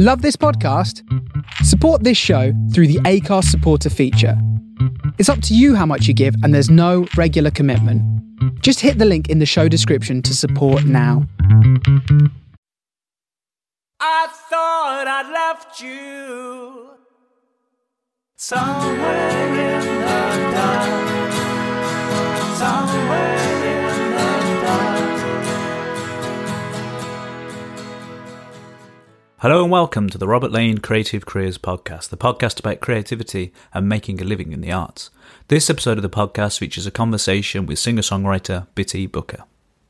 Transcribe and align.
Love 0.00 0.22
this 0.22 0.36
podcast? 0.36 1.02
Support 1.64 2.04
this 2.04 2.16
show 2.16 2.52
through 2.72 2.86
the 2.86 3.00
Acast 3.00 3.46
supporter 3.46 3.90
feature. 3.90 4.40
It's 5.18 5.28
up 5.28 5.42
to 5.42 5.56
you 5.56 5.74
how 5.74 5.86
much 5.86 6.06
you 6.06 6.14
give, 6.14 6.36
and 6.44 6.54
there's 6.54 6.70
no 6.70 7.08
regular 7.16 7.50
commitment. 7.50 8.00
Just 8.62 8.78
hit 8.78 8.98
the 8.98 9.04
link 9.04 9.28
in 9.28 9.40
the 9.40 9.44
show 9.44 9.66
description 9.66 10.22
to 10.22 10.36
support 10.36 10.84
now. 10.84 11.26
I 13.98 14.28
thought 14.48 15.08
I 15.08 15.32
left 15.32 15.80
you 15.80 16.90
somewhere 18.36 19.30
in 19.30 19.80
the 20.00 20.50
dark. 20.54 21.32
Somewhere 22.56 23.37
Hello 29.42 29.62
and 29.62 29.70
welcome 29.70 30.10
to 30.10 30.18
the 30.18 30.26
Robert 30.26 30.50
Lane 30.50 30.78
Creative 30.78 31.24
Careers 31.24 31.58
Podcast, 31.58 32.08
the 32.08 32.16
podcast 32.16 32.58
about 32.58 32.80
creativity 32.80 33.52
and 33.72 33.88
making 33.88 34.20
a 34.20 34.24
living 34.24 34.50
in 34.50 34.62
the 34.62 34.72
arts. 34.72 35.10
This 35.46 35.70
episode 35.70 35.96
of 35.96 36.02
the 36.02 36.10
podcast 36.10 36.58
features 36.58 36.88
a 36.88 36.90
conversation 36.90 37.64
with 37.64 37.78
singer 37.78 38.02
songwriter 38.02 38.66
Bity 38.74 39.06
Booker. 39.06 39.44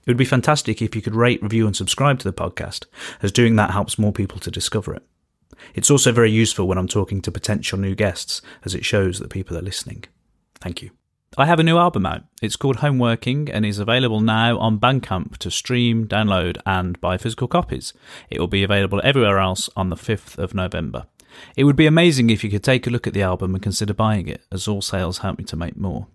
It 0.04 0.10
would 0.10 0.18
be 0.18 0.26
fantastic 0.26 0.82
if 0.82 0.94
you 0.94 1.00
could 1.00 1.14
rate, 1.14 1.42
review, 1.42 1.66
and 1.66 1.74
subscribe 1.74 2.18
to 2.18 2.30
the 2.30 2.34
podcast, 2.34 2.84
as 3.22 3.32
doing 3.32 3.56
that 3.56 3.70
helps 3.70 3.98
more 3.98 4.12
people 4.12 4.38
to 4.40 4.50
discover 4.50 4.92
it. 4.92 5.02
It's 5.74 5.90
also 5.90 6.12
very 6.12 6.30
useful 6.30 6.68
when 6.68 6.76
I'm 6.76 6.86
talking 6.86 7.22
to 7.22 7.32
potential 7.32 7.78
new 7.78 7.94
guests, 7.94 8.42
as 8.66 8.74
it 8.74 8.84
shows 8.84 9.18
that 9.18 9.30
people 9.30 9.56
are 9.56 9.62
listening. 9.62 10.04
Thank 10.60 10.82
you. 10.82 10.90
I 11.36 11.46
have 11.46 11.60
a 11.60 11.62
new 11.62 11.78
album 11.78 12.06
out. 12.06 12.22
It's 12.42 12.56
called 12.56 12.78
Homeworking 12.78 13.50
and 13.52 13.64
is 13.64 13.78
available 13.78 14.20
now 14.20 14.58
on 14.58 14.80
Bandcamp 14.80 15.36
to 15.38 15.50
stream, 15.50 16.08
download, 16.08 16.58
and 16.64 17.00
buy 17.00 17.16
physical 17.18 17.46
copies. 17.46 17.92
It 18.30 18.40
will 18.40 18.48
be 18.48 18.64
available 18.64 19.00
everywhere 19.04 19.38
else 19.38 19.68
on 19.76 19.90
the 19.90 19.96
5th 19.96 20.38
of 20.38 20.54
November. 20.54 21.06
It 21.56 21.64
would 21.64 21.76
be 21.76 21.86
amazing 21.86 22.30
if 22.30 22.42
you 22.42 22.50
could 22.50 22.64
take 22.64 22.86
a 22.86 22.90
look 22.90 23.06
at 23.06 23.12
the 23.14 23.22
album 23.22 23.54
and 23.54 23.62
consider 23.62 23.94
buying 23.94 24.26
it, 24.26 24.42
as 24.50 24.66
all 24.66 24.82
sales 24.82 25.18
help 25.18 25.38
me 25.38 25.44
to 25.44 25.56
make 25.56 25.76
more. 25.76 26.08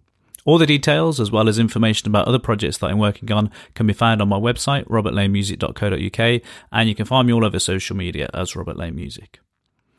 All 0.46 0.58
the 0.58 0.66
details, 0.66 1.22
as 1.22 1.32
well 1.32 1.48
as 1.48 1.58
information 1.58 2.10
about 2.10 2.28
other 2.28 2.40
projects 2.40 2.80
that 2.80 2.90
I'm 2.90 2.98
working 2.98 3.32
on, 3.32 3.50
can 3.76 3.88
be 3.88 3.94
found 3.94 4.22
on 4.22 4.28
my 4.28 4.40
website, 4.40 4.86
robertlanemusic.co.uk, 4.88 6.42
and 6.72 6.90
you 6.90 6.96
can 6.96 7.06
find 7.06 7.28
me 7.28 7.34
all 7.34 7.46
over 7.46 7.60
social 7.60 7.96
media 7.96 8.30
as 8.34 8.56
Robert 8.56 8.78
Music. 8.94 9.40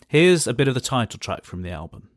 Here's 0.07 0.47
a 0.47 0.53
bit 0.53 0.69
of 0.69 0.75
the 0.75 0.81
title 0.83 1.19
track 1.19 1.45
from 1.45 1.63
the 1.63 1.71
album. 1.71 2.11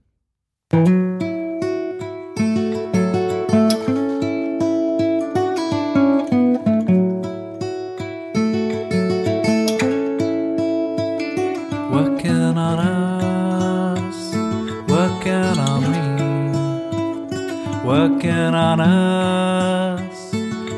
Working 17.98 18.53
on 18.53 18.80
us, 18.80 20.34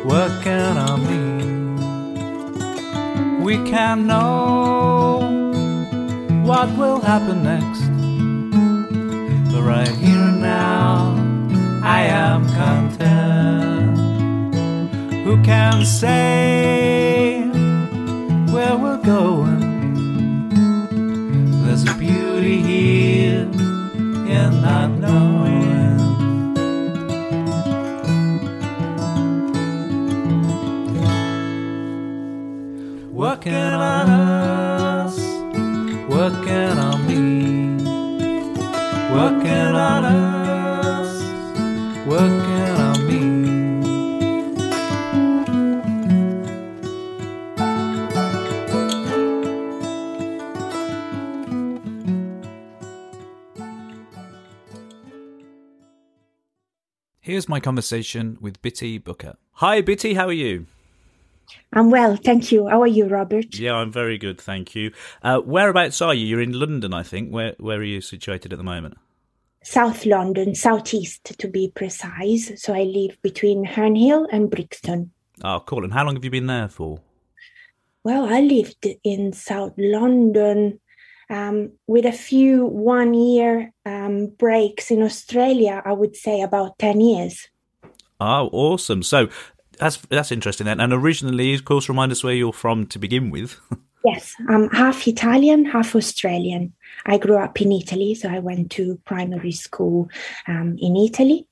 working 0.06 0.78
on 0.88 1.00
me. 1.10 1.24
We 3.44 3.56
can't 3.70 4.06
know 4.06 5.20
what 6.46 6.70
will 6.78 7.02
happen 7.02 7.44
next, 7.44 7.82
but 9.52 9.64
right 9.64 9.96
here 10.04 10.24
and 10.32 10.42
now, 10.42 11.18
I 11.84 12.04
am 12.04 12.48
content. 12.62 13.98
Who 15.26 15.44
can 15.44 15.84
say 15.84 17.42
where 18.54 18.78
we're 18.78 19.04
going? 19.04 19.60
There's 21.66 21.84
a 21.84 21.94
beauty 21.96 22.62
here 22.62 23.50
in 24.36 24.62
not 24.62 24.92
Working 33.40 33.54
on 33.54 34.10
us, 34.10 35.18
working 36.10 36.78
on 36.78 37.08
me, 37.08 37.78
working 39.14 39.76
on 39.76 40.04
us, 40.04 41.24
working 42.06 42.70
on 42.84 43.08
me. 43.08 43.22
Here's 57.22 57.48
my 57.48 57.62
conversation 57.62 58.38
with 58.42 58.62
Bity 58.62 59.02
Booker. 59.02 59.38
Hi, 59.54 59.82
Bity, 59.82 60.18
how 60.18 60.28
are 60.28 60.34
you? 60.34 60.66
I'm 61.74 61.92
well, 61.92 62.16
thank 62.16 62.52
you. 62.52 62.68
How 62.68 62.82
are 62.82 62.88
you, 62.88 63.08
Robert? 63.08 63.56
Yeah, 63.56 63.76
I'm 63.76 63.92
very 63.92 64.18
good, 64.18 64.40
thank 64.40 64.76
you. 64.76 64.92
Uh, 65.22 65.40
whereabouts 65.40 66.02
are 66.02 66.14
you? 66.14 66.26
You're 66.26 66.42
in 66.42 66.54
London, 66.54 66.94
I 66.94 67.04
think. 67.04 67.32
Where 67.32 67.56
Where 67.60 67.80
are 67.80 67.84
you 67.84 68.02
situated 68.02 68.54
at 68.54 68.58
the 68.58 68.64
moment? 68.64 68.98
South 69.64 70.06
London, 70.06 70.56
southeast 70.56 71.38
to 71.38 71.48
be 71.48 71.72
precise. 71.74 72.52
So 72.62 72.74
I 72.74 72.84
live 72.84 73.22
between 73.22 73.66
Herne 73.66 74.28
and 74.32 74.50
Brixton. 74.50 75.12
Oh, 75.44 75.60
cool. 75.66 75.84
And 75.84 75.94
how 75.94 76.06
long 76.06 76.16
have 76.16 76.24
you 76.24 76.32
been 76.32 76.48
there 76.48 76.70
for? 76.70 77.02
Well, 78.04 78.26
I 78.34 78.40
lived 78.42 78.88
in 79.04 79.34
South 79.34 79.74
London 79.78 80.80
um, 81.30 81.74
with 81.88 82.06
a 82.06 82.12
few 82.12 82.66
one 82.66 83.14
year 83.14 83.72
um, 83.86 84.28
breaks 84.28 84.90
in 84.90 85.04
Australia, 85.04 85.82
I 85.86 85.94
would 85.94 86.16
say 86.16 86.42
about 86.42 86.80
10 86.80 87.02
years. 87.02 87.48
Oh, 88.20 88.50
awesome. 88.52 89.04
So 89.04 89.30
that's 89.80 89.98
that's 90.10 90.32
interesting 90.32 90.66
then. 90.66 90.80
And 90.80 90.94
originally, 90.94 91.54
of 91.54 91.66
course, 91.66 91.90
remind 91.90 92.12
us 92.12 92.24
where 92.24 92.34
you're 92.34 92.54
from 92.54 92.86
to 92.88 93.00
begin 93.00 93.30
with. 93.32 93.60
Yes, 94.06 94.34
I'm 94.48 94.70
half 94.70 95.06
Italian, 95.10 95.66
half 95.66 95.94
Australian. 95.94 96.72
I 97.06 97.18
grew 97.18 97.36
up 97.36 97.62
in 97.62 97.74
Italy, 97.74 98.16
so 98.16 98.30
I 98.30 98.40
went 98.40 98.72
to 98.72 98.98
primary 99.04 99.52
school 99.52 100.08
um, 100.48 100.78
in 100.80 100.96
Italy, 100.96 101.46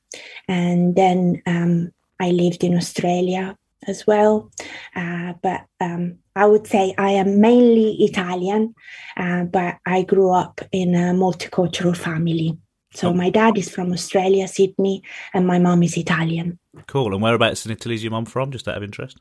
and 0.47 0.95
then 0.95 1.41
um, 1.45 1.91
I 2.21 2.31
lived 2.31 2.63
in 2.63 2.73
Australia 2.77 3.57
as 3.85 4.07
well. 4.07 4.49
Uh, 4.95 5.33
but 5.43 5.65
um, 5.81 6.19
I 6.37 6.45
would 6.45 6.67
say 6.67 6.95
I 6.97 7.11
am 7.11 7.41
mainly 7.41 7.95
Italian, 7.99 8.73
uh, 9.17 9.43
but 9.43 9.75
I 9.85 10.03
grew 10.03 10.31
up 10.31 10.61
in 10.71 10.95
a 10.95 11.13
multicultural 11.13 11.97
family. 11.97 12.57
So 12.93 13.09
Oh. 13.09 13.13
my 13.13 13.29
dad 13.29 13.57
is 13.57 13.69
from 13.69 13.91
Australia, 13.91 14.47
Sydney, 14.47 15.03
and 15.33 15.45
my 15.45 15.59
mom 15.59 15.83
is 15.83 15.97
Italian. 15.97 16.59
Cool. 16.85 17.13
And 17.13 17.21
whereabouts 17.21 17.65
in 17.65 17.71
Italy 17.71 17.95
is 17.95 18.03
your 18.03 18.11
mum 18.11 18.25
from? 18.25 18.51
Just 18.51 18.67
out 18.67 18.77
of 18.77 18.83
interest. 18.83 19.17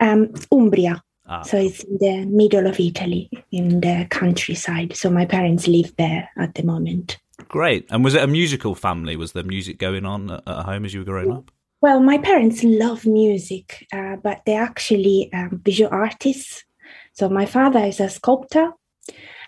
Um, 0.00 0.32
Umbria, 0.52 1.02
Ah, 1.26 1.42
So 1.42 1.58
it's 1.58 1.84
in 1.84 1.98
the 1.98 2.24
middle 2.26 2.66
of 2.66 2.80
Italy, 2.80 3.28
in 3.52 3.80
the 3.80 4.06
countryside. 4.10 4.96
So 4.96 5.10
my 5.10 5.26
parents 5.26 5.66
live 5.68 5.94
there 5.96 6.28
at 6.38 6.54
the 6.54 6.62
moment. 6.62 7.18
great. 7.48 7.86
And 7.90 8.02
was 8.04 8.14
it 8.14 8.22
a 8.22 8.26
musical 8.26 8.74
family? 8.74 9.14
Was 9.16 9.32
there 9.32 9.42
music 9.44 9.78
going 9.78 10.04
on 10.06 10.30
at, 10.30 10.42
at 10.46 10.64
home 10.64 10.84
as 10.84 10.92
you 10.94 11.00
were 11.00 11.04
growing 11.06 11.32
up? 11.32 11.50
Well, 11.80 12.00
my 12.00 12.18
parents 12.18 12.64
love 12.64 13.06
music, 13.06 13.86
uh, 13.92 14.16
but 14.16 14.42
they're 14.44 14.62
actually 14.62 15.30
um, 15.32 15.60
visual 15.64 15.90
artists. 15.92 16.64
So 17.12 17.28
my 17.28 17.46
father 17.46 17.80
is 17.80 18.00
a 18.00 18.08
sculptor, 18.08 18.72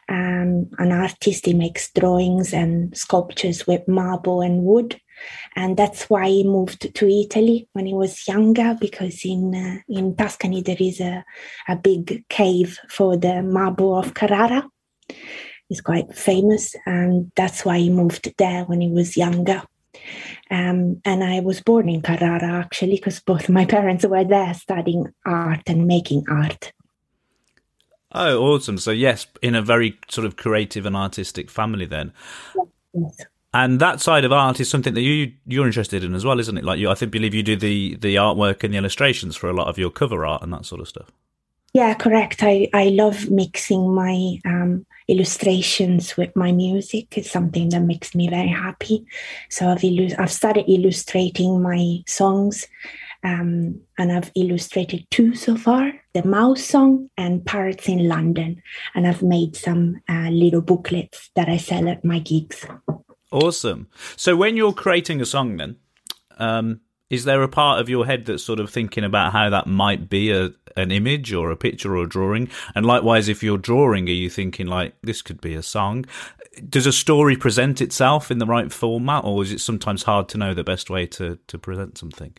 um, 0.09 0.71
an 0.79 0.93
artist. 0.93 1.47
He 1.47 1.55
makes 1.55 1.91
drawings 1.93 2.53
and 2.53 2.97
sculptures 2.97 3.67
with 3.67 3.87
marble 3.89 4.41
and 4.43 4.63
wood, 4.63 5.01
and 5.57 5.77
that's 5.77 6.09
why 6.09 6.29
he 6.29 6.45
moved 6.45 6.95
to 6.95 7.09
Italy 7.09 7.69
when 7.73 7.87
he 7.87 7.95
was 7.95 8.27
younger. 8.27 8.77
Because 8.81 9.25
in 9.25 9.55
uh, 9.55 9.79
in 9.89 10.17
Tuscany 10.17 10.63
there 10.63 10.77
is 10.79 11.01
a 11.01 11.25
a 11.69 11.77
big 11.77 12.27
cave 12.29 12.79
for 12.89 13.17
the 13.17 13.43
marble 13.43 13.97
of 13.97 14.15
Carrara. 14.15 14.69
It's 15.69 15.81
quite 15.81 16.15
famous, 16.15 16.75
and 16.87 17.31
that's 17.37 17.65
why 17.65 17.79
he 17.79 17.91
moved 17.91 18.33
there 18.39 18.65
when 18.65 18.81
he 18.81 18.89
was 18.89 19.17
younger. 19.17 19.63
Um, 20.51 21.01
and 21.05 21.23
I 21.23 21.41
was 21.41 21.61
born 21.61 21.89
in 21.89 22.03
Carrara 22.03 22.53
actually 22.53 22.97
because 22.97 23.21
both 23.21 23.49
my 23.59 23.65
parents 23.65 24.05
were 24.05 24.25
there 24.25 24.55
studying 24.55 25.13
art 25.25 25.63
and 25.67 25.87
making 25.87 26.25
art. 26.29 26.73
Oh, 28.13 28.43
awesome. 28.43 28.79
So, 28.79 28.91
yes, 28.91 29.27
in 29.41 29.55
a 29.55 29.63
very 29.63 29.99
sort 30.09 30.27
of 30.27 30.37
creative 30.37 30.85
and 30.85 30.97
artistic 30.97 31.49
family 31.49 31.87
then. 31.87 32.13
Yes. 32.93 33.27
And 33.53 33.81
that 33.81 34.01
side 34.01 34.25
of 34.25 34.33
art 34.33 34.61
is 34.61 34.71
something 34.71 34.95
that 34.95 35.01
you 35.01 35.33
you're 35.45 35.67
interested 35.67 36.05
in 36.05 36.15
as 36.15 36.25
well, 36.25 36.39
isn't 36.39 36.57
it? 36.57 36.65
Like 36.65 36.79
you, 36.79 36.89
I 36.89 36.95
think 36.95 37.11
believe 37.11 37.35
you 37.35 37.43
do 37.43 37.57
the 37.57 37.97
the 37.97 38.15
artwork 38.15 38.63
and 38.63 38.73
the 38.73 38.79
illustrations 38.79 39.37
for 39.37 39.51
a 39.51 39.53
lot 39.53 39.67
of 39.67 39.77
your 39.77 39.91
cover 39.91 40.25
art 40.25 40.43
and 40.43 40.53
that 40.53 40.65
sort 40.65 40.81
of 40.81 40.89
stuff. 40.89 41.11
Yeah, 41.73 41.95
correct. 41.95 42.43
I, 42.43 42.69
I 42.75 42.89
love 42.89 43.31
mixing 43.31 43.95
my 43.95 44.39
um, 44.45 44.85
illustrations 45.07 46.17
with 46.17 46.35
my 46.35 46.51
music. 46.51 47.17
It's 47.17 47.31
something 47.31 47.69
that 47.71 47.83
makes 47.83 48.13
me 48.15 48.29
very 48.29 48.49
happy. 48.49 49.07
So 49.51 49.69
I've, 49.69 49.79
illu- 49.79 50.19
I've 50.19 50.33
started 50.33 50.69
illustrating 50.69 51.63
my 51.63 52.03
songs 52.07 52.67
Um, 53.23 53.81
and 53.99 54.11
I've 54.11 54.33
illustrated 54.35 55.07
two 55.11 55.35
so 55.35 55.57
far 55.57 55.93
the 56.15 56.25
Mouse 56.25 56.63
Song 56.65 57.11
and 57.17 57.45
Parrots 57.45 57.87
in 57.89 58.09
London. 58.09 58.63
And 58.95 59.07
I've 59.07 59.23
made 59.23 59.57
some 59.57 60.01
uh, 60.09 60.31
little 60.31 60.63
booklets 60.63 61.31
that 61.37 61.49
I 61.49 61.59
sell 61.59 61.89
at 61.89 62.05
my 62.05 62.19
gigs. 62.19 62.67
Awesome. 63.31 63.89
So 64.17 64.37
when 64.37 64.57
you're 64.57 64.73
creating 64.73 65.21
a 65.21 65.27
song, 65.27 65.57
then, 65.57 65.77
um, 66.39 66.81
is 67.11 67.25
there 67.25 67.43
a 67.43 67.49
part 67.49 67.81
of 67.81 67.89
your 67.89 68.07
head 68.07 68.25
that's 68.27 68.43
sort 68.43 68.61
of 68.61 68.71
thinking 68.71 69.05
about 69.05 69.33
how 69.33 69.51
that 69.51 69.67
might 69.67 70.09
be 70.09 70.31
a 70.31 70.51
an 70.77 70.93
image 70.93 71.33
or 71.33 71.51
a 71.51 71.57
picture 71.57 71.97
or 71.97 72.05
a 72.05 72.09
drawing? 72.09 72.49
And 72.75 72.87
likewise, 72.87 73.29
if 73.29 73.43
you're 73.43 73.59
drawing, 73.59 74.09
are 74.09 74.13
you 74.13 74.31
thinking 74.31 74.67
like 74.67 74.95
this 75.03 75.21
could 75.23 75.41
be 75.41 75.55
a 75.55 75.63
song? 75.63 76.07
Does 76.69 76.87
a 76.87 76.93
story 76.93 77.37
present 77.37 77.81
itself 77.81 78.31
in 78.31 78.39
the 78.39 78.47
right 78.47 78.73
format, 78.73 79.25
or 79.25 79.43
is 79.43 79.53
it 79.53 79.61
sometimes 79.61 80.05
hard 80.05 80.29
to 80.31 80.39
know 80.39 80.55
the 80.55 80.65
best 80.65 80.89
way 80.89 81.07
to 81.07 81.39
to 81.49 81.59
present 81.59 81.99
something? 81.99 82.35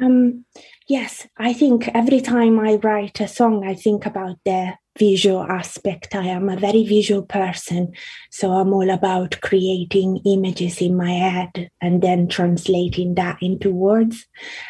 Um, 0.00 0.44
yes, 0.88 1.26
I 1.38 1.52
think 1.52 1.88
every 1.94 2.20
time 2.20 2.58
I 2.58 2.74
write 2.76 3.20
a 3.20 3.28
song, 3.28 3.66
I 3.66 3.74
think 3.74 4.06
about 4.06 4.38
the 4.44 4.74
visual 4.98 5.42
aspect. 5.42 6.14
I 6.14 6.26
am 6.26 6.48
a 6.48 6.56
very 6.56 6.84
visual 6.84 7.22
person. 7.22 7.92
So 8.30 8.52
I'm 8.52 8.72
all 8.72 8.90
about 8.90 9.40
creating 9.42 10.22
images 10.24 10.80
in 10.80 10.96
my 10.96 11.10
head 11.10 11.70
and 11.80 12.02
then 12.02 12.28
translating 12.28 13.14
that 13.14 13.38
into 13.40 13.70
words. 13.70 14.26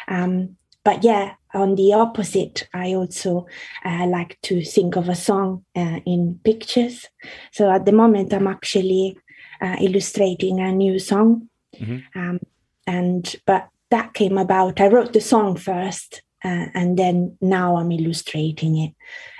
Um, 0.07 0.57
but 0.83 1.03
yeah, 1.03 1.33
on 1.53 1.75
the 1.75 1.93
opposite, 1.93 2.67
I 2.73 2.93
also 2.93 3.47
uh, 3.83 4.05
like 4.07 4.39
to 4.43 4.63
think 4.63 4.95
of 4.95 5.09
a 5.09 5.15
song 5.15 5.65
uh, 5.75 5.99
in 6.05 6.39
pictures. 6.43 7.05
So 7.51 7.69
at 7.71 7.85
the 7.85 7.91
moment, 7.91 8.33
I'm 8.33 8.47
actually 8.47 9.17
uh, 9.61 9.75
illustrating 9.81 10.59
a 10.59 10.71
new 10.71 10.99
song. 10.99 11.49
Mm-hmm. 11.75 12.19
Um, 12.19 12.39
and 12.85 13.35
but 13.45 13.69
that 13.89 14.13
came 14.13 14.37
about. 14.37 14.79
I 14.79 14.87
wrote 14.87 15.13
the 15.13 15.21
song 15.21 15.57
first, 15.57 16.21
uh, 16.43 16.67
and 16.73 16.97
then 16.97 17.37
now 17.41 17.77
I'm 17.77 17.91
illustrating 17.91 18.77
it. 18.77 18.93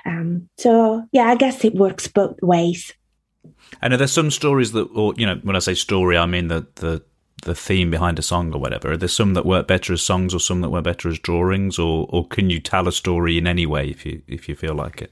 Um, 0.08 0.50
so 0.58 1.06
yeah, 1.12 1.26
I 1.26 1.36
guess 1.36 1.64
it 1.66 1.76
works 1.76 2.08
both 2.08 2.42
ways. 2.42 2.94
And 3.82 3.94
are 3.94 3.98
there 3.98 4.08
some 4.08 4.32
stories 4.32 4.72
that, 4.72 4.88
or 4.96 5.14
you 5.18 5.26
know, 5.26 5.40
when 5.44 5.56
I 5.56 5.60
say 5.60 5.74
story, 5.74 6.18
I 6.18 6.26
mean 6.26 6.48
the 6.48 6.66
the 6.76 7.04
the 7.44 7.54
theme 7.54 7.92
behind 7.92 8.18
a 8.18 8.24
song 8.24 8.54
or 8.54 8.60
whatever. 8.60 8.94
Are 8.94 8.98
there 8.98 9.08
some 9.08 9.34
that 9.36 9.46
work 9.46 9.68
better 9.68 9.94
as 9.94 10.02
songs, 10.02 10.34
or 10.34 10.40
some 10.40 10.62
that 10.62 10.70
work 10.70 10.86
better 10.86 11.10
as 11.10 11.20
drawings, 11.20 11.78
or 11.78 12.08
or 12.10 12.28
can 12.28 12.50
you 12.50 12.60
tell 12.60 12.88
a 12.88 12.92
story 12.92 13.38
in 13.38 13.46
any 13.46 13.66
way 13.66 13.90
if 13.90 14.06
you 14.06 14.22
if 14.28 14.50
you 14.50 14.56
feel 14.56 14.74
like 14.74 15.02
it? 15.02 15.12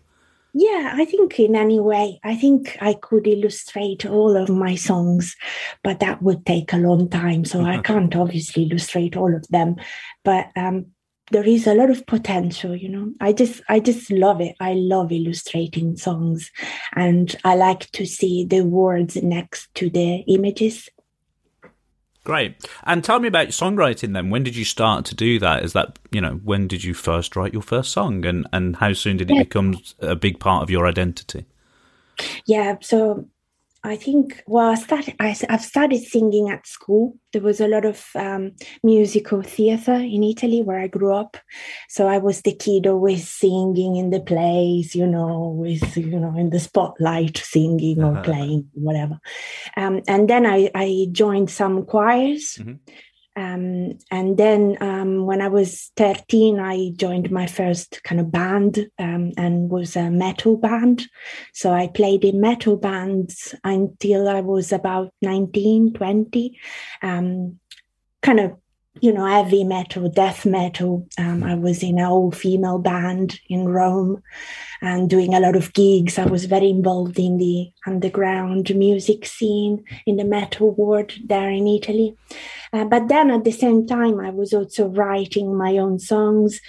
Yeah, 0.57 0.94
I 0.95 1.03
think 1.03 1.38
in 1.38 1.53
any 1.57 1.81
way. 1.81 2.21
I 2.24 2.38
think 2.38 2.77
I 2.80 2.94
could 2.94 3.27
illustrate 3.27 4.06
all 4.06 4.38
of 4.38 4.47
my 4.47 4.75
songs, 4.75 5.36
but 5.83 6.00
that 6.00 6.21
would 6.21 6.45
take 6.45 6.71
a 6.71 6.77
long 6.77 7.09
time. 7.09 7.44
So 7.44 7.62
I 7.62 7.77
can't 7.83 8.15
obviously 8.15 8.63
illustrate 8.63 9.18
all 9.18 9.36
of 9.36 9.45
them. 9.50 9.75
But 10.24 10.51
um, 10.56 10.88
there 11.31 11.44
is 11.44 11.66
a 11.68 11.74
lot 11.74 11.89
of 11.89 12.06
potential 12.06 12.75
you 12.75 12.89
know. 12.89 13.12
I 13.19 13.33
just 13.33 13.62
i 13.69 13.80
just 13.80 14.12
love 14.12 14.42
it. 14.42 14.56
I 14.60 14.74
love 14.74 15.12
illustrating 15.12 15.98
songs 15.98 16.51
and 16.94 17.36
i 17.44 17.56
like 17.56 17.92
to 17.92 18.06
see 18.06 18.45
the 18.45 18.62
words 18.62 19.16
next 19.18 19.74
to 19.75 19.89
the 19.89 20.24
images. 20.27 20.89
Great. 22.24 22.68
And 22.86 23.04
tell 23.04 23.19
me 23.19 23.27
about 23.27 23.50
songwriting 23.50 24.13
then. 24.13 24.31
When 24.31 24.44
did 24.44 24.56
you 24.56 24.66
start 24.66 25.06
to 25.06 25.16
do 25.16 25.38
that? 25.39 25.63
Is 25.63 25.74
that 25.74 26.00
you 26.12 26.22
know 26.22 26.39
when 26.44 26.68
did 26.68 26.83
you 26.83 26.94
first 26.94 27.36
write 27.36 27.54
your 27.54 27.62
first 27.62 27.92
song 27.92 28.25
and 28.25 28.48
and 28.51 28.75
how 28.78 28.94
soon 28.94 29.18
did 29.18 29.30
it 29.30 29.36
yeah. 29.36 29.44
become 29.44 29.80
a 30.00 30.16
big 30.16 30.39
part 30.39 30.63
of 30.63 30.69
your 30.69 30.88
identity? 30.88 31.45
Yeah 32.45 32.78
so 32.81 33.28
I 33.86 33.96
think, 33.96 34.44
well, 34.48 34.72
I 34.72 34.76
started, 34.76 35.16
I, 35.20 35.36
have 35.50 35.62
started 35.62 36.02
singing 36.02 36.50
at 36.50 36.66
school. 36.66 37.18
There 37.34 37.42
was 37.42 37.60
a 37.62 37.68
lot 37.68 37.86
of 37.86 38.06
um, 38.16 38.54
musical 38.84 39.42
theater 39.42 39.94
in 39.94 40.24
Italy 40.24 40.62
where 40.62 40.80
I 40.80 40.88
grew 40.88 41.14
up. 41.14 41.38
So 41.90 42.08
I 42.08 42.18
was 42.18 42.42
the 42.42 42.56
kid 42.56 42.88
always 42.88 43.30
singing 43.30 43.96
in 43.96 44.10
the 44.10 44.22
plays, 44.22 44.96
you 44.96 45.06
know, 45.06 45.30
always, 45.30 45.96
you 45.96 46.20
know, 46.20 46.36
in 46.36 46.50
the 46.50 46.60
spotlight, 46.60 47.38
singing 47.38 48.04
or 48.04 48.14
uh-huh. 48.14 48.24
playing, 48.24 48.70
whatever. 48.74 49.20
Um, 49.78 50.02
and 50.08 50.30
then 50.30 50.46
I, 50.46 50.72
I 50.74 51.08
joined 51.12 51.52
some 51.52 51.86
choirs. 51.86 52.58
Mm-hmm. 52.60 52.74
Um, 53.36 53.98
and 54.12 54.38
then 54.38 54.78
um, 54.82 55.26
when 55.26 55.42
I 55.42 55.48
was 55.48 55.92
13, 55.98 56.60
I 56.60 56.92
joined 56.96 57.32
my 57.32 57.48
first 57.48 58.02
kind 58.04 58.22
of 58.22 58.32
band 58.32 58.90
um, 58.98 59.32
and 59.38 59.70
was 59.70 59.96
a 59.96 60.10
metal 60.10 60.58
band. 60.58 61.08
So 61.54 61.72
I 61.72 61.88
played 61.88 62.24
in 62.24 62.40
metal 62.40 62.78
bands 62.78 63.54
until 63.64 64.30
I 64.30 64.42
was 64.42 64.72
about 64.72 65.12
19, 65.22 65.94
20. 65.94 66.60
Um, 67.02 67.60
kind 68.22 68.40
of 68.40 68.58
you 69.02 69.12
know, 69.12 69.26
heavy 69.26 69.64
metal, 69.64 70.10
death 70.10 70.46
metal. 70.46 71.08
Um, 71.18 71.44
I 71.44 71.56
was 71.56 71.84
in 71.84 72.00
an 72.00 72.06
all 72.06 72.31
female 72.31 72.80
band 72.80 73.40
in 73.50 73.68
Rome 73.68 74.24
and 74.81 75.10
doing 75.10 75.34
a 75.34 75.40
lot 75.40 75.56
of 75.56 75.74
gigs. 75.74 76.18
I 76.18 76.26
was 76.26 76.46
very 76.46 76.70
involved 76.70 77.20
in 77.20 77.38
the 77.38 77.72
underground 77.86 78.74
music 78.76 79.26
scene 79.26 79.84
in 80.06 80.16
the 80.16 80.24
metal 80.24 80.72
world 80.72 81.14
there 81.26 81.50
in 81.50 81.68
Italy. 81.68 82.16
Uh, 82.75 82.83
but 82.83 83.07
then 83.07 83.31
at 83.31 83.45
the 83.45 83.51
same 83.51 83.88
time, 83.88 84.19
I 84.19 84.31
was 84.31 84.54
also 84.54 84.89
writing 84.89 85.56
my 85.56 85.77
own 85.77 85.98
songs. 85.98 86.60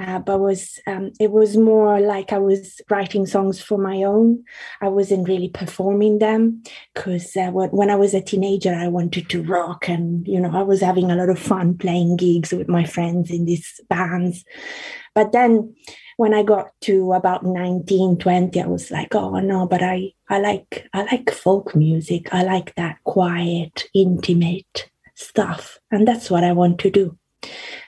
Uh, 0.00 0.18
but 0.18 0.40
was 0.40 0.80
um, 0.88 1.12
it 1.20 1.30
was 1.30 1.56
more 1.56 2.00
like 2.00 2.32
I 2.32 2.38
was 2.38 2.80
writing 2.90 3.26
songs 3.26 3.62
for 3.62 3.78
my 3.78 4.02
own. 4.02 4.42
I 4.80 4.88
wasn't 4.88 5.28
really 5.28 5.50
performing 5.50 6.18
them 6.18 6.64
because 6.92 7.36
uh, 7.36 7.50
when 7.52 7.90
I 7.90 7.94
was 7.94 8.12
a 8.12 8.20
teenager, 8.20 8.74
I 8.74 8.88
wanted 8.88 9.28
to 9.28 9.44
rock, 9.44 9.88
and 9.88 10.26
you 10.26 10.40
know, 10.40 10.50
I 10.52 10.62
was 10.62 10.80
having 10.80 11.12
a 11.12 11.14
lot 11.16 11.28
of 11.28 11.38
fun 11.38 11.78
playing 11.78 12.16
gigs 12.16 12.52
with 12.52 12.68
my 12.68 12.84
friends 12.84 13.30
in 13.30 13.44
these 13.44 13.80
bands. 13.88 14.44
But 15.14 15.30
then 15.30 15.76
when 16.16 16.34
I 16.34 16.42
got 16.42 16.70
to 16.82 17.12
about 17.12 17.44
19, 17.44 18.18
20, 18.18 18.60
I 18.60 18.66
was 18.66 18.90
like, 18.90 19.14
oh 19.14 19.38
no, 19.38 19.68
but 19.68 19.80
I, 19.80 20.10
I 20.28 20.40
like 20.40 20.88
I 20.92 21.04
like 21.04 21.30
folk 21.30 21.76
music. 21.76 22.34
I 22.34 22.42
like 22.42 22.74
that 22.74 22.96
quiet, 23.04 23.84
intimate 23.94 24.90
stuff. 25.22 25.78
And 25.90 26.06
that's 26.06 26.30
what 26.30 26.44
I 26.44 26.52
want 26.52 26.78
to 26.80 26.90
do. 26.90 27.16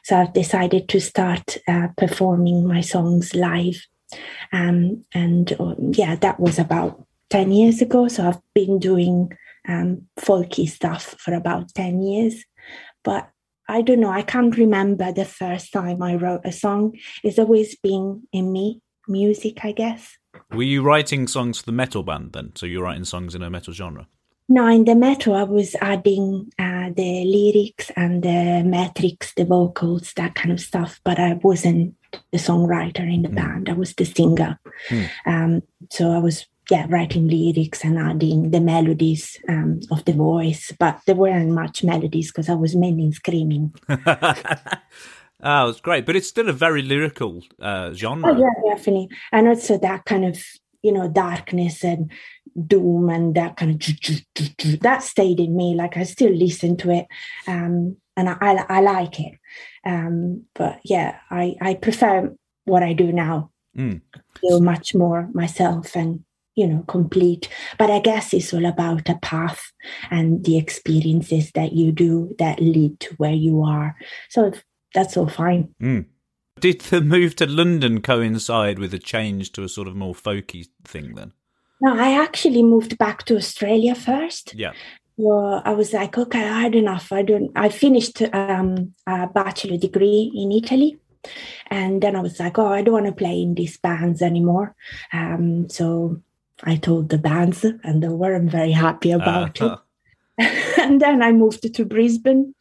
So 0.05 0.17
I've 0.17 0.33
decided 0.33 0.89
to 0.89 1.01
start 1.01 1.57
uh, 1.69 1.89
performing 1.97 2.67
my 2.67 2.81
songs 2.81 3.35
live. 3.35 3.87
Um, 4.53 5.05
and 5.15 5.53
uh, 5.59 5.75
yeah, 5.79 6.17
that 6.17 6.39
was 6.41 6.59
about 6.59 7.05
10 7.31 7.53
years 7.53 7.81
ago. 7.81 8.09
So 8.09 8.29
I've 8.29 8.41
been 8.55 8.79
doing 8.79 9.37
um, 9.69 10.03
folky 10.19 10.69
stuff 10.69 11.15
for 11.19 11.35
about 11.35 11.75
10 11.75 12.03
years. 12.03 12.45
But 13.03 13.31
I 13.69 13.83
don't 13.83 14.01
know, 14.01 14.11
I 14.11 14.23
can't 14.23 14.57
remember 14.57 15.13
the 15.13 15.25
first 15.25 15.73
time 15.73 16.03
I 16.03 16.17
wrote 16.17 16.43
a 16.45 16.53
song. 16.53 16.99
It's 17.23 17.39
always 17.39 17.75
been 17.77 18.27
in 18.33 18.53
me, 18.53 18.81
music, 19.09 19.65
I 19.65 19.73
guess. 19.73 20.19
Were 20.53 20.63
you 20.63 20.83
writing 20.83 21.27
songs 21.27 21.59
for 21.59 21.67
the 21.67 21.73
metal 21.73 22.03
band 22.03 22.33
then? 22.33 22.53
So 22.57 22.67
you're 22.67 22.83
writing 22.83 23.05
songs 23.05 23.35
in 23.35 23.43
a 23.43 23.49
metal 23.49 23.73
genre? 23.73 24.07
No, 24.49 24.67
in 24.69 24.84
the 24.84 24.94
metal, 24.94 25.34
I 25.34 25.44
was 25.44 25.74
adding 25.81 26.53
uh, 26.58 26.91
the 26.94 27.24
lyrics 27.24 27.91
and 27.96 28.22
the 28.22 28.63
metrics, 28.65 29.32
the 29.34 29.44
vocals, 29.46 30.13
that 30.15 30.34
kind 30.34 30.53
of 30.53 30.60
stuff, 30.60 31.01
but 31.03 31.19
I 31.19 31.34
wasn't 31.43 31.94
the 32.31 32.39
songwriter 32.39 33.01
in 33.01 33.22
the 33.22 33.31
mm. 33.31 33.36
band. 33.36 33.69
I 33.70 33.72
was 33.72 33.94
the 33.94 34.05
singer. 34.05 34.60
Mm. 34.91 35.10
Um, 35.27 35.63
so 35.91 36.10
I 36.10 36.19
was 36.19 36.46
yeah, 36.70 36.86
writing 36.89 37.29
lyrics 37.29 37.84
and 37.84 37.98
adding 37.98 38.51
the 38.51 38.60
melodies 38.60 39.39
um, 39.48 39.81
of 39.91 40.05
the 40.05 40.13
voice, 40.13 40.72
but 40.79 41.01
there 41.06 41.15
weren't 41.15 41.51
much 41.51 41.84
melodies 41.84 42.31
because 42.31 42.48
I 42.48 42.55
was 42.55 42.77
mainly 42.77 43.13
screaming. 43.13 43.74
Oh, 45.46 45.69
it's 45.69 45.81
great, 45.81 46.06
but 46.06 46.17
it's 46.17 46.29
still 46.29 46.48
a 46.48 46.55
very 46.55 46.81
lyrical 46.81 47.43
uh, 47.60 47.93
genre. 47.93 48.32
Oh, 48.32 48.39
yeah, 48.39 48.74
definitely, 48.74 49.10
and 49.31 49.46
also 49.46 49.77
that 49.77 50.06
kind 50.06 50.24
of 50.24 50.43
you 50.84 50.93
know 50.93 51.08
darkness 51.08 51.82
and 51.82 52.12
doom 52.67 53.08
and 53.08 53.34
that 53.34 53.56
kind 53.56 53.72
of 53.72 54.81
that 54.81 55.03
stayed 55.03 55.41
in 55.41 55.56
me. 55.56 55.74
Like 55.74 55.96
I 55.96 56.05
still 56.05 56.32
listen 56.32 56.76
to 56.79 56.91
it, 56.91 57.06
um, 57.48 57.96
and 58.17 58.29
I, 58.29 58.36
I, 58.41 58.67
I 58.69 58.81
like 58.81 59.19
it. 59.19 59.32
Um, 59.84 60.44
but 60.55 60.79
yeah, 60.84 61.17
I 61.31 61.56
I 61.60 61.74
prefer 61.74 62.32
what 62.67 62.82
I 62.82 62.93
do 62.93 63.10
now. 63.10 63.50
Mm. 63.76 64.03
feel 64.41 64.60
much 64.60 64.94
more 64.94 65.29
myself 65.34 65.96
and 65.96 66.22
you 66.55 66.64
know 66.64 66.84
complete 66.86 67.48
but 67.76 67.91
i 67.91 67.98
guess 67.98 68.32
it's 68.32 68.55
all 68.55 68.67
about 68.67 69.08
a 69.08 69.17
path 69.17 69.72
and 70.12 70.44
the 70.44 70.56
experiences 70.56 71.50
that 71.56 71.72
you 71.72 71.91
do 71.91 72.32
that 72.38 72.60
lead 72.60 73.00
to 73.00 73.12
where 73.17 73.32
you 73.32 73.62
are 73.62 73.96
so 74.29 74.53
that's 74.94 75.17
all 75.17 75.29
fine 75.29 75.74
mm. 75.82 76.06
Did 76.65 76.81
the 76.93 77.01
move 77.01 77.37
to 77.37 77.47
london 77.47 78.01
coincide 78.01 78.79
with 78.79 78.94
a 78.94 78.99
change 78.99 79.53
to 79.53 79.65
a 79.65 79.69
sort 79.69 79.89
of 79.89 79.94
more 79.94 80.15
folky 80.15 80.67
thing 80.85 81.15
then 81.15 81.33
no 81.81 81.94
i 81.94 82.11
actually 82.27 82.63
moved 82.63 82.97
back 82.97 83.25
to 83.25 83.37
australia 83.37 83.94
first 83.94 84.55
yeah 84.55 84.73
Well, 85.17 85.63
I 85.65 85.73
was 85.75 85.93
like, 85.93 86.19
okay, 86.19 86.43
I 86.43 86.61
had 86.63 86.75
enough. 86.75 87.13
I 87.13 87.23
don't. 87.23 87.53
I 87.55 87.69
finished 87.69 88.21
um, 88.35 88.94
a 89.06 89.29
bachelor 89.29 89.77
degree 89.77 90.33
in 90.35 90.51
Italy, 90.51 90.99
and 91.69 92.03
then 92.03 92.17
I 92.17 92.21
was 92.21 92.41
like, 92.41 92.59
oh, 92.59 92.67
I 92.67 92.83
don't 92.83 92.94
want 92.94 93.06
to 93.06 93.13
play 93.13 93.41
in 93.43 93.55
these 93.55 93.77
bands 93.79 94.23
anymore. 94.23 94.75
Um, 95.13 95.69
so 95.69 96.21
I 96.65 96.77
told 96.77 97.11
the 97.11 97.19
bands, 97.19 97.65
and 97.65 98.03
they 98.03 98.09
weren't 98.09 98.51
very 98.51 98.73
happy 98.73 99.13
about 99.13 99.61
uh-huh. 99.61 99.79
it. 100.39 100.79
and 100.81 101.01
then 101.01 101.23
I 101.23 101.31
moved 101.31 101.73
to 101.73 101.85
Brisbane. 101.85 102.55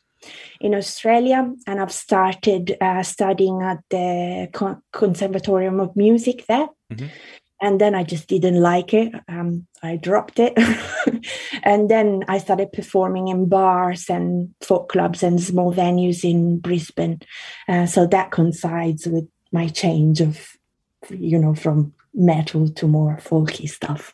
In 0.59 0.73
Australia, 0.73 1.51
and 1.67 1.79
I've 1.79 1.91
started 1.91 2.77
uh, 2.79 3.03
studying 3.03 3.61
at 3.61 3.79
the 3.89 4.49
Con- 4.53 4.81
Conservatorium 4.91 5.79
of 5.79 5.95
Music 5.95 6.45
there. 6.47 6.67
Mm-hmm. 6.91 7.07
And 7.61 7.79
then 7.79 7.95
I 7.95 8.03
just 8.03 8.27
didn't 8.27 8.61
like 8.61 8.93
it. 8.93 9.13
Um, 9.29 9.67
I 9.81 9.95
dropped 9.95 10.37
it. 10.37 10.53
and 11.63 11.89
then 11.89 12.25
I 12.27 12.37
started 12.37 12.73
performing 12.73 13.29
in 13.29 13.47
bars 13.47 14.09
and 14.09 14.53
folk 14.59 14.89
clubs 14.89 15.23
and 15.23 15.41
small 15.41 15.73
venues 15.73 16.29
in 16.29 16.59
Brisbane. 16.59 17.21
Uh, 17.69 17.85
so 17.85 18.05
that 18.07 18.31
coincides 18.31 19.07
with 19.07 19.29
my 19.53 19.69
change 19.69 20.19
of, 20.19 20.57
you 21.09 21.39
know, 21.39 21.55
from 21.55 21.93
metal 22.13 22.67
to 22.67 22.87
more 22.87 23.17
folky 23.23 23.69
stuff. 23.69 24.13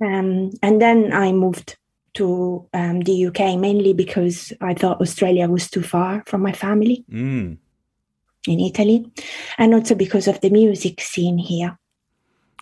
Um, 0.00 0.50
and 0.62 0.80
then 0.80 1.12
I 1.12 1.32
moved 1.32 1.78
to 2.18 2.68
um, 2.74 3.00
the 3.00 3.26
UK 3.26 3.58
mainly 3.58 3.92
because 3.92 4.52
I 4.60 4.74
thought 4.74 5.00
Australia 5.00 5.48
was 5.48 5.70
too 5.70 5.82
far 5.82 6.22
from 6.26 6.42
my 6.42 6.52
family 6.52 7.04
mm. 7.10 7.56
in 8.46 8.60
Italy, 8.60 9.10
and 9.56 9.74
also 9.74 9.94
because 9.94 10.28
of 10.28 10.40
the 10.40 10.50
music 10.50 11.00
scene 11.00 11.38
here. 11.38 11.78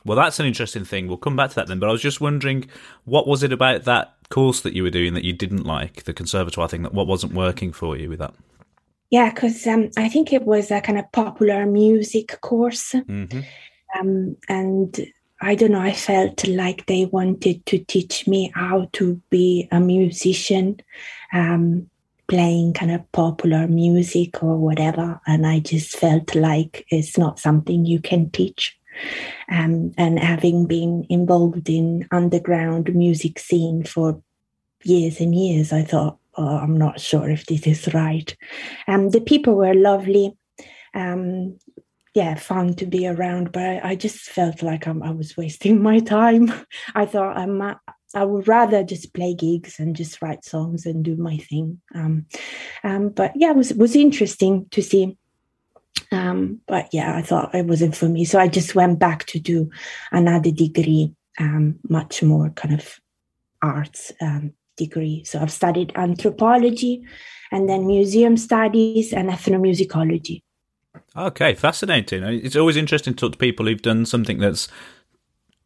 Well, 0.05 0.17
that's 0.17 0.39
an 0.39 0.47
interesting 0.47 0.85
thing. 0.85 1.09
We'll 1.09 1.17
come 1.17 1.35
back 1.35 1.51
to 1.51 1.57
that 1.57 1.67
then. 1.67 1.81
But 1.81 1.89
I 1.89 1.93
was 1.93 2.01
just 2.01 2.21
wondering, 2.21 2.71
what 3.05 3.27
was 3.27 3.43
it 3.43 3.53
about 3.53 3.85
that 3.85 4.15
course 4.31 4.61
that 4.61 4.73
you 4.73 4.85
were 4.85 4.91
doing 4.91 5.15
that 5.15 5.25
you 5.25 5.33
didn't 5.33 5.65
like, 5.65 6.05
the 6.05 6.15
conservatoire 6.15 6.69
thing, 6.69 6.83
that 6.83 6.95
what 6.95 7.09
wasn't 7.09 7.35
working 7.35 7.73
for 7.73 7.97
you 7.97 8.09
with 8.09 8.21
that? 8.21 8.33
Yeah, 9.11 9.33
because 9.33 9.67
um, 9.67 9.91
I 9.97 10.09
think 10.09 10.33
it 10.33 10.43
was 10.43 10.71
a 10.71 10.81
kind 10.81 10.99
of 10.99 11.11
popular 11.11 11.67
music 11.67 12.41
course. 12.41 12.93
Mm-hmm. 12.93 13.41
Um, 13.99 14.37
and 14.49 15.13
I 15.41 15.55
don't 15.55 15.73
know, 15.73 15.81
I 15.81 15.93
felt 15.93 16.47
like 16.49 16.87
they 16.87 17.05
wanted 17.07 17.65
to 17.67 17.79
teach 17.79 18.27
me 18.27 18.51
how 18.55 18.89
to 18.95 19.21
be 19.31 19.69
a 19.71 19.81
musician, 19.81 20.81
um, 21.33 21.91
playing 22.29 22.73
kind 22.73 22.91
of 22.91 23.13
popular 23.13 23.69
music 23.69 24.43
or 24.43 24.57
whatever. 24.57 25.21
And 25.27 25.47
I 25.47 25.61
just 25.61 25.97
felt 25.97 26.35
like 26.35 26.87
it's 26.91 27.17
not 27.19 27.39
something 27.39 27.85
you 27.85 28.01
can 28.01 28.31
teach. 28.31 28.77
Um, 29.51 29.93
and 29.99 30.19
having 30.19 30.67
been 30.67 31.07
involved 31.09 31.69
in 31.69 32.09
underground 32.11 32.95
music 32.95 33.39
scene 33.39 33.85
for 33.85 34.21
years 34.83 35.21
and 35.21 35.35
years, 35.35 35.73
I 35.73 35.83
thought, 35.83 36.19
oh, 36.37 36.57
I'm 36.59 36.77
not 36.77 37.01
sure 37.01 37.29
if 37.29 37.47
this 37.47 37.67
is 37.67 37.93
right. 37.95 38.35
Um, 38.89 39.11
the 39.11 39.21
people 39.21 39.55
were 39.55 39.75
lovely. 39.75 40.37
Um, 40.95 41.59
yeah, 42.17 42.35
fun 42.35 42.73
to 42.77 42.87
be 42.87 43.07
around, 43.07 43.53
but 43.53 43.63
I, 43.63 43.91
I 43.91 43.95
just 43.95 44.31
felt 44.31 44.63
like 44.63 44.87
I'm, 44.87 45.03
i 45.03 45.11
was 45.11 45.37
wasting 45.37 45.83
my 45.91 46.01
time. 46.01 46.51
I 46.95 47.05
thought 47.05 47.37
I'm, 47.37 47.61
I 47.61 48.25
would 48.25 48.49
rather 48.49 48.83
just 48.83 49.13
play 49.13 49.35
gigs 49.35 49.79
and 49.79 49.95
just 49.95 50.23
write 50.23 50.43
songs 50.43 50.87
and 50.87 51.05
do 51.05 51.15
my 51.17 51.37
thing. 51.37 51.83
Um, 51.95 52.25
um, 52.83 53.11
but 53.11 53.33
yeah, 53.37 53.51
it 53.51 53.57
was 53.57 53.75
was 53.75 53.95
interesting 53.95 54.67
to 54.71 54.83
see. 54.83 55.19
Um, 56.11 56.61
but 56.67 56.89
yeah, 56.91 57.15
I 57.15 57.21
thought 57.21 57.55
it 57.55 57.67
wasn't 57.67 57.95
for 57.95 58.09
me, 58.09 58.25
so 58.25 58.39
I 58.39 58.49
just 58.49 58.75
went 58.75 58.99
back 58.99 59.27
to 59.27 59.39
do 59.39 59.69
another 60.11 60.51
degree, 60.51 61.13
um, 61.39 61.79
much 61.87 62.23
more 62.23 62.49
kind 62.49 62.81
of 62.81 62.99
arts 63.61 64.11
um, 64.23 64.55
degree. 64.79 65.23
So 65.25 65.39
I've 65.39 65.53
studied 65.53 65.93
anthropology, 65.97 67.05
and 67.53 67.69
then 67.69 67.87
museum 67.87 68.39
studies 68.39 69.13
and 69.13 69.29
ethnomusicology. 69.29 70.45
Okay, 71.17 71.55
fascinating. 71.55 72.23
It's 72.25 72.57
always 72.57 72.77
interesting 72.77 73.15
to 73.15 73.19
talk 73.19 73.33
to 73.33 73.39
people 73.39 73.67
who've 73.67 73.81
done 73.81 74.05
something 74.05 74.39
that's 74.39 74.69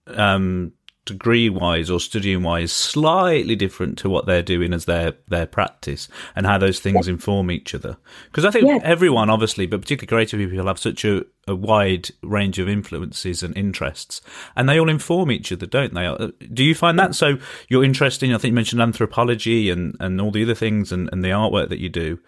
um, 0.06 0.72
degree 1.06 1.48
wise 1.48 1.90
or 1.90 1.98
studying 1.98 2.42
wise 2.42 2.70
slightly 2.70 3.56
different 3.56 3.96
to 3.98 4.08
what 4.08 4.26
they're 4.26 4.42
doing 4.42 4.72
as 4.72 4.84
their 4.84 5.14
their 5.28 5.46
practice 5.46 6.08
and 6.36 6.46
how 6.46 6.58
those 6.58 6.78
things 6.78 7.06
yeah. 7.06 7.14
inform 7.14 7.50
each 7.50 7.74
other 7.74 7.96
because 8.26 8.44
i 8.44 8.50
think 8.50 8.66
yeah. 8.66 8.78
everyone 8.82 9.30
obviously 9.30 9.66
but 9.66 9.80
particularly 9.80 10.26
creative 10.26 10.50
people 10.50 10.66
have 10.66 10.78
such 10.78 11.04
a, 11.04 11.24
a 11.48 11.56
wide 11.56 12.10
range 12.22 12.58
of 12.58 12.68
influences 12.68 13.42
and 13.42 13.56
interests 13.56 14.20
and 14.54 14.68
they 14.68 14.78
all 14.78 14.90
inform 14.90 15.32
each 15.32 15.50
other 15.50 15.66
don't 15.66 15.94
they 15.94 16.06
uh, 16.06 16.28
do 16.52 16.62
you 16.62 16.74
find 16.74 16.98
that 16.98 17.14
so 17.14 17.38
you're 17.68 17.84
interested 17.84 18.28
in 18.28 18.34
i 18.34 18.38
think 18.38 18.52
you 18.52 18.56
mentioned 18.56 18.82
anthropology 18.82 19.70
and 19.70 19.96
and 20.00 20.20
all 20.20 20.30
the 20.30 20.42
other 20.42 20.54
things 20.54 20.92
and, 20.92 21.08
and 21.12 21.24
the 21.24 21.28
artwork 21.28 21.70
that 21.70 21.80
you 21.80 21.88
do 21.88 22.18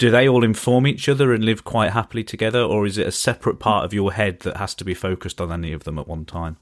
do 0.00 0.10
they 0.10 0.26
all 0.26 0.42
inform 0.42 0.86
each 0.86 1.10
other 1.10 1.30
and 1.30 1.44
live 1.44 1.62
quite 1.62 1.90
happily 1.90 2.24
together, 2.24 2.62
or 2.62 2.86
is 2.86 2.96
it 2.96 3.06
a 3.06 3.12
separate 3.12 3.60
part 3.60 3.84
of 3.84 3.92
your 3.92 4.14
head 4.14 4.40
that 4.40 4.56
has 4.56 4.74
to 4.76 4.84
be 4.84 4.94
focused 4.94 5.42
on 5.42 5.52
any 5.52 5.74
of 5.74 5.84
them 5.84 5.98
at 5.98 6.08
one 6.08 6.24
time? 6.24 6.56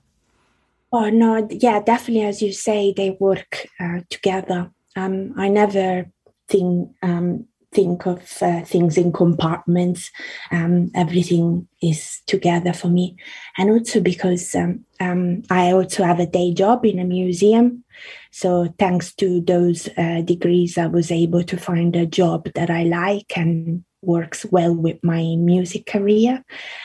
Oh 0.92 1.08
no, 1.08 1.46
yeah, 1.48 1.80
definitely. 1.80 2.24
As 2.24 2.42
you 2.42 2.52
say, 2.52 2.92
they 2.92 3.16
work 3.20 3.68
uh, 3.78 4.00
together. 4.10 4.72
Um, 4.96 5.34
I 5.36 5.48
never 5.48 6.10
think 6.48 6.90
um, 7.00 7.46
think 7.70 8.06
of 8.06 8.42
uh, 8.42 8.62
things 8.62 8.98
in 8.98 9.12
compartments. 9.12 10.10
Um, 10.50 10.90
everything 10.96 11.68
is 11.80 12.20
together 12.26 12.72
for 12.72 12.88
me, 12.88 13.18
and 13.56 13.70
also 13.70 14.00
because 14.00 14.52
um, 14.56 14.84
um, 14.98 15.44
I 15.48 15.70
also 15.70 16.02
have 16.02 16.18
a 16.18 16.26
day 16.26 16.52
job 16.52 16.84
in 16.84 16.98
a 16.98 17.04
museum. 17.04 17.84
So 18.30 18.72
thanks 18.78 19.14
to 19.16 19.40
those 19.40 19.88
uh, 19.96 20.22
degrees, 20.22 20.78
I 20.78 20.86
was 20.86 21.10
able 21.10 21.42
to 21.44 21.56
find 21.56 21.94
a 21.96 22.06
job 22.06 22.48
that 22.54 22.70
I 22.70 22.84
like 22.84 23.36
and 23.36 23.84
works 24.02 24.46
well 24.50 24.74
with 24.74 25.02
my 25.02 25.34
music 25.36 25.86
career 25.86 26.44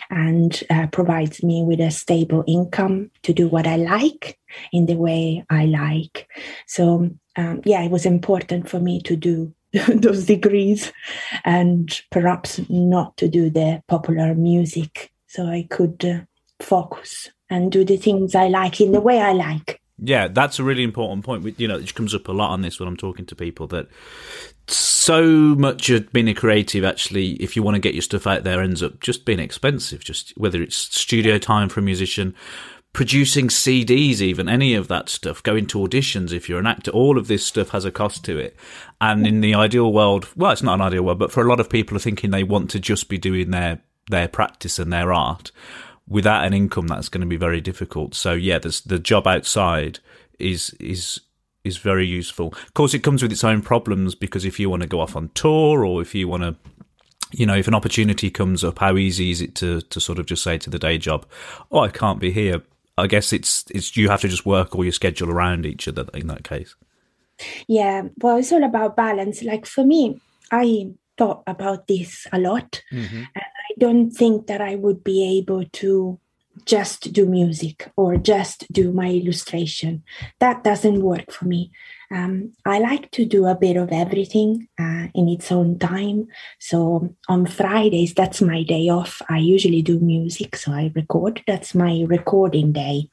and 0.10 0.64
uh, 0.70 0.88
provides 0.88 1.44
me 1.44 1.64
with 1.64 1.80
a 1.80 1.92
stable 1.92 2.44
income 2.48 3.12
to 3.22 3.34
do 3.34 3.48
what 3.48 3.68
I 3.68 3.76
like 3.76 4.40
in 4.72 4.88
the 4.88 4.96
way 4.96 5.46
I 5.50 5.66
like. 5.66 6.28
So, 6.66 7.12
um, 7.36 7.62
yeah, 7.66 7.84
it 7.84 7.92
was 7.92 8.06
important 8.06 8.70
for 8.70 8.80
me 8.80 9.02
to 9.02 9.16
do 9.16 9.54
those 9.88 10.26
degrees 10.26 10.92
and 11.46 12.02
perhaps 12.12 12.62
not 12.70 13.18
to 13.18 13.28
do 13.28 13.50
the 13.50 13.82
popular 13.88 14.36
music 14.36 15.12
so 15.28 15.48
I 15.48 15.68
could 15.70 16.06
uh, 16.06 16.22
focus 16.60 17.30
and 17.50 17.72
do 17.72 17.84
the 17.84 17.98
things 17.98 18.36
I 18.36 18.48
like 18.48 18.80
in 18.82 18.92
the 18.92 19.02
way 19.02 19.20
I 19.20 19.34
like. 19.34 19.83
Yeah, 20.06 20.28
that's 20.28 20.60
a 20.60 20.64
really 20.64 20.84
important 20.84 21.24
point. 21.24 21.60
You 21.60 21.68
know, 21.68 21.78
it 21.78 21.96
comes 21.96 22.14
up 22.14 22.28
a 22.28 22.34
lot 22.34 22.52
on 22.52 22.62
this 22.62 22.80
when 22.80 22.90
I'm 22.90 22.98
talking 22.98 23.26
to 23.28 23.36
people 23.36 23.68
that 23.68 23.88
so 24.68 25.22
much 25.22 25.90
of 25.90 26.12
being 26.14 26.30
a 26.30 26.34
creative 26.34 26.86
actually 26.86 27.32
if 27.34 27.56
you 27.56 27.64
want 27.64 27.76
to 27.76 27.80
get 27.80 27.94
your 27.94 28.02
stuff 28.02 28.26
out 28.26 28.44
there 28.44 28.62
ends 28.62 28.82
up 28.82 29.00
just 29.02 29.26
being 29.26 29.40
expensive 29.40 30.02
just 30.02 30.32
whether 30.38 30.62
it's 30.62 30.78
studio 30.78 31.38
time 31.38 31.68
for 31.68 31.82
a 31.82 31.84
musician 31.84 32.34
producing 32.94 33.50
CDs 33.50 34.22
even 34.22 34.48
any 34.48 34.74
of 34.74 34.88
that 34.88 35.10
stuff 35.10 35.44
going 35.44 35.68
to 35.68 35.80
auditions 35.80 36.32
if 36.32 36.48
you're 36.48 36.60
an 36.60 36.68
actor 36.68 36.92
all 36.92 37.18
of 37.18 37.28
this 37.28 37.46
stuff 37.46 37.70
has 37.70 37.84
a 37.84 37.92
cost 37.92 38.24
to 38.24 38.38
it 38.38 38.56
and 39.02 39.28
in 39.28 39.42
the 39.42 39.54
ideal 39.54 39.92
world 39.92 40.30
well 40.38 40.52
it's 40.52 40.64
not 40.64 40.76
an 40.76 40.82
ideal 40.82 41.04
world 41.04 41.20
but 41.20 41.32
for 41.32 41.44
a 41.44 41.50
lot 41.50 41.60
of 41.60 41.70
people 41.70 41.98
are 41.98 42.00
thinking 42.00 42.32
they 42.32 42.44
want 42.44 42.70
to 42.70 42.80
just 42.80 43.10
be 43.10 43.18
doing 43.18 43.52
their 43.52 43.82
their 44.10 44.30
practice 44.30 44.80
and 44.80 44.94
their 44.94 45.12
art 45.12 45.52
without 46.08 46.46
an 46.46 46.54
income 46.54 46.88
that's 46.88 47.10
going 47.10 47.22
to 47.22 47.28
be 47.28 47.38
very 47.38 47.62
difficult 47.62 48.14
so 48.14 48.34
yeah 48.34 48.60
there's 48.60 48.82
the 48.82 49.00
job 49.00 49.26
outside 49.28 50.00
is 50.40 50.72
is 50.80 51.20
is 51.64 51.78
very 51.78 52.06
useful. 52.06 52.48
Of 52.48 52.74
course, 52.74 52.94
it 52.94 53.04
comes 53.04 53.22
with 53.22 53.32
its 53.32 53.44
own 53.44 53.62
problems 53.62 54.16
because 54.16 54.46
if 54.46 54.60
you 54.60 54.70
want 54.70 54.82
to 54.82 54.88
go 54.88 55.00
off 55.00 55.16
on 55.16 55.30
tour 55.34 55.86
or 55.86 56.02
if 56.02 56.14
you 56.14 56.28
want 56.28 56.44
to 56.44 56.56
you 57.36 57.48
know, 57.48 57.56
if 57.56 57.68
an 57.68 57.74
opportunity 57.74 58.30
comes 58.30 58.64
up, 58.64 58.78
how 58.78 58.96
easy 58.96 59.32
is 59.32 59.42
it 59.42 59.56
to, 59.56 59.82
to 59.82 60.00
sort 60.00 60.20
of 60.20 60.28
just 60.28 60.44
say 60.44 60.60
to 60.60 60.70
the 60.70 60.78
day 60.78 61.00
job, 61.00 61.26
"Oh, 61.72 61.80
I 61.80 61.90
can't 61.90 62.20
be 62.20 62.32
here." 62.32 62.62
I 62.96 63.08
guess 63.08 63.34
it's 63.34 63.66
it's 63.72 63.98
you 63.98 64.10
have 64.10 64.22
to 64.22 64.28
just 64.28 64.46
work 64.46 64.76
all 64.76 64.84
your 64.84 64.94
schedule 64.94 65.32
around 65.32 65.66
each 65.66 65.88
other 65.88 66.06
in 66.14 66.28
that 66.28 66.44
case. 66.44 66.76
Yeah, 67.68 68.04
well, 68.22 68.38
it's 68.38 68.52
all 68.52 68.64
about 68.64 68.96
balance. 68.96 69.42
Like 69.42 69.66
for 69.66 69.84
me, 69.84 70.22
I 70.52 70.92
thought 71.18 71.42
about 71.48 71.88
this 71.88 72.28
a 72.32 72.38
lot, 72.38 72.84
mm-hmm. 72.92 73.24
Don't 73.84 74.12
think 74.12 74.48
that 74.48 74.62
I 74.62 74.75
would 74.75 75.04
be 75.04 75.20
able 75.40 75.66
to 75.82 76.18
just 76.66 77.12
do 77.12 77.25
music 77.25 77.92
or 77.98 78.16
just 78.16 78.72
do 78.72 78.94
my 78.94 79.10
illustration. 79.10 80.04
That 80.40 80.63
doesn't 80.63 81.02
work 81.02 81.32
for 81.32 81.46
me. 81.46 81.72
Um, 82.10 82.54
I 82.66 82.80
like 82.80 83.10
to 83.12 83.25
do 83.25 83.48
a 83.48 83.56
bit 83.56 83.75
of 83.75 83.92
everything 83.92 84.70
uh, 84.80 85.08
in 85.13 85.28
its 85.28 85.52
own 85.52 85.80
time. 85.80 86.28
So 86.60 87.16
on 87.28 87.46
Fridays, 87.48 88.13
that's 88.13 88.42
my 88.42 88.63
day 88.63 88.88
off. 88.88 89.22
I 89.30 89.40
usually 89.40 89.82
do 89.82 90.00
music, 90.00 90.56
so 90.56 90.72
I 90.72 90.92
record. 90.96 91.42
That's 91.48 91.75
my 91.75 92.06
recording 92.08 92.72
day. 92.72 93.10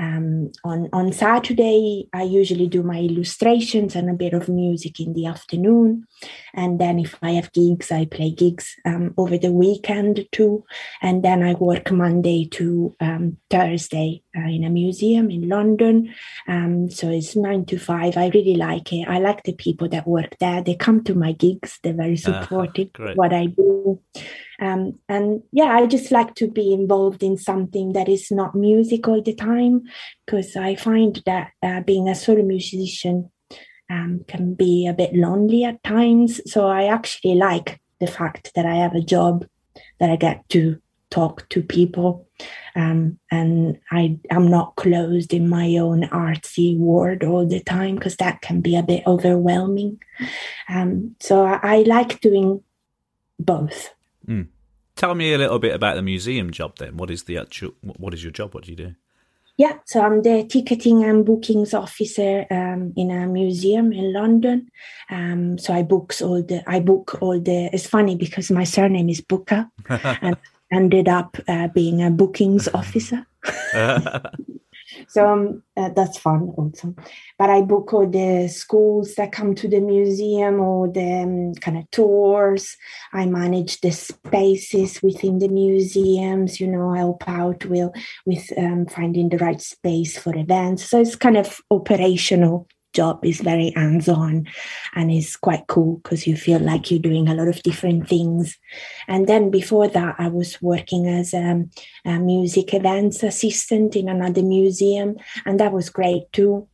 Um, 0.00 0.50
on 0.64 0.88
on 0.94 1.12
Saturday, 1.12 2.08
I 2.14 2.22
usually 2.22 2.68
do 2.68 2.82
my 2.82 3.00
illustrations 3.00 3.94
and 3.94 4.08
a 4.08 4.14
bit 4.14 4.32
of 4.32 4.48
music 4.48 4.98
in 4.98 5.12
the 5.12 5.26
afternoon. 5.26 6.06
And 6.54 6.80
then 6.80 6.98
if 6.98 7.16
I 7.20 7.32
have 7.32 7.52
gigs, 7.52 7.92
I 7.92 8.06
play 8.06 8.30
gigs 8.30 8.74
um, 8.86 9.12
over 9.18 9.36
the 9.36 9.52
weekend 9.52 10.26
too. 10.32 10.64
And 11.02 11.22
then 11.22 11.42
I 11.42 11.52
work 11.52 11.90
Monday 11.90 12.46
to 12.52 12.96
um, 13.00 13.36
Thursday 13.50 14.22
uh, 14.34 14.48
in 14.48 14.64
a 14.64 14.70
museum 14.70 15.30
in 15.30 15.50
London. 15.50 16.14
Um, 16.48 16.90
so 16.90 17.10
it's 17.10 17.36
nine 17.36 17.66
to 17.66 17.78
five. 17.78 18.16
I 18.16 18.28
really 18.28 18.56
like 18.56 18.92
it. 18.94 19.06
I 19.06 19.18
like 19.18 19.42
the 19.42 19.52
people 19.52 19.88
that 19.90 20.06
work 20.06 20.38
there. 20.38 20.62
They 20.62 20.76
come 20.76 21.04
to 21.04 21.14
my 21.14 21.32
gigs. 21.32 21.78
They're 21.82 21.92
very 21.92 22.18
uh-huh. 22.24 22.40
supportive 22.40 22.90
what 23.16 23.34
I 23.34 23.46
do. 23.46 24.00
Um, 24.60 24.98
and 25.08 25.42
yeah, 25.52 25.72
I 25.72 25.86
just 25.86 26.10
like 26.10 26.34
to 26.36 26.48
be 26.48 26.72
involved 26.72 27.22
in 27.22 27.36
something 27.38 27.92
that 27.94 28.08
is 28.08 28.30
not 28.30 28.54
music 28.54 29.08
all 29.08 29.22
the 29.22 29.34
time 29.34 29.82
because 30.26 30.54
I 30.54 30.74
find 30.76 31.22
that 31.26 31.52
uh, 31.62 31.80
being 31.80 32.08
a 32.08 32.14
solo 32.14 32.42
musician 32.42 33.30
um, 33.88 34.24
can 34.28 34.54
be 34.54 34.86
a 34.86 34.92
bit 34.92 35.14
lonely 35.14 35.64
at 35.64 35.82
times. 35.82 36.40
So 36.50 36.66
I 36.66 36.84
actually 36.84 37.34
like 37.34 37.80
the 38.00 38.06
fact 38.06 38.52
that 38.54 38.66
I 38.66 38.76
have 38.76 38.94
a 38.94 39.00
job 39.00 39.46
that 39.98 40.10
I 40.10 40.16
get 40.16 40.48
to 40.50 40.80
talk 41.10 41.48
to 41.48 41.62
people 41.62 42.28
um, 42.76 43.18
and 43.30 43.78
I 43.90 44.18
am 44.30 44.48
not 44.48 44.76
closed 44.76 45.34
in 45.34 45.48
my 45.48 45.76
own 45.76 46.02
artsy 46.04 46.78
world 46.78 47.24
all 47.24 47.46
the 47.46 47.60
time 47.60 47.96
because 47.96 48.16
that 48.16 48.40
can 48.40 48.60
be 48.60 48.76
a 48.76 48.82
bit 48.82 49.02
overwhelming. 49.06 50.00
Um, 50.68 51.16
so 51.20 51.44
I, 51.44 51.60
I, 51.62 51.82
like 51.82 52.20
doing 52.20 52.62
both. 53.38 53.90
Mm. 54.30 54.48
Tell 54.96 55.14
me 55.14 55.32
a 55.32 55.38
little 55.38 55.58
bit 55.58 55.74
about 55.74 55.96
the 55.96 56.02
museum 56.02 56.50
job 56.50 56.76
then. 56.78 56.96
What 56.96 57.10
is 57.10 57.24
the 57.24 57.38
actual? 57.38 57.72
What 57.82 58.14
is 58.14 58.22
your 58.22 58.32
job? 58.32 58.54
What 58.54 58.64
do 58.64 58.70
you 58.70 58.76
do? 58.76 58.94
Yeah, 59.56 59.78
so 59.84 60.00
I'm 60.00 60.22
the 60.22 60.44
ticketing 60.44 61.04
and 61.04 61.24
bookings 61.26 61.74
officer 61.74 62.46
um, 62.50 62.94
in 62.96 63.10
a 63.10 63.26
museum 63.26 63.92
in 63.92 64.12
London. 64.12 64.70
Um, 65.10 65.58
so 65.58 65.74
I 65.74 65.82
books 65.82 66.22
all 66.22 66.42
the 66.42 66.62
I 66.66 66.80
book 66.80 67.18
all 67.20 67.38
the. 67.38 67.68
It's 67.72 67.86
funny 67.86 68.16
because 68.16 68.50
my 68.50 68.64
surname 68.64 69.10
is 69.10 69.20
Booker, 69.20 69.68
and 69.88 70.36
ended 70.72 71.08
up 71.08 71.36
uh, 71.48 71.68
being 71.68 72.02
a 72.02 72.10
bookings 72.10 72.68
officer. 72.74 73.26
so 75.10 75.28
um, 75.28 75.62
uh, 75.76 75.88
that's 75.88 76.18
fun 76.18 76.52
also. 76.56 76.94
But 77.36 77.50
I 77.50 77.62
book 77.62 77.92
all 77.92 78.06
the 78.06 78.46
schools 78.48 79.16
that 79.16 79.32
come 79.32 79.56
to 79.56 79.66
the 79.66 79.80
museum 79.80 80.60
or 80.60 80.86
the 80.86 81.22
um, 81.24 81.54
kind 81.54 81.78
of 81.78 81.90
tours. 81.90 82.76
I 83.12 83.26
manage 83.26 83.80
the 83.80 83.90
spaces 83.90 85.02
within 85.02 85.40
the 85.40 85.48
museums. 85.48 86.60
You 86.60 86.68
know, 86.68 86.92
help 86.92 87.28
out 87.28 87.64
with 87.64 87.90
with 88.24 88.56
um, 88.56 88.86
finding 88.86 89.30
the 89.30 89.38
right 89.38 89.60
space 89.60 90.16
for 90.16 90.36
events. 90.36 90.84
So 90.84 91.00
it's 91.00 91.16
kind 91.16 91.36
of 91.36 91.60
operational 91.72 92.68
job 93.00 93.24
is 93.24 93.40
very 93.40 93.72
hands 93.76 94.08
on 94.08 94.46
and 94.94 95.10
is 95.10 95.34
quite 95.36 95.64
cool 95.68 95.96
because 96.02 96.26
you 96.26 96.36
feel 96.36 96.60
like 96.60 96.90
you're 96.90 97.08
doing 97.10 97.28
a 97.28 97.34
lot 97.34 97.48
of 97.48 97.62
different 97.62 98.06
things. 98.06 98.58
And 99.08 99.26
then 99.26 99.50
before 99.50 99.88
that, 99.88 100.16
I 100.18 100.28
was 100.28 100.60
working 100.60 101.08
as 101.08 101.32
a, 101.32 101.64
a 102.04 102.18
music 102.18 102.74
events 102.74 103.22
assistant 103.22 103.96
in 103.96 104.08
another 104.10 104.42
museum, 104.42 105.16
and 105.46 105.58
that 105.60 105.72
was 105.72 105.88
great 105.88 106.30
too. 106.32 106.68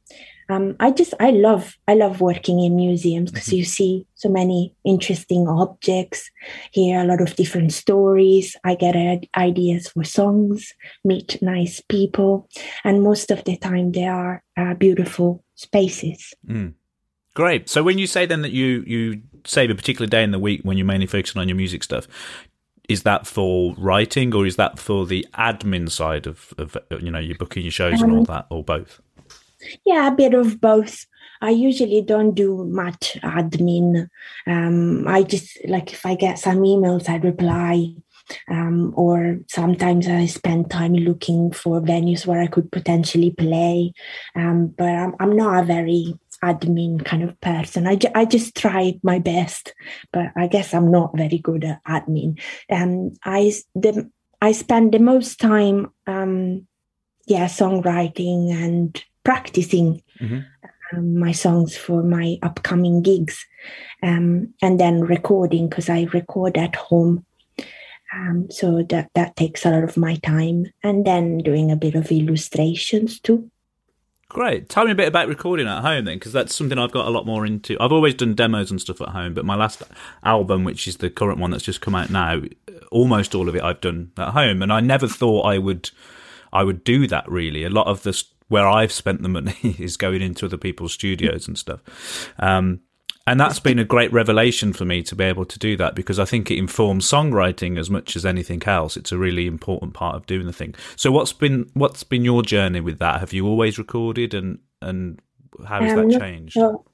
Um, 0.49 0.76
I 0.79 0.91
just 0.91 1.15
I 1.19 1.31
love 1.31 1.76
I 1.88 1.95
love 1.95 2.21
working 2.21 2.61
in 2.61 2.76
museums 2.76 3.31
because 3.31 3.49
mm-hmm. 3.49 3.57
you 3.57 3.65
see 3.65 4.07
so 4.15 4.29
many 4.29 4.75
interesting 4.85 5.49
objects, 5.49 6.31
hear 6.71 7.00
a 7.00 7.05
lot 7.05 7.21
of 7.21 7.35
different 7.37 7.73
stories. 7.73 8.57
I 8.65 8.75
get 8.76 8.95
ideas 9.37 9.88
for 9.88 10.05
songs, 10.05 10.73
meet 11.05 11.41
nice 11.43 11.81
people, 11.81 12.49
and 12.85 13.03
most 13.03 13.31
of 13.31 13.45
the 13.45 13.57
time 13.57 13.93
they 13.93 14.07
are 14.07 14.43
uh, 14.57 14.75
beautiful 14.75 15.45
spaces. 15.55 16.35
Mm. 16.47 16.75
Great. 17.35 17.69
So 17.69 17.83
when 17.83 17.99
you 17.99 18.07
say 18.07 18.25
then 18.25 18.43
that 18.43 18.53
you 18.53 18.83
you 18.87 19.23
save 19.45 19.71
a 19.71 19.75
particular 19.75 20.07
day 20.07 20.23
in 20.23 20.31
the 20.31 20.38
week 20.38 20.62
when 20.62 20.76
you're 20.79 20.87
mainly 20.87 21.07
focusing 21.07 21.41
on 21.41 21.49
your 21.49 21.57
music 21.57 21.83
stuff, 21.83 22.07
is 22.88 23.03
that 23.03 23.26
for 23.26 23.75
writing 23.76 24.35
or 24.35 24.47
is 24.47 24.57
that 24.57 24.79
for 24.79 25.07
the 25.07 25.26
admin 25.35 25.91
side 25.91 26.26
of, 26.26 26.55
of 26.57 26.76
you 27.00 27.11
know 27.11 27.19
your 27.19 27.37
booking 27.37 27.62
your 27.62 27.73
shows 27.73 28.00
um, 28.00 28.05
and 28.05 28.12
all 28.12 28.19
um, 28.21 28.25
that 28.25 28.47
or 28.50 28.65
both? 28.65 29.00
Yeah, 29.85 30.09
a 30.09 30.15
bit 30.15 30.35
of 30.35 30.61
both. 30.61 31.07
I 31.41 31.51
usually 31.51 32.03
don't 32.03 32.35
do 32.35 32.65
much 32.65 33.19
admin. 33.23 34.09
Um, 34.47 35.07
I 35.07 35.23
just 35.23 35.59
like 35.67 35.93
if 35.93 36.07
I 36.07 36.15
get 36.15 36.39
some 36.39 36.59
emails, 36.59 37.09
I 37.09 37.17
reply 37.17 37.95
um, 38.49 38.93
or 38.97 39.39
sometimes 39.49 40.09
I 40.09 40.27
spend 40.27 40.71
time 40.71 40.95
looking 40.95 41.53
for 41.53 41.81
venues 41.81 42.27
where 42.27 42.41
I 42.41 42.47
could 42.47 42.71
potentially 42.73 43.31
play. 43.31 43.93
Um, 44.35 44.69
but 44.69 44.89
I'm, 44.89 45.15
I'm 45.21 45.37
not 45.37 45.63
a 45.63 45.67
very 45.67 46.15
admin 46.43 47.05
kind 47.05 47.23
of 47.23 47.41
person. 47.41 47.87
I, 47.87 47.97
ju- 47.97 48.13
I 48.15 48.25
just 48.25 48.57
try 48.57 48.99
my 49.03 49.19
best, 49.19 49.75
but 50.13 50.27
I 50.37 50.47
guess 50.47 50.75
I'm 50.75 50.91
not 50.91 51.17
very 51.17 51.39
good 51.39 51.65
at 51.65 51.85
admin. 51.85 52.41
Um, 52.71 53.13
I 53.25 53.53
the 53.75 54.11
I 54.43 54.53
spend 54.53 54.93
the 54.93 54.99
most 54.99 55.41
time, 55.41 55.91
um, 56.07 56.67
yeah, 57.27 57.47
songwriting 57.47 58.53
and 58.53 59.03
practicing 59.26 59.88
mm-hmm. 60.21 60.40
um, 60.92 61.18
my 61.18 61.33
songs 61.33 61.76
for 61.76 62.02
my 62.02 62.38
upcoming 62.42 63.02
gigs, 63.02 63.37
um, 64.03 64.55
and 64.62 64.79
then 64.79 65.01
recording 65.01 65.68
because 65.68 65.88
I 65.90 66.01
record 66.12 66.57
at 66.57 66.77
home 66.77 67.27
um, 68.14 68.46
so 68.51 68.83
that 68.90 69.11
that 69.14 69.35
takes 69.37 69.66
a 69.66 69.70
lot 69.70 69.85
of 69.85 69.96
my 69.96 70.14
time, 70.16 70.66
and 70.83 71.05
then 71.05 71.38
doing 71.38 71.70
a 71.70 71.77
bit 71.77 71.96
of 71.96 72.12
illustrations 72.12 73.20
too. 73.20 73.51
Great. 74.29 74.68
Tell 74.68 74.85
me 74.85 74.92
a 74.92 74.94
bit 74.94 75.09
about 75.09 75.29
recording 75.29 75.68
at 75.68 75.83
home 75.83 76.05
then, 76.05 76.18
because 76.18 76.33
that's 76.33 76.55
something 76.55 76.79
I've 76.79 76.92
got 76.92 77.07
a 77.07 77.11
lot 77.11 77.27
more 77.27 77.46
into. 77.46 77.77
I've 77.81 77.92
always 77.92 78.14
done 78.14 78.35
demos 78.35 78.70
and 78.70 78.81
stuff 78.81 79.01
at 79.01 79.11
home, 79.11 79.35
but 79.35 79.44
my 79.44 79.55
last 79.55 79.83
album, 80.24 80.64
which 80.64 80.88
is 80.88 80.96
the 80.96 81.11
current 81.11 81.38
one 81.38 81.51
that's 81.51 81.64
just 81.64 81.81
come 81.81 81.94
out 81.94 82.11
now, 82.11 82.42
almost 82.90 83.35
all 83.35 83.48
of 83.48 83.57
it 83.57 83.62
I've 83.62 83.81
done 83.81 84.12
at 84.16 84.31
home, 84.31 84.62
and 84.62 84.72
I 84.72 84.81
never 84.81 85.09
thought 85.09 85.42
I 85.42 85.59
would, 85.59 85.90
I 86.53 86.64
would 86.64 86.85
do 86.85 87.07
that. 87.07 87.29
Really, 87.31 87.64
a 87.64 87.70
lot 87.70 87.87
of 87.87 88.03
this 88.03 88.24
where 88.48 88.68
I've 88.68 88.92
spent 88.92 89.22
the 89.22 89.28
money 89.28 89.56
is 89.78 89.96
going 89.96 90.22
into 90.22 90.46
other 90.46 90.56
people's 90.56 90.92
studios 90.92 91.48
and 91.48 91.59
stuff. 91.59 91.80
Um, 92.38 92.80
and 93.28 93.40
that's 93.40 93.59
been 93.59 93.80
a 93.80 93.85
great 93.85 94.12
revelation 94.12 94.72
for 94.72 94.85
me 94.85 95.02
to 95.02 95.16
be 95.16 95.24
able 95.24 95.44
to 95.46 95.59
do 95.59 95.76
that 95.78 95.96
because 95.96 96.20
I 96.20 96.24
think 96.24 96.48
it 96.48 96.59
informs 96.59 97.11
songwriting 97.11 97.76
as 97.76 97.90
much 97.90 98.14
as 98.14 98.24
anything 98.24 98.62
else. 98.64 98.96
It's 98.96 99.11
a 99.11 99.18
really 99.18 99.48
important 99.48 99.94
part 99.94 100.14
of 100.14 100.26
doing 100.26 100.46
the 100.46 100.52
thing. 100.52 100.76
So 100.94 101.11
what's 101.11 101.32
been 101.32 101.68
what's 101.74 102.04
been 102.04 102.24
your 102.24 102.42
journey 102.42 102.80
with 102.80 103.00
that? 103.00 103.18
Have 103.18 103.32
you 103.32 103.46
always 103.48 103.78
recorded 103.78 104.32
and 104.32 104.61
and 104.80 105.20
how 105.66 105.82
has 105.82 105.92
um, 105.98 106.09
that 106.09 106.20
changed? 106.20 106.54
So, 106.54 106.85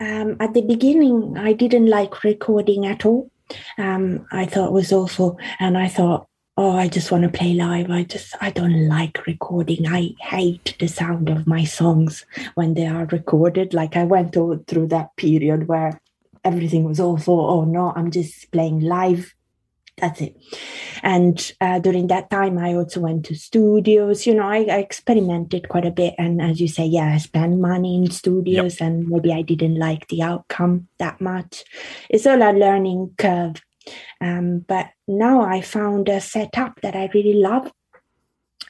um, 0.00 0.36
at 0.40 0.54
the 0.54 0.62
beginning, 0.62 1.36
I 1.36 1.52
didn't 1.52 1.88
like 1.88 2.24
recording 2.24 2.86
at 2.86 3.04
all. 3.04 3.30
Um, 3.76 4.26
I 4.32 4.46
thought 4.46 4.68
it 4.68 4.72
was 4.72 4.92
awful, 4.92 5.38
and 5.60 5.76
I 5.76 5.88
thought 5.88 6.26
oh 6.56 6.76
i 6.76 6.88
just 6.88 7.10
want 7.10 7.24
to 7.24 7.38
play 7.38 7.54
live. 7.54 7.90
I 7.90 8.04
just 8.04 8.34
i 8.40 8.50
don't 8.50 8.88
like 8.88 9.26
recording. 9.26 9.86
I 9.86 10.14
hate 10.20 10.76
the 10.78 10.88
sound 10.88 11.28
of 11.28 11.46
my 11.46 11.64
songs 11.64 12.24
when 12.54 12.74
they 12.74 12.86
are 12.86 13.06
recorded. 13.06 13.74
Like 13.74 13.96
i 13.96 14.04
went 14.04 14.34
through 14.34 14.88
that 14.88 15.16
period 15.16 15.68
where 15.68 16.00
everything 16.44 16.84
was 16.84 17.00
awful. 17.00 17.40
Oh 17.40 17.64
no 17.64 17.92
i'm 17.96 18.10
just 18.10 18.50
playing 18.52 18.80
live. 18.80 19.34
That's 19.98 20.22
it. 20.22 20.36
And 21.02 21.52
uh, 21.60 21.78
during 21.78 22.06
that 22.08 22.30
time 22.30 22.58
i 22.58 22.74
also 22.74 23.00
went 23.00 23.24
to 23.26 23.34
studios. 23.34 24.26
You 24.26 24.34
know 24.34 24.46
I, 24.46 24.64
I, 24.64 24.78
experimented 24.78 25.68
quite 25.68 25.86
a 25.86 25.90
bit. 25.90 26.14
And 26.18 26.42
as 26.42 26.60
you 26.60 26.68
say 26.68 26.84
yeah 26.84 27.14
i 27.14 27.18
spent 27.18 27.60
money 27.60 27.96
in 27.96 28.10
studios 28.10 28.80
yep. 28.80 28.88
and 28.88 29.08
maybe 29.08 29.32
i 29.32 29.42
didn't 29.42 29.76
like 29.76 30.08
the 30.08 30.22
outcome 30.22 30.88
that 30.98 31.20
much. 31.20 31.64
It's 32.10 32.26
all 32.26 32.42
a 32.42 32.52
learning 32.52 33.14
curve 33.16 33.62
um, 34.20 34.64
but 34.66 34.90
now 35.08 35.42
I 35.42 35.60
found 35.60 36.08
a 36.08 36.20
setup 36.20 36.80
that 36.82 36.96
I 36.96 37.10
really 37.14 37.34
love. 37.34 37.70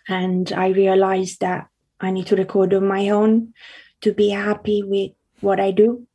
And 0.08 0.52
I 0.52 0.68
realized 0.68 1.40
that 1.40 1.68
I 2.00 2.10
need 2.10 2.26
to 2.26 2.36
record 2.36 2.74
on 2.74 2.86
my 2.86 3.10
own 3.10 3.54
to 4.00 4.12
be 4.12 4.30
happy 4.30 4.82
with 4.82 5.12
what 5.40 5.60
I 5.60 5.70
do. 5.70 6.06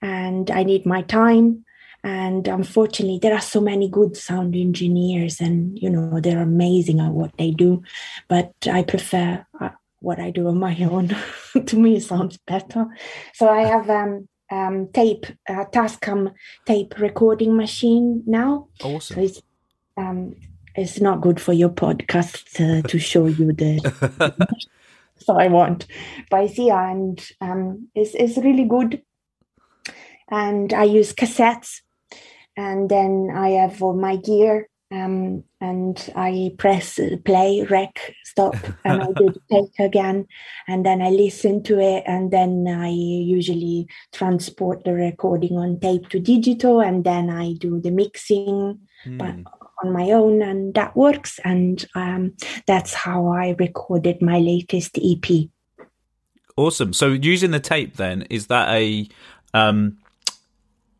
And 0.00 0.50
I 0.50 0.62
need 0.62 0.86
my 0.86 1.02
time. 1.02 1.64
And 2.04 2.48
unfortunately, 2.48 3.20
there 3.20 3.34
are 3.34 3.40
so 3.40 3.60
many 3.60 3.88
good 3.88 4.16
sound 4.16 4.56
engineers, 4.56 5.40
and 5.40 5.78
you 5.78 5.88
know, 5.88 6.18
they're 6.18 6.42
amazing 6.42 6.98
at 6.98 7.12
what 7.12 7.36
they 7.38 7.52
do. 7.52 7.84
But 8.26 8.52
I 8.70 8.82
prefer 8.82 9.46
uh, 9.60 9.68
what 10.00 10.18
I 10.18 10.30
do 10.30 10.48
on 10.48 10.58
my 10.58 10.76
own. 10.90 11.14
to 11.66 11.76
me, 11.76 11.96
it 11.96 12.02
sounds 12.02 12.38
better. 12.38 12.86
So 13.34 13.48
I 13.48 13.62
have 13.62 13.88
um, 13.88 14.28
um, 14.52 14.88
tape, 14.92 15.26
uh, 15.48 15.64
Tascam 15.72 16.34
tape 16.66 16.98
recording 16.98 17.56
machine 17.56 18.22
now. 18.26 18.68
Awesome. 18.82 19.16
So 19.16 19.22
it's, 19.22 19.42
um, 19.96 20.36
it's 20.74 21.00
not 21.00 21.22
good 21.22 21.40
for 21.40 21.54
your 21.54 21.70
podcast 21.70 22.60
uh, 22.60 22.86
to 22.86 22.98
show 22.98 23.26
you 23.26 23.52
the. 23.52 23.80
so 25.18 25.38
I 25.38 25.48
want, 25.48 25.86
but 26.30 26.56
yeah, 26.58 26.90
and 26.90 27.26
um, 27.40 27.88
it's 27.94 28.14
it's 28.14 28.36
really 28.38 28.64
good. 28.64 29.02
And 30.30 30.72
I 30.72 30.84
use 30.84 31.12
cassettes, 31.12 31.80
and 32.56 32.88
then 32.88 33.30
I 33.34 33.50
have 33.50 33.82
all 33.82 33.94
my 33.94 34.16
gear 34.16 34.68
um, 34.92 35.42
and 35.60 36.12
I 36.14 36.54
press 36.58 37.00
play, 37.24 37.66
rec, 37.70 38.14
stop, 38.24 38.54
and 38.84 39.02
I 39.02 39.06
do 39.06 39.30
the 39.30 39.40
take 39.50 39.78
again, 39.78 40.26
and 40.68 40.84
then 40.84 41.00
I 41.00 41.08
listen 41.08 41.62
to 41.64 41.80
it, 41.80 42.04
and 42.06 42.30
then 42.30 42.66
I 42.68 42.88
usually 42.88 43.88
transport 44.12 44.84
the 44.84 44.92
recording 44.92 45.56
on 45.56 45.80
tape 45.80 46.10
to 46.10 46.20
digital, 46.20 46.80
and 46.82 47.04
then 47.04 47.30
I 47.30 47.54
do 47.54 47.80
the 47.80 47.90
mixing 47.90 48.78
mm. 49.06 49.44
on 49.82 49.92
my 49.92 50.10
own, 50.10 50.42
and 50.42 50.74
that 50.74 50.94
works, 50.94 51.40
and 51.42 51.84
um, 51.94 52.34
that's 52.66 52.92
how 52.92 53.28
I 53.28 53.56
recorded 53.58 54.20
my 54.20 54.40
latest 54.40 54.98
EP. 55.02 55.48
Awesome. 56.56 56.92
So 56.92 57.08
using 57.08 57.50
the 57.50 57.60
tape, 57.60 57.96
then 57.96 58.22
is 58.28 58.48
that 58.48 58.68
a 58.68 59.08
um, 59.54 59.96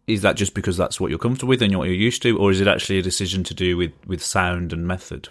is 0.06 0.22
that 0.22 0.36
just 0.36 0.54
because 0.54 0.76
that's 0.76 1.00
what 1.00 1.10
you're 1.10 1.18
comfortable 1.18 1.50
with 1.50 1.62
and 1.62 1.76
what 1.78 1.86
you're 1.86 1.94
used 1.94 2.22
to, 2.22 2.38
or 2.38 2.50
is 2.50 2.60
it 2.60 2.68
actually 2.68 2.98
a 2.98 3.02
decision 3.02 3.44
to 3.44 3.54
do 3.54 3.76
with 3.76 3.92
with 4.06 4.22
sound 4.22 4.72
and 4.72 4.86
method? 4.86 5.28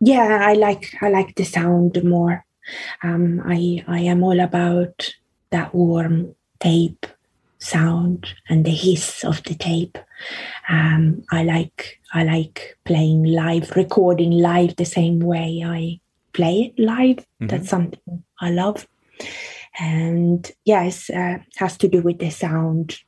Yeah, 0.00 0.38
I 0.42 0.54
like 0.54 0.94
I 1.00 1.08
like 1.08 1.34
the 1.34 1.44
sound 1.44 2.02
more. 2.04 2.44
Um, 3.02 3.42
I 3.44 3.84
I 3.86 4.00
am 4.00 4.22
all 4.22 4.40
about 4.40 5.14
that 5.50 5.74
warm 5.74 6.34
tape 6.60 7.06
sound 7.58 8.34
and 8.48 8.64
the 8.64 8.70
hiss 8.70 9.24
of 9.24 9.42
the 9.44 9.54
tape. 9.54 9.98
Um, 10.68 11.22
I 11.30 11.44
like 11.44 12.00
I 12.12 12.24
like 12.24 12.78
playing 12.84 13.24
live, 13.24 13.74
recording 13.76 14.30
live 14.30 14.76
the 14.76 14.84
same 14.84 15.20
way 15.20 15.62
I 15.64 16.00
play 16.32 16.72
it 16.76 16.78
live. 16.78 17.16
Mm-hmm. 17.18 17.46
That's 17.48 17.68
something 17.68 18.24
I 18.40 18.50
love. 18.50 18.86
And 19.80 20.50
yes, 20.64 21.10
uh, 21.10 21.38
has 21.56 21.76
to 21.78 21.88
do 21.88 22.00
with 22.02 22.18
the 22.18 22.30
sound. 22.30 22.98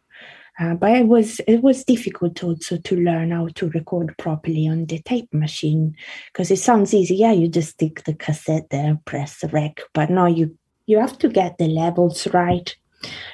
Uh, 0.60 0.74
but 0.74 0.90
it 0.92 1.06
was 1.06 1.40
it 1.46 1.62
was 1.62 1.84
difficult 1.84 2.44
also 2.44 2.76
to 2.76 2.96
learn 2.96 3.30
how 3.30 3.48
to 3.48 3.70
record 3.70 4.14
properly 4.18 4.68
on 4.68 4.84
the 4.86 4.98
tape 5.00 5.32
machine 5.32 5.96
because 6.26 6.50
it 6.50 6.58
sounds 6.58 6.92
easy. 6.92 7.16
Yeah, 7.16 7.32
you 7.32 7.48
just 7.48 7.70
stick 7.70 8.04
the 8.04 8.12
cassette 8.12 8.68
there, 8.70 8.98
press 9.06 9.40
the 9.40 9.48
rec, 9.48 9.80
but 9.94 10.10
no, 10.10 10.26
you 10.26 10.56
you 10.86 10.98
have 10.98 11.18
to 11.18 11.28
get 11.28 11.56
the 11.56 11.66
levels 11.68 12.26
right. 12.34 12.76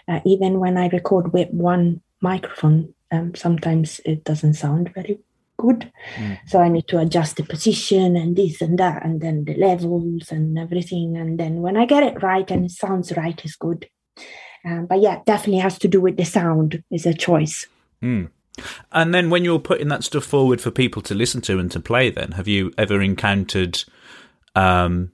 Uh, 0.07 0.21
even 0.25 0.61
when 0.61 0.77
I 0.77 0.89
record 0.89 1.33
with 1.33 1.51
one 1.51 2.01
microphone, 2.21 2.95
um, 3.11 3.35
sometimes 3.35 4.01
it 4.05 4.23
doesn't 4.23 4.55
sound 4.55 4.95
very 4.95 5.19
good. 5.57 5.91
Mm. 6.15 6.39
So 6.47 6.61
I 6.61 6.69
need 6.69 6.87
to 6.89 7.01
adjust 7.01 7.37
the 7.37 7.43
position 7.43 8.15
and 8.17 8.37
this 8.37 8.61
and 8.61 8.79
that, 8.79 9.05
and 9.05 9.21
then 9.21 9.45
the 9.45 9.57
levels 9.57 10.31
and 10.31 10.57
everything. 10.57 11.17
And 11.17 11.41
then 11.41 11.57
when 11.57 11.77
I 11.77 11.87
get 11.87 12.05
it 12.05 12.23
right 12.23 12.49
and 12.51 12.67
it 12.67 12.71
sounds 12.71 13.17
right, 13.17 13.41
it's 13.45 13.57
good. 13.57 13.89
Um, 14.67 14.87
but 14.87 15.01
yeah, 15.01 15.21
definitely 15.27 15.61
has 15.61 15.79
to 15.79 15.89
do 15.89 16.01
with 16.01 16.17
the 16.17 16.25
sound 16.25 16.83
is 16.91 17.07
a 17.07 17.15
choice. 17.15 17.67
Mm. 18.03 18.31
And 18.93 19.15
then 19.15 19.31
when 19.31 19.45
you're 19.45 19.59
putting 19.59 19.89
that 19.89 20.03
stuff 20.03 20.25
forward 20.25 20.61
for 20.61 20.71
people 20.71 21.03
to 21.03 21.15
listen 21.15 21.41
to 21.43 21.59
and 21.59 21.71
to 21.73 21.81
play, 21.81 22.11
then 22.11 22.33
have 22.33 22.49
you 22.49 22.73
ever 22.77 23.01
encountered 23.01 23.85
um, 24.55 25.13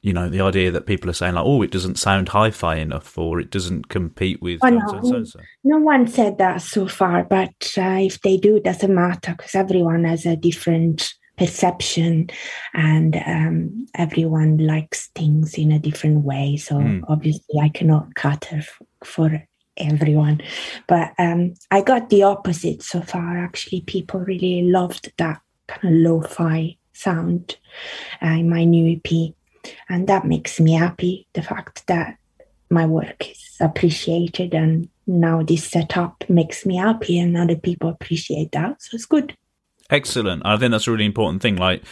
you 0.00 0.12
know 0.12 0.28
the 0.28 0.40
idea 0.40 0.70
that 0.70 0.86
people 0.86 1.10
are 1.10 1.14
saying 1.14 1.34
like 1.34 1.44
oh 1.44 1.62
it 1.62 1.70
doesn't 1.70 1.98
sound 1.98 2.28
hi-fi 2.28 2.76
enough 2.76 3.16
or 3.18 3.40
it 3.40 3.50
doesn't 3.50 3.88
compete 3.88 4.40
with 4.40 4.60
oh, 4.62 4.68
no, 4.68 5.24
no 5.64 5.78
one 5.78 6.06
said 6.06 6.38
that 6.38 6.62
so 6.62 6.86
far 6.86 7.24
but 7.24 7.72
uh, 7.76 7.98
if 8.00 8.20
they 8.22 8.36
do 8.36 8.56
it 8.56 8.64
doesn't 8.64 8.94
matter 8.94 9.32
because 9.32 9.54
everyone 9.54 10.04
has 10.04 10.24
a 10.24 10.36
different 10.36 11.14
perception 11.42 12.30
and 12.72 13.16
um, 13.26 13.86
everyone 13.96 14.58
likes 14.58 15.08
things 15.08 15.54
in 15.54 15.72
a 15.72 15.78
different 15.80 16.24
way. 16.24 16.56
So 16.56 16.76
mm. 16.76 17.02
obviously 17.08 17.58
i 17.60 17.68
cannot 17.68 18.14
cater 18.14 18.62
for 19.04 19.42
everyone. 19.76 20.40
But 20.86 21.12
um, 21.18 21.54
i 21.72 21.80
got 21.80 22.10
the 22.10 22.22
opposite 22.22 22.82
so 22.82 23.00
far. 23.00 23.38
Actually 23.38 23.80
people 23.80 24.20
really 24.20 24.62
loved 24.62 25.12
that 25.18 25.40
kind 25.66 25.92
of 25.92 26.00
lo-fi 26.00 26.76
sound 26.92 27.56
uh, 28.22 28.36
in 28.40 28.48
my 28.48 28.62
new 28.64 28.86
ep 28.96 29.34
and 29.88 30.06
that 30.06 30.24
makes 30.24 30.60
me 30.60 30.72
happy 30.74 31.26
the 31.32 31.42
fact 31.42 31.86
that 31.88 32.18
my 32.70 32.86
work 32.86 33.30
is 33.30 33.56
appreciated 33.60 34.54
and 34.54 34.88
now 35.06 35.42
this 35.42 35.64
setup 35.64 36.24
makes 36.28 36.64
me 36.64 36.76
happy 36.76 37.18
and 37.18 37.36
other 37.36 37.56
people 37.56 37.88
appreciate 37.88 38.52
that. 38.52 38.80
So 38.80 38.94
it's 38.94 39.06
good 39.06 39.36
excellent 39.92 40.42
i 40.44 40.56
think 40.56 40.72
that's 40.72 40.86
a 40.86 40.90
really 40.90 41.04
important 41.04 41.40
thing 41.42 41.56
like 41.56 41.82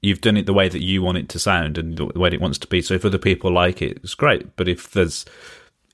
you've 0.00 0.20
done 0.20 0.36
it 0.36 0.46
the 0.46 0.54
way 0.54 0.68
that 0.68 0.82
you 0.82 1.02
want 1.02 1.18
it 1.18 1.28
to 1.28 1.38
sound 1.38 1.76
and 1.76 1.98
the 1.98 2.06
way 2.06 2.30
it 2.30 2.40
wants 2.40 2.58
to 2.58 2.66
be 2.66 2.80
so 2.80 2.94
if 2.94 3.04
other 3.04 3.18
people 3.18 3.52
like 3.52 3.82
it 3.82 3.98
it's 4.02 4.14
great 4.14 4.56
but 4.56 4.68
if 4.68 4.90
there's 4.92 5.24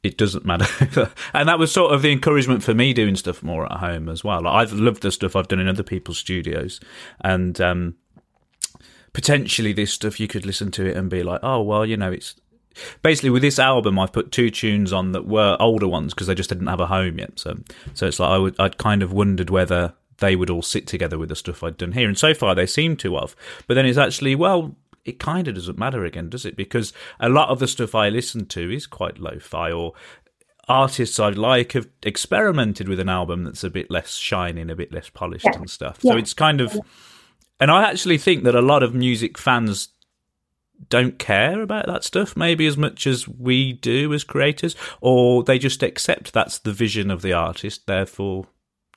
it 0.02 0.18
doesn't 0.18 0.44
matter. 0.44 1.10
and 1.32 1.48
that 1.48 1.58
was 1.58 1.72
sort 1.72 1.94
of 1.94 2.02
the 2.02 2.12
encouragement 2.12 2.62
for 2.62 2.74
me 2.74 2.92
doing 2.92 3.16
stuff 3.16 3.42
more 3.42 3.64
at 3.64 3.78
home 3.78 4.10
as 4.10 4.22
well. 4.22 4.42
Like, 4.42 4.52
I've 4.52 4.72
loved 4.74 5.00
the 5.00 5.10
stuff 5.10 5.34
I've 5.34 5.48
done 5.48 5.60
in 5.60 5.66
other 5.66 5.82
people's 5.82 6.18
studios. 6.18 6.78
And 7.22 7.58
um, 7.58 7.94
potentially 9.14 9.72
this 9.72 9.92
stuff 9.92 10.20
you 10.20 10.28
could 10.28 10.44
listen 10.44 10.70
to 10.72 10.84
it 10.84 10.96
and 10.96 11.08
be 11.08 11.22
like, 11.22 11.40
oh 11.42 11.62
well, 11.62 11.86
you 11.86 11.96
know, 11.96 12.12
it's 12.12 12.34
basically 13.00 13.30
with 13.30 13.40
this 13.40 13.58
album 13.58 13.98
I've 13.98 14.12
put 14.12 14.32
two 14.32 14.50
tunes 14.50 14.92
on 14.92 15.12
that 15.12 15.26
were 15.26 15.56
older 15.58 15.88
ones 15.88 16.12
because 16.12 16.26
they 16.26 16.34
just 16.34 16.50
didn't 16.50 16.66
have 16.66 16.80
a 16.80 16.86
home 16.86 17.18
yet. 17.18 17.38
So 17.38 17.56
so 17.94 18.06
it's 18.06 18.20
like 18.20 18.30
I 18.30 18.36
would 18.36 18.60
I'd 18.60 18.76
kind 18.76 19.02
of 19.02 19.12
wondered 19.12 19.48
whether 19.48 19.94
they 20.18 20.36
would 20.36 20.50
all 20.50 20.62
sit 20.62 20.86
together 20.86 21.18
with 21.18 21.28
the 21.28 21.36
stuff 21.36 21.62
I'd 21.62 21.76
done 21.76 21.92
here, 21.92 22.08
and 22.08 22.18
so 22.18 22.34
far 22.34 22.54
they 22.54 22.66
seem 22.66 22.96
to 22.98 23.16
have. 23.16 23.34
But 23.66 23.74
then 23.74 23.86
it's 23.86 23.98
actually 23.98 24.34
well. 24.34 24.76
It 25.04 25.18
kind 25.18 25.46
of 25.48 25.54
doesn't 25.54 25.78
matter 25.78 26.02
again, 26.06 26.30
does 26.30 26.46
it? 26.46 26.56
Because 26.56 26.94
a 27.20 27.28
lot 27.28 27.50
of 27.50 27.58
the 27.58 27.68
stuff 27.68 27.94
I 27.94 28.08
listen 28.08 28.46
to 28.46 28.72
is 28.72 28.86
quite 28.86 29.18
lo-fi, 29.18 29.70
or 29.70 29.92
artists 30.66 31.20
I 31.20 31.28
like 31.28 31.72
have 31.72 31.88
experimented 32.02 32.88
with 32.88 32.98
an 32.98 33.10
album 33.10 33.44
that's 33.44 33.64
a 33.64 33.68
bit 33.68 33.90
less 33.90 34.16
shining, 34.16 34.70
a 34.70 34.76
bit 34.76 34.92
less 34.92 35.10
polished 35.10 35.44
yeah. 35.44 35.58
and 35.58 35.68
stuff. 35.68 36.00
So 36.00 36.16
it's 36.16 36.32
kind 36.32 36.62
of 36.62 36.78
and 37.60 37.70
I 37.70 37.88
actually 37.88 38.18
think 38.18 38.44
that 38.44 38.54
a 38.54 38.62
lot 38.62 38.82
of 38.82 38.94
music 38.94 39.38
fans 39.38 39.88
don't 40.88 41.18
care 41.18 41.62
about 41.62 41.86
that 41.86 42.04
stuff 42.04 42.36
maybe 42.36 42.66
as 42.66 42.76
much 42.76 43.06
as 43.06 43.28
we 43.28 43.72
do 43.72 44.12
as 44.12 44.24
creators 44.24 44.74
or 45.00 45.44
they 45.44 45.58
just 45.58 45.82
accept 45.82 46.32
that's 46.32 46.58
the 46.58 46.72
vision 46.72 47.10
of 47.10 47.22
the 47.22 47.32
artist 47.32 47.86
therefore 47.86 48.46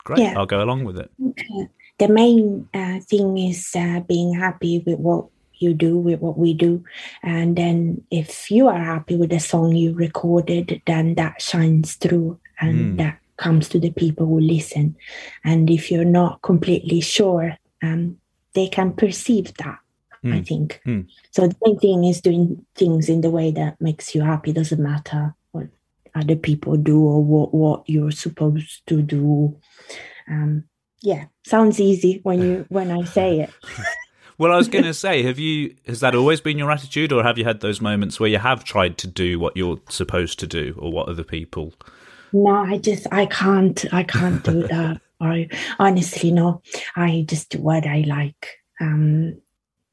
great 0.08 0.20
yeah. 0.20 0.34
i'll 0.38 0.46
go 0.46 0.64
along 0.64 0.86
with 0.86 0.98
it 0.98 1.12
okay. 1.22 1.68
the 1.98 2.08
main 2.08 2.68
uh, 2.74 3.00
thing 3.02 3.38
is 3.38 3.76
uh, 3.76 4.00
being 4.08 4.34
happy 4.34 4.80
with 4.86 4.98
what 5.00 5.26
you 5.60 5.74
do 5.74 5.98
with 5.98 6.22
what 6.22 6.38
we 6.38 6.54
do 6.54 6.84
and 7.24 7.58
then 7.58 8.02
if 8.10 8.50
you 8.50 8.68
are 8.68 8.80
happy 8.80 9.18
with 9.18 9.30
the 9.30 9.40
song 9.40 9.76
you 9.76 9.94
recorded 9.94 10.82
then 10.86 11.16
that 11.16 11.42
shines 11.42 11.96
through 11.96 12.40
and 12.62 12.76
mm. 12.78 12.98
that 12.98 13.20
comes 13.36 13.68
to 13.68 13.80
the 13.80 13.92
people 13.92 14.26
who 14.26 14.40
listen 14.40 14.96
and 15.44 15.70
if 15.70 15.92
you're 15.92 16.14
not 16.22 16.42
completely 16.42 17.02
sure 17.02 17.58
um, 17.84 18.18
they 18.54 18.68
can 18.68 18.94
perceive 18.94 19.54
that 19.56 19.80
mm. 20.24 20.34
i 20.34 20.42
think 20.42 20.80
mm. 20.86 21.06
so 21.32 21.48
the 21.48 21.56
main 21.66 21.78
thing 21.80 22.04
is 22.06 22.22
doing 22.22 22.66
things 22.76 23.10
in 23.10 23.22
the 23.22 23.30
way 23.30 23.52
that 23.52 23.80
makes 23.82 24.16
you 24.16 24.22
happy 24.22 24.54
doesn't 24.54 24.82
matter 24.82 25.36
other 26.18 26.36
people 26.36 26.78
do 26.78 27.00
or 27.02 27.24
what, 27.24 27.54
what 27.54 27.84
you're 27.88 28.12
supposed 28.12 28.86
to 28.88 29.02
do. 29.02 29.58
Um, 30.30 30.66
yeah 31.02 31.26
sounds 31.46 31.80
easy 31.80 32.20
when 32.24 32.42
you 32.42 32.66
when 32.70 32.92
i 32.92 33.04
say 33.04 33.42
it. 33.42 33.50
Well 34.40 34.52
i 34.52 34.58
was 34.58 34.68
going 34.68 34.84
to 34.94 34.94
say 34.94 35.24
have 35.24 35.40
you 35.40 35.76
has 35.88 36.00
that 36.02 36.14
always 36.14 36.42
been 36.42 36.60
your 36.60 36.72
attitude 36.72 37.12
or 37.12 37.24
have 37.24 37.40
you 37.40 37.44
had 37.44 37.62
those 37.62 37.82
moments 37.82 38.20
where 38.20 38.30
you 38.30 38.38
have 38.38 38.64
tried 38.64 38.98
to 39.00 39.08
do 39.08 39.40
what 39.40 39.58
you're 39.58 39.80
supposed 39.90 40.38
to 40.40 40.48
do 40.48 40.76
or 40.78 40.92
what 40.92 41.10
other 41.10 41.24
people? 41.24 41.74
No 42.34 42.50
i 42.50 42.78
just 42.78 43.08
i 43.12 43.26
can't 43.26 43.84
i 43.92 44.04
can't 44.04 44.44
do 44.44 44.68
that. 44.68 45.02
I 45.20 45.50
honestly 45.80 46.30
no, 46.30 46.62
I 46.96 47.26
just 47.28 47.50
do 47.50 47.62
what 47.62 47.88
I 47.88 48.04
like. 48.08 48.60
Um, 48.80 49.42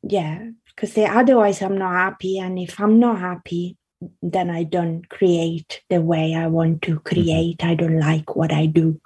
yeah, 0.02 0.50
because 0.66 0.98
otherwise 0.98 1.62
I'm 1.62 1.78
not 1.78 1.92
happy, 1.92 2.38
and 2.38 2.58
if 2.58 2.78
I'm 2.78 2.98
not 2.98 3.20
happy, 3.20 3.78
then 4.22 4.50
I 4.50 4.64
don't 4.64 5.08
create 5.08 5.82
the 5.90 6.00
way 6.00 6.34
I 6.34 6.46
want 6.46 6.82
to 6.82 6.92
mm-hmm. 6.92 7.08
create. 7.08 7.58
Mm-hmm. 7.58 7.70
I 7.70 7.74
don't 7.74 8.00
like 8.00 8.36
what 8.36 8.52
I 8.52 8.66
do, 8.66 9.00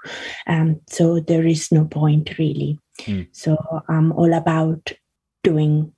um, 0.46 0.80
so 0.88 1.20
there 1.20 1.46
is 1.46 1.72
no 1.72 1.84
point 1.84 2.38
really. 2.38 2.78
Mm. 3.00 3.28
So 3.32 3.56
I'm 3.88 4.12
all 4.12 4.32
about 4.34 4.92
doing 5.44 5.92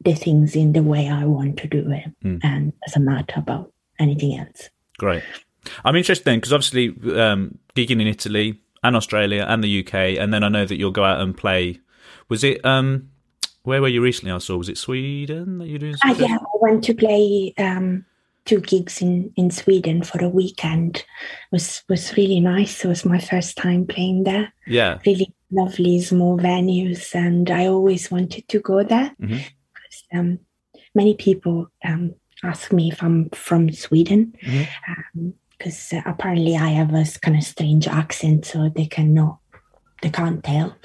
the 0.00 0.14
things 0.14 0.56
in 0.56 0.72
the 0.72 0.82
way 0.82 1.08
I 1.08 1.24
want 1.24 1.58
to 1.58 1.68
do 1.68 1.90
it, 1.90 2.10
mm. 2.24 2.40
and 2.42 2.72
doesn't 2.86 3.04
matter 3.04 3.34
about 3.36 3.72
anything 3.98 4.38
else. 4.38 4.70
Great. 4.98 5.22
I'm 5.84 5.96
interested 5.96 6.24
then 6.24 6.38
because 6.38 6.52
obviously 6.52 6.88
um, 7.20 7.58
gigging 7.74 8.00
in 8.00 8.06
Italy, 8.06 8.60
and 8.82 8.96
Australia 8.96 9.44
and 9.48 9.62
the 9.62 9.80
UK, 9.84 9.94
and 10.18 10.32
then 10.32 10.42
I 10.44 10.48
know 10.48 10.64
that 10.64 10.76
you'll 10.76 10.90
go 10.90 11.04
out 11.04 11.20
and 11.20 11.36
play. 11.36 11.80
Was 12.28 12.44
it 12.44 12.64
um, 12.64 13.10
where 13.62 13.80
were 13.80 13.88
you 13.88 14.00
recently? 14.00 14.32
I 14.32 14.38
saw 14.38 14.56
was 14.56 14.68
it 14.68 14.78
Sweden 14.78 15.58
that 15.58 15.68
you 15.68 15.78
doing? 15.78 15.94
Uh, 16.04 16.14
yeah, 16.18 16.36
I 16.36 16.58
went 16.60 16.84
to 16.84 16.94
play 16.94 17.54
um, 17.58 18.04
two 18.48 18.60
gigs 18.60 19.02
in 19.02 19.30
in 19.36 19.50
Sweden 19.50 20.02
for 20.02 20.24
a 20.24 20.28
weekend. 20.28 20.96
It 20.96 21.04
was 21.52 21.82
was 21.88 22.16
really 22.16 22.40
nice. 22.40 22.84
It 22.84 22.88
was 22.88 23.04
my 23.04 23.18
first 23.18 23.56
time 23.56 23.86
playing 23.86 24.24
there. 24.24 24.52
Yeah, 24.66 24.98
really 25.06 25.34
lovely 25.52 26.00
small 26.00 26.38
venues, 26.38 27.14
and 27.14 27.50
I 27.50 27.66
always 27.66 28.10
wanted 28.10 28.48
to 28.48 28.60
go 28.60 28.82
there. 28.82 29.14
Mm-hmm. 29.20 30.18
Um, 30.18 30.38
many 30.94 31.14
people 31.14 31.68
um, 31.84 32.14
ask 32.42 32.72
me 32.72 32.90
if 32.90 33.02
I'm 33.02 33.28
from 33.30 33.72
Sweden. 33.72 34.34
Mm-hmm. 34.42 34.92
Um, 34.92 35.34
because 35.58 35.92
uh, 35.92 36.02
apparently 36.06 36.56
I 36.56 36.68
have 36.68 36.94
a 36.94 37.04
kind 37.20 37.36
of 37.36 37.42
strange 37.42 37.88
accent, 37.88 38.46
so 38.46 38.68
they 38.68 38.86
cannot, 38.86 39.38
they 40.02 40.10
can't 40.10 40.44
tell. 40.44 40.76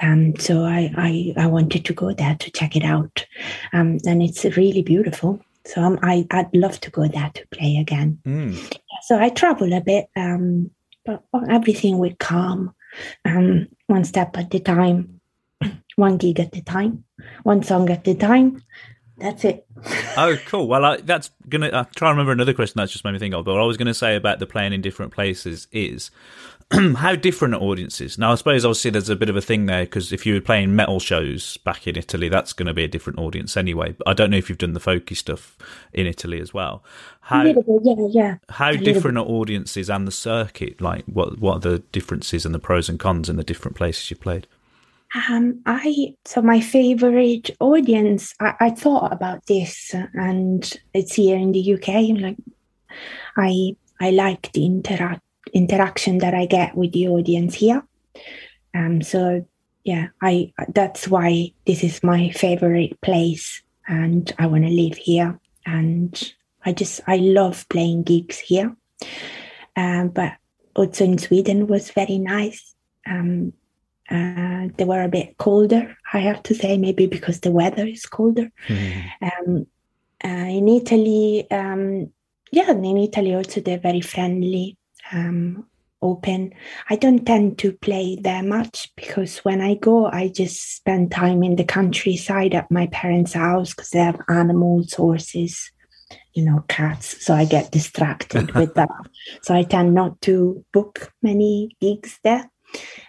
Um, 0.00 0.36
so 0.36 0.64
I, 0.64 0.92
I, 0.96 1.34
I 1.38 1.46
wanted 1.46 1.86
to 1.86 1.94
go 1.94 2.12
there 2.12 2.36
to 2.38 2.50
check 2.50 2.76
it 2.76 2.84
out, 2.84 3.24
um, 3.72 3.96
and 4.06 4.22
it's 4.22 4.44
really 4.44 4.82
beautiful. 4.82 5.40
So 5.68 5.82
um, 5.82 5.98
I, 6.02 6.26
I'd 6.30 6.54
love 6.54 6.80
to 6.80 6.90
go 6.90 7.06
there 7.06 7.30
to 7.34 7.46
play 7.48 7.76
again. 7.76 8.18
Mm. 8.24 8.74
So 9.02 9.18
I 9.18 9.28
travel 9.28 9.74
a 9.74 9.82
bit, 9.82 10.08
um, 10.16 10.70
but 11.04 11.22
everything 11.50 11.98
will 11.98 12.14
come 12.18 12.74
um, 13.26 13.68
one 13.86 14.04
step 14.04 14.36
at 14.38 14.54
a 14.54 14.60
time, 14.60 15.20
one 15.96 16.16
gig 16.16 16.40
at 16.40 16.56
a 16.56 16.62
time, 16.62 17.04
one 17.42 17.62
song 17.62 17.90
at 17.90 18.08
a 18.08 18.14
time, 18.14 18.62
that's 19.18 19.44
it. 19.44 19.66
oh, 20.16 20.36
cool. 20.46 20.68
Well, 20.68 20.84
I, 20.84 20.96
that's 20.98 21.30
gonna. 21.48 21.66
I 21.66 21.84
try 21.96 22.08
to 22.08 22.12
remember 22.12 22.32
another 22.32 22.54
question 22.54 22.74
that's 22.76 22.92
just 22.92 23.04
made 23.04 23.12
me 23.12 23.18
think 23.18 23.34
of. 23.34 23.44
But 23.44 23.54
what 23.54 23.62
I 23.62 23.66
was 23.66 23.76
going 23.76 23.86
to 23.86 23.94
say 23.94 24.16
about 24.16 24.38
the 24.38 24.46
playing 24.46 24.72
in 24.72 24.80
different 24.80 25.12
places 25.12 25.66
is 25.72 26.10
how 26.96 27.14
different 27.14 27.54
are 27.54 27.60
audiences. 27.60 28.18
Now, 28.18 28.32
I 28.32 28.34
suppose 28.34 28.64
obviously 28.64 28.90
there's 28.90 29.08
a 29.08 29.16
bit 29.16 29.30
of 29.30 29.36
a 29.36 29.40
thing 29.40 29.66
there 29.66 29.84
because 29.84 30.12
if 30.12 30.26
you 30.26 30.34
were 30.34 30.40
playing 30.40 30.76
metal 30.76 31.00
shows 31.00 31.56
back 31.58 31.86
in 31.86 31.96
Italy, 31.96 32.28
that's 32.28 32.52
going 32.52 32.66
to 32.66 32.74
be 32.74 32.84
a 32.84 32.88
different 32.88 33.18
audience 33.18 33.56
anyway. 33.56 33.92
But 33.92 34.08
I 34.08 34.12
don't 34.12 34.30
know 34.30 34.36
if 34.36 34.48
you've 34.48 34.58
done 34.58 34.74
the 34.74 34.80
folky 34.80 35.16
stuff 35.16 35.56
in 35.92 36.06
Italy 36.06 36.40
as 36.40 36.52
well. 36.52 36.84
How 37.20 37.42
bit, 37.42 37.56
yeah, 37.82 38.06
yeah. 38.10 38.36
How 38.50 38.72
different 38.72 39.18
are 39.18 39.24
audiences 39.24 39.88
and 39.88 40.06
the 40.06 40.12
circuit? 40.12 40.80
Like, 40.80 41.04
what 41.06 41.38
what 41.38 41.56
are 41.56 41.70
the 41.70 41.78
differences 41.92 42.44
and 42.44 42.54
the 42.54 42.58
pros 42.58 42.88
and 42.88 42.98
cons 42.98 43.28
in 43.28 43.36
the 43.36 43.44
different 43.44 43.76
places 43.76 44.10
you've 44.10 44.20
played? 44.20 44.46
Um, 45.14 45.62
I 45.64 46.14
so 46.24 46.42
my 46.42 46.60
favorite 46.60 47.50
audience. 47.60 48.34
I, 48.40 48.54
I 48.60 48.70
thought 48.70 49.12
about 49.12 49.46
this, 49.46 49.94
and 50.14 50.80
it's 50.92 51.14
here 51.14 51.36
in 51.36 51.52
the 51.52 51.74
UK. 51.74 52.20
Like, 52.20 52.36
I 53.36 53.76
I 54.00 54.10
like 54.10 54.52
the 54.52 54.66
interact 54.66 55.22
interaction 55.54 56.18
that 56.18 56.34
I 56.34 56.46
get 56.46 56.76
with 56.76 56.92
the 56.92 57.08
audience 57.08 57.54
here. 57.54 57.82
Um, 58.74 59.00
so 59.00 59.46
yeah, 59.84 60.08
I 60.20 60.52
that's 60.74 61.08
why 61.08 61.52
this 61.66 61.82
is 61.82 62.02
my 62.02 62.30
favorite 62.30 63.00
place, 63.00 63.62
and 63.86 64.30
I 64.38 64.46
want 64.46 64.64
to 64.64 64.70
live 64.70 64.96
here. 64.96 65.40
And 65.64 66.32
I 66.66 66.72
just 66.72 67.00
I 67.06 67.16
love 67.16 67.66
playing 67.70 68.02
gigs 68.02 68.38
here. 68.38 68.76
Um, 69.74 70.08
but 70.08 70.32
also 70.74 71.04
in 71.04 71.18
Sweden 71.18 71.66
was 71.66 71.90
very 71.92 72.18
nice. 72.18 72.74
Um, 73.06 73.54
uh, 74.10 74.68
they 74.76 74.84
were 74.84 75.02
a 75.02 75.08
bit 75.08 75.36
colder, 75.36 75.96
I 76.12 76.20
have 76.20 76.42
to 76.44 76.54
say, 76.54 76.78
maybe 76.78 77.06
because 77.06 77.40
the 77.40 77.50
weather 77.50 77.86
is 77.86 78.06
colder. 78.06 78.50
Mm-hmm. 78.68 79.24
Um, 79.24 79.66
uh, 80.24 80.28
in 80.28 80.68
Italy, 80.68 81.46
um, 81.50 82.10
yeah, 82.50 82.70
in 82.70 82.96
Italy 82.96 83.34
also 83.34 83.60
they're 83.60 83.78
very 83.78 84.00
friendly 84.00 84.76
um, 85.12 85.66
open. 86.00 86.52
I 86.88 86.96
don't 86.96 87.24
tend 87.26 87.58
to 87.58 87.72
play 87.72 88.16
there 88.20 88.42
much 88.42 88.90
because 88.96 89.38
when 89.38 89.60
I 89.60 89.74
go, 89.74 90.06
I 90.06 90.28
just 90.28 90.76
spend 90.76 91.10
time 91.12 91.42
in 91.42 91.56
the 91.56 91.64
countryside 91.64 92.54
at 92.54 92.70
my 92.70 92.86
parents' 92.86 93.34
house 93.34 93.74
because 93.74 93.90
they 93.90 93.98
have 93.98 94.20
animals, 94.28 94.94
horses, 94.94 95.70
you 96.32 96.44
know, 96.44 96.64
cats. 96.68 97.24
So 97.24 97.34
I 97.34 97.44
get 97.44 97.72
distracted 97.72 98.54
with 98.54 98.74
that. 98.74 98.88
So 99.42 99.54
I 99.54 99.64
tend 99.64 99.94
not 99.94 100.20
to 100.22 100.64
book 100.72 101.12
many 101.22 101.76
gigs 101.80 102.18
there. 102.22 102.50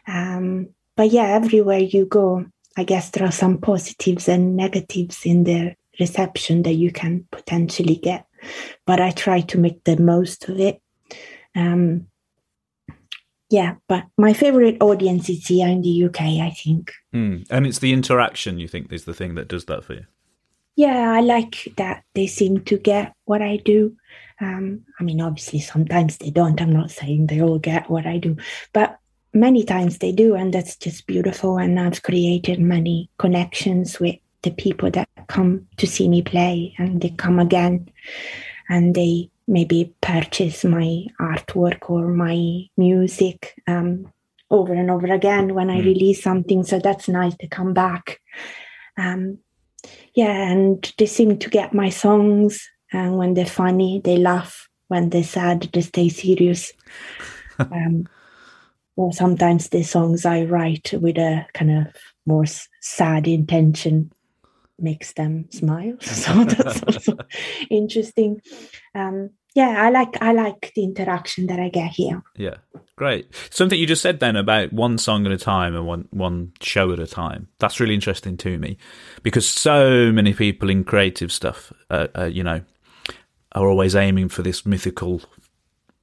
Um, 0.08 0.70
but 1.00 1.12
yeah, 1.12 1.28
everywhere 1.28 1.80
you 1.80 2.06
go, 2.06 2.46
I 2.76 2.84
guess 2.84 3.12
there 3.12 3.26
are 3.26 3.32
some 3.32 3.58
positives 3.58 4.28
and 4.28 4.58
negatives 4.58 5.26
in 5.26 5.46
the 5.46 5.74
reception 5.98 6.64
that 6.64 6.74
you 6.74 6.92
can 6.92 7.26
potentially 7.32 7.96
get. 7.96 8.26
But 8.86 9.00
I 9.00 9.12
try 9.12 9.40
to 9.40 9.58
make 9.58 9.82
the 9.86 9.96
most 9.96 10.50
of 10.50 10.60
it 10.60 10.82
um, 11.56 12.08
yeah, 13.50 13.76
but 13.88 14.04
my 14.18 14.34
favorite 14.34 14.78
audience 14.82 15.30
is 15.30 15.48
here 15.48 15.70
in 15.70 15.82
the 15.84 16.04
UK, 16.04 16.22
I 16.22 16.52
think. 16.52 16.92
Mm. 17.14 17.48
And 17.50 17.66
it's 17.66 17.80
the 17.80 17.94
interaction 17.94 18.60
you 18.60 18.68
think 18.68 18.92
is 18.92 19.06
the 19.06 19.14
thing 19.14 19.36
that 19.36 19.48
does 19.48 19.66
that 19.66 19.86
for 19.86 19.94
you? 19.94 20.06
Yeah, 20.76 21.14
I 21.14 21.22
like 21.22 21.74
that 21.78 22.04
they 22.14 22.28
seem 22.28 22.60
to 22.66 22.78
get 22.78 23.14
what 23.24 23.42
I 23.42 23.58
do. 23.58 23.96
Um, 24.42 24.86
I 25.00 25.04
mean, 25.04 25.20
obviously, 25.20 25.60
sometimes 25.60 26.18
they 26.18 26.30
don't. 26.30 26.62
I'm 26.62 26.72
not 26.72 26.92
saying 26.92 27.28
they 27.28 27.42
all 27.42 27.60
get 27.60 27.90
what 27.90 28.06
I 28.06 28.18
do, 28.18 28.36
but 28.72 28.99
many 29.34 29.64
times 29.64 29.98
they 29.98 30.12
do. 30.12 30.36
And 30.36 30.54
that's 30.54 30.76
just 30.76 31.08
beautiful. 31.08 31.58
And 31.58 31.80
I've 31.80 32.04
created 32.04 32.60
many 32.60 33.10
connections 33.18 34.00
with 34.00 34.16
the 34.42 34.52
people 34.52 34.90
that 34.92 35.10
come 35.28 35.68
to 35.78 35.86
see 35.86 36.08
me 36.08 36.22
play 36.22 36.74
and 36.78 37.02
they 37.02 37.10
come 37.10 37.40
again 37.40 37.90
and 38.70 38.96
they 38.96 39.30
maybe 39.48 39.94
purchase 40.02 40.64
my 40.64 41.06
artwork 41.20 41.90
or 41.90 42.08
my 42.08 42.66
music 42.78 43.60
um, 43.68 44.12
over 44.52 44.74
and 44.74 44.90
over 44.90 45.12
again 45.12 45.54
when 45.56 45.70
I 45.70 45.82
mm. 45.82 45.86
release 45.86 46.24
something. 46.24 46.64
So 46.64 46.80
that's 46.80 47.08
nice 47.08 47.36
to 47.38 47.48
come 47.48 47.74
back. 47.74 48.22
Um, 48.98 49.40
yeah, 50.14 50.52
and 50.52 50.94
they 50.98 51.06
seem 51.06 51.38
to 51.40 51.50
get 51.50 51.74
my 51.74 51.90
songs. 51.90 52.68
And 52.92 53.18
when 53.18 53.34
they're 53.34 53.46
funny, 53.46 54.02
they 54.04 54.18
laugh. 54.18 54.68
When 54.88 55.10
they're 55.10 55.24
sad, 55.24 55.70
they 55.74 55.82
stay 55.82 56.10
serious. 56.10 56.72
um, 57.60 58.08
sometimes 59.12 59.70
the 59.70 59.84
songs 59.84 60.26
I 60.26 60.44
write 60.44 60.94
with 60.94 61.18
a 61.18 61.46
kind 61.54 61.72
of 61.72 61.88
more 62.26 62.46
sad 62.82 63.28
intention 63.28 64.12
makes 64.78 65.14
them 65.14 65.50
smile. 65.52 65.96
So 66.02 66.44
that's 66.44 66.84
also 66.88 67.18
interesting. 67.70 68.42
Um, 68.94 69.32
yeah, 69.56 69.82
I 69.82 69.90
like 69.90 70.22
I 70.22 70.32
like 70.32 70.72
the 70.76 70.84
interaction 70.84 71.48
that 71.48 71.60
I 71.60 71.70
get 71.70 71.92
here. 71.92 72.22
Yeah, 72.36 72.58
great. 72.96 73.34
Something 73.50 73.80
you 73.80 73.88
just 73.88 74.02
said 74.02 74.20
then 74.20 74.36
about 74.36 74.72
one 74.72 74.98
song 74.98 75.26
at 75.26 75.32
a 75.32 75.38
time 75.38 75.76
and 75.76 75.88
one 75.88 76.08
one 76.12 76.54
show 76.62 76.92
at 76.92 77.00
a 77.00 77.08
time. 77.08 77.48
That's 77.58 77.80
really 77.80 77.96
interesting 77.96 78.38
to 78.38 78.60
me 78.60 78.78
because 79.24 79.48
so 79.50 80.12
many 80.12 80.34
people 80.34 80.70
in 80.70 80.84
creative 80.84 81.32
stuff, 81.32 81.74
uh, 81.90 82.08
uh, 82.16 82.26
you 82.26 82.44
know, 82.44 82.62
are 83.54 83.68
always 83.68 83.96
aiming 83.96 84.30
for 84.30 84.44
this 84.44 84.66
mythical 84.66 85.22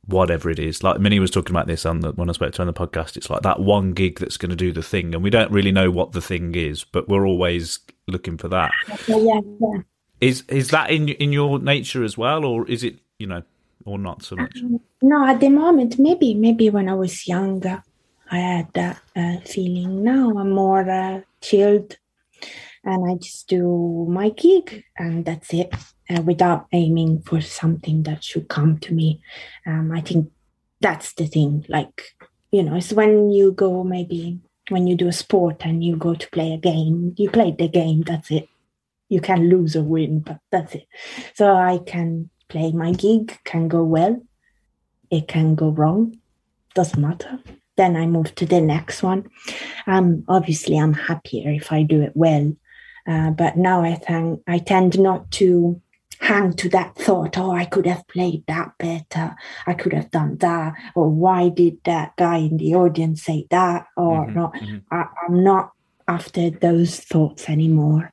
whatever 0.07 0.51
it 0.51 0.59
is. 0.59 0.83
Like 0.83 1.01
Minnie 1.01 1.21
was 1.21 1.31
talking 1.31 1.55
about 1.55 1.67
this 1.67 1.85
on 1.85 2.01
the 2.01 2.13
when 2.13 2.29
I 2.29 2.33
spoke 2.33 2.53
to 2.53 2.59
her 2.59 2.63
on 2.63 2.67
the 2.67 2.73
podcast. 2.73 3.17
It's 3.17 3.31
like 3.31 3.43
that 3.43 3.61
one 3.61 3.93
gig 3.93 4.19
that's 4.19 4.37
going 4.37 4.51
to 4.51 4.57
do 4.57 4.73
the 4.73 4.83
thing, 4.83 5.15
and 5.15 5.23
we 5.23 5.31
don't 5.31 5.51
really 5.51 5.73
know 5.73 5.91
what 5.91 6.13
the 6.13 6.23
thing 6.23 6.55
is, 6.55 6.85
but 6.85 7.09
we're 7.09 7.27
always 7.27 7.81
looking 8.07 8.39
for 8.39 8.49
that. 8.49 8.71
Yeah, 9.07 9.17
yeah. 9.17 9.41
yeah. 9.61 9.81
Is 10.21 10.45
is 10.49 10.71
that 10.71 10.91
in 10.91 11.09
in 11.09 11.33
your 11.33 11.59
nature 11.59 12.03
as 12.03 12.17
well, 12.17 12.45
or 12.45 12.67
is 12.69 12.83
it 12.85 12.99
you 13.19 13.27
know, 13.27 13.43
or 13.85 13.99
not 13.99 14.23
so 14.23 14.37
much? 14.37 14.59
Um, 14.63 14.81
no, 15.03 15.27
at 15.27 15.41
the 15.41 15.51
moment, 15.51 15.99
maybe 15.99 16.35
maybe 16.35 16.71
when 16.71 16.89
I 16.89 16.95
was 16.95 17.27
younger, 17.27 17.83
I 18.31 18.39
had 18.39 18.73
that 18.75 19.01
uh, 19.15 19.41
feeling. 19.41 20.03
Now 20.03 20.33
I'm 20.39 20.51
more 20.51 20.89
uh, 20.89 21.21
chilled, 21.41 21.97
and 22.87 23.11
I 23.11 23.17
just 23.17 23.49
do 23.49 24.07
my 24.09 24.31
gig, 24.31 24.85
and 24.97 25.25
that's 25.25 25.53
it, 25.53 25.75
uh, 26.09 26.23
without 26.23 26.67
aiming 26.73 27.23
for 27.23 27.41
something 27.41 28.05
that 28.05 28.25
should 28.25 28.49
come 28.49 28.79
to 28.79 28.95
me. 28.95 29.21
Um, 29.67 29.93
I 29.93 30.01
think 30.01 30.31
that's 30.81 31.13
the 31.15 31.27
thing. 31.27 31.67
Like 31.69 32.15
you 32.51 32.63
know, 32.63 32.77
it's 32.77 32.93
when 32.93 33.31
you 33.31 33.53
go 33.53 33.85
maybe 33.85 34.41
when 34.71 34.87
you 34.87 34.97
do 34.97 35.09
a 35.09 35.13
sport 35.13 35.65
and 35.65 35.85
you 35.85 35.97
go 35.97 36.15
to 36.15 36.31
play 36.31 36.53
a 36.53 36.59
game, 36.59 37.15
you 37.19 37.31
play 37.31 37.55
the 37.57 37.69
game. 37.69 38.03
That's 38.03 38.31
it 38.31 38.49
you 39.09 39.21
can 39.21 39.49
lose 39.49 39.77
or 39.77 39.83
win, 39.83 40.21
but 40.21 40.39
that's 40.51 40.75
it. 40.75 40.87
So 41.35 41.55
I 41.55 41.79
can 41.79 42.31
play 42.49 42.73
my 42.73 42.93
gig, 42.93 43.39
can 43.45 43.69
go 43.69 43.83
well, 43.85 44.21
it 45.11 45.29
can 45.29 45.55
go 45.55 45.71
wrong, 45.71 46.19
doesn't 46.75 47.01
matter. 47.01 47.39
Then 47.77 47.97
I 47.97 48.07
move 48.07 48.35
to 48.37 48.47
the 48.47 48.61
next 48.61 49.03
one. 49.03 49.29
Um, 49.87 50.25
obviously, 50.29 50.79
I'm 50.79 50.95
happier 50.95 51.51
if 51.51 51.73
I 51.73 51.83
do 51.83 52.01
it 52.03 52.13
well, 52.15 52.55
uh, 53.07 53.31
but 53.31 53.57
now 53.57 53.83
I 53.83 53.95
think 53.95 54.43
I 54.47 54.59
tend 54.59 54.99
not 54.99 55.31
to 55.33 55.81
hang 56.21 56.53
to 56.55 56.69
that 56.71 56.97
thought. 56.97 57.37
Oh, 57.39 57.51
I 57.51 57.65
could 57.65 57.87
have 57.87 58.07
played 58.09 58.45
that 58.47 58.73
better. 58.79 59.37
I 59.67 59.75
could 59.75 59.93
have 59.93 60.11
done 60.11 60.39
that. 60.39 60.75
Or 60.95 61.09
why 61.09 61.51
did 61.51 61.79
that 61.85 62.17
guy 62.17 62.39
in 62.39 62.57
the 62.57 62.75
audience 62.75 63.23
say 63.23 63.47
that? 63.51 63.87
Or 63.97 64.25
mm-hmm, 64.25 64.35
not? 64.35 64.55
Mm-hmm. 64.55 64.79
I, 64.91 65.07
I'm 65.27 65.45
not 65.45 65.73
after 66.09 66.51
those 66.51 67.01
thoughts 67.01 67.49
anymore. 67.49 68.11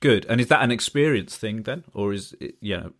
Good. 0.00 0.26
And 0.28 0.40
is 0.40 0.48
that 0.48 0.62
an 0.62 0.72
experience 0.72 1.36
thing 1.36 1.62
then, 1.62 1.84
or 1.94 2.12
is 2.12 2.34
it, 2.40 2.56
you 2.60 2.76
know? 2.76 2.92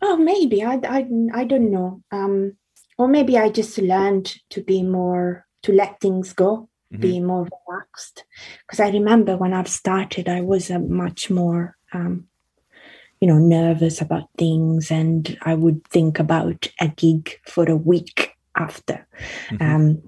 Oh, 0.00 0.16
maybe 0.16 0.62
I, 0.62 0.74
I, 0.84 1.08
I 1.34 1.44
don't 1.44 1.72
know. 1.72 2.02
Um, 2.12 2.56
or 2.96 3.08
maybe 3.08 3.36
I 3.36 3.48
just 3.48 3.76
learned 3.78 4.36
to 4.50 4.62
be 4.62 4.82
more 4.82 5.46
to 5.64 5.72
let 5.72 6.00
things 6.00 6.32
go, 6.32 6.68
mm-hmm. 6.94 7.02
be 7.02 7.20
more 7.20 7.48
relaxed. 7.68 8.24
Because 8.60 8.80
I 8.80 8.90
remember 8.90 9.36
when 9.36 9.52
I've 9.52 9.68
started, 9.68 10.28
I 10.28 10.40
was 10.40 10.70
a 10.70 10.78
much 10.78 11.30
more, 11.30 11.76
um, 11.92 12.26
you 13.20 13.28
know, 13.28 13.38
nervous 13.38 14.00
about 14.00 14.28
things, 14.38 14.90
and 14.90 15.38
I 15.42 15.54
would 15.54 15.86
think 15.88 16.18
about 16.18 16.68
a 16.80 16.88
gig 16.88 17.40
for 17.46 17.68
a 17.68 17.76
week 17.76 18.32
after. 18.56 19.06
Mm-hmm. 19.50 19.62
Um, 19.62 20.02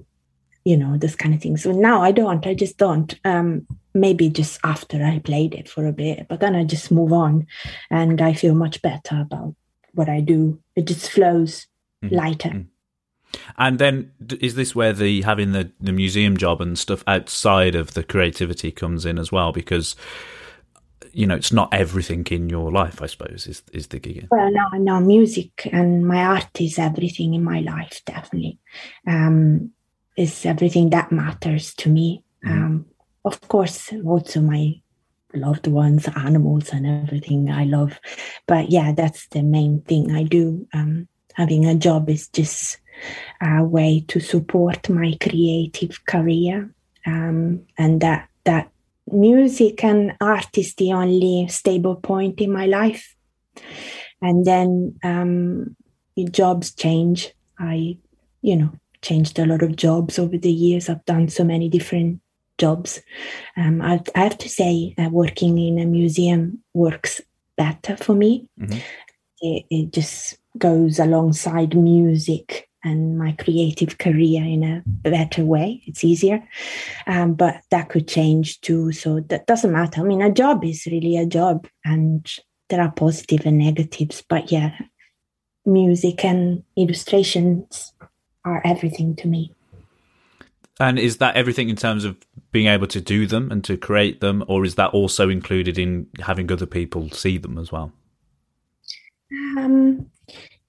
you 0.65 0.77
know, 0.77 0.97
this 0.99 1.15
kind 1.15 1.33
of 1.33 1.41
thing. 1.41 1.57
So 1.57 1.71
now 1.71 2.03
I 2.03 2.11
don't, 2.11 2.45
I 2.45 2.53
just 2.53 2.77
don't. 2.77 3.15
Um, 3.25 3.67
maybe 3.95 4.29
just 4.29 4.61
after 4.63 5.03
I 5.03 5.21
played 5.21 5.55
it 5.55 5.69
for 5.69 5.87
a 5.87 5.93
bit, 5.93 6.27
but 6.29 6.41
then 6.41 6.55
I 6.55 6.65
just 6.65 6.91
move 6.91 7.13
on 7.13 7.47
and 7.91 8.21
I 8.21 8.35
feel 8.35 8.55
much 8.55 8.83
better 8.83 9.21
about 9.21 9.55
what 9.95 10.09
I 10.09 10.21
do. 10.21 10.61
It 10.75 10.87
just 10.87 11.11
flows 11.11 11.67
mm-hmm. 12.05 12.15
lighter. 12.15 12.67
And 13.59 13.79
then 13.79 14.13
is 14.41 14.55
this 14.55 14.75
where 14.75 14.93
the 14.93 15.23
having 15.23 15.53
the, 15.53 15.71
the 15.81 15.93
museum 15.93 16.37
job 16.37 16.61
and 16.61 16.79
stuff 16.79 17.05
outside 17.07 17.75
of 17.75 17.95
the 17.95 18.03
creativity 18.03 18.71
comes 18.71 19.05
in 19.05 19.19
as 19.19 19.31
well? 19.31 19.53
Because 19.53 19.97
you 21.13 21.27
know, 21.27 21.35
it's 21.35 21.53
not 21.53 21.73
everything 21.73 22.27
in 22.31 22.51
your 22.51 22.71
life, 22.71 23.01
I 23.01 23.07
suppose, 23.07 23.47
is 23.47 23.63
is 23.73 23.87
the 23.87 23.99
gig. 23.99 24.29
Well, 24.31 24.51
no, 24.51 24.69
no, 24.79 25.01
music 25.01 25.69
and 25.73 26.07
my 26.07 26.23
art 26.23 26.61
is 26.61 26.79
everything 26.79 27.33
in 27.33 27.43
my 27.43 27.61
life, 27.61 28.03
definitely. 28.05 28.59
Um, 29.07 29.73
is 30.17 30.45
everything 30.45 30.91
that 30.91 31.13
matters 31.13 31.75
to 31.75 31.89
me. 31.89 32.23
Mm. 32.45 32.51
Um, 32.51 32.87
of 33.25 33.41
course, 33.49 33.93
also 34.05 34.41
my 34.41 34.81
loved 35.35 35.67
ones, 35.67 36.09
animals, 36.17 36.71
and 36.71 36.87
everything 36.87 37.51
I 37.51 37.65
love. 37.65 37.99
But 38.47 38.71
yeah, 38.71 38.93
that's 38.93 39.27
the 39.29 39.43
main 39.43 39.83
thing 39.83 40.13
I 40.13 40.23
do. 40.23 40.67
Um, 40.73 41.09
having 41.35 41.67
a 41.67 41.75
job 41.75 42.09
is 42.09 42.29
just 42.29 42.79
a 43.41 43.65
way 43.65 44.05
to 44.09 44.21
support 44.21 44.89
my 44.89 45.17
creative 45.21 46.05
career, 46.07 46.71
um, 47.07 47.63
and 47.79 48.01
that 48.01 48.29
that 48.45 48.71
music 49.11 49.85
and 49.85 50.15
art 50.21 50.59
is 50.59 50.75
the 50.75 50.93
only 50.93 51.47
stable 51.49 51.97
point 51.97 52.41
in 52.41 52.53
my 52.53 52.67
life. 52.67 53.15
And 54.23 54.45
then 54.45 54.99
um, 55.05 55.77
jobs 56.31 56.73
change. 56.73 57.33
I, 57.59 57.99
you 58.43 58.57
know, 58.57 58.73
changed 59.03 59.39
a 59.39 59.47
lot 59.47 59.63
of 59.63 59.77
jobs 59.77 60.19
over 60.19 60.37
the 60.37 60.51
years. 60.51 60.89
I've 60.89 61.05
done 61.05 61.29
so 61.29 61.45
many 61.45 61.69
different 61.69 62.21
jobs. 62.59 63.01
Um, 63.57 63.83
I, 63.83 64.01
I, 64.15 64.21
have 64.21 64.39
to 64.39 64.49
say, 64.49 64.95
uh, 64.99 65.09
working 65.11 65.59
in 65.59 65.79
a 65.79 65.85
museum 65.85 66.63
works 66.75 67.21
better 67.57 67.97
for 67.97 68.15
me. 68.15 68.49
Mm-hmm. 68.59 68.79
It, 69.41 69.67
it, 69.71 69.93
just 69.93 70.39
goes 70.57 70.99
alongside 70.99 71.77
music 71.77 72.69
and 72.87 73.19
my 73.19 73.33
creative 73.33 73.99
career 73.99 74.43
in 74.43 74.63
a 74.63 74.83
better 74.87 75.45
way. 75.45 75.83
It's 75.87 76.05
easier, 76.05 76.47
um, 77.07 77.35
but 77.35 77.63
that 77.71 77.89
could 77.89 78.09
change 78.09 78.61
too. 78.61 78.93
So 78.93 79.21
that 79.21 79.47
doesn't 79.47 79.73
matter. 79.73 80.01
I 80.01 80.05
mean, 80.05 80.23
a 80.23 80.31
job 80.33 80.65
is 80.65 80.87
really 80.87 81.17
a 81.17 81.27
job, 81.27 81.67
and 81.85 82.27
there 82.69 82.81
are 82.81 82.91
positive 82.91 83.45
and 83.45 83.59
negatives. 83.59 84.23
But 84.29 84.53
yeah, 84.53 84.79
music 85.65 86.25
and 86.25 86.63
illustrations 86.77 87.93
are 88.45 88.63
everything 88.65 89.17
to 89.17 89.29
me. 89.29 89.53
And 90.79 90.99
is 90.99 91.17
that 91.19 91.37
everything 91.37 91.69
in 91.69 91.77
terms 91.77 92.05
of 92.05 92.17
being 92.53 92.67
able 92.67 92.87
to 92.89 93.01
do 93.01 93.27
them 93.27 93.51
and 93.51 93.65
to 93.65 93.77
create 93.77 94.21
them, 94.21 94.45
or 94.47 94.65
is 94.65 94.75
that 94.75 94.91
also 94.91 95.29
included 95.29 95.79
in 95.79 96.07
having 96.21 96.51
other 96.53 96.67
people 96.67 97.11
see 97.11 97.39
them 97.39 97.59
as 97.59 97.73
well? 97.73 97.93
Um, 99.59 100.11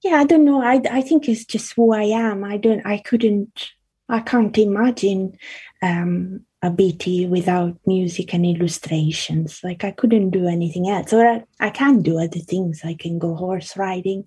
yeah, 0.02 0.16
I 0.16 0.24
don't 0.24 0.44
know. 0.44 0.62
I 0.62 0.80
I 0.90 1.02
think 1.02 1.28
it's 1.28 1.44
just 1.44 1.72
who 1.74 1.92
I 1.92 2.04
am. 2.04 2.44
I 2.44 2.56
don't. 2.56 2.84
I 2.86 2.98
couldn't. 2.98 3.70
I 4.08 4.20
can't 4.20 4.56
imagine 4.56 5.36
um, 5.82 6.46
a 6.62 6.70
Bity 6.70 7.28
without 7.28 7.76
music 7.86 8.32
and 8.32 8.46
illustrations. 8.46 9.60
Like 9.62 9.84
I 9.84 9.90
couldn't 9.90 10.30
do 10.30 10.46
anything 10.46 10.88
else. 10.88 11.12
Or 11.12 11.26
I, 11.26 11.44
I 11.60 11.70
can 11.70 12.02
do 12.02 12.18
other 12.18 12.38
things. 12.38 12.82
I 12.84 12.94
can 12.94 13.18
go 13.18 13.34
horse 13.34 13.76
riding. 13.76 14.24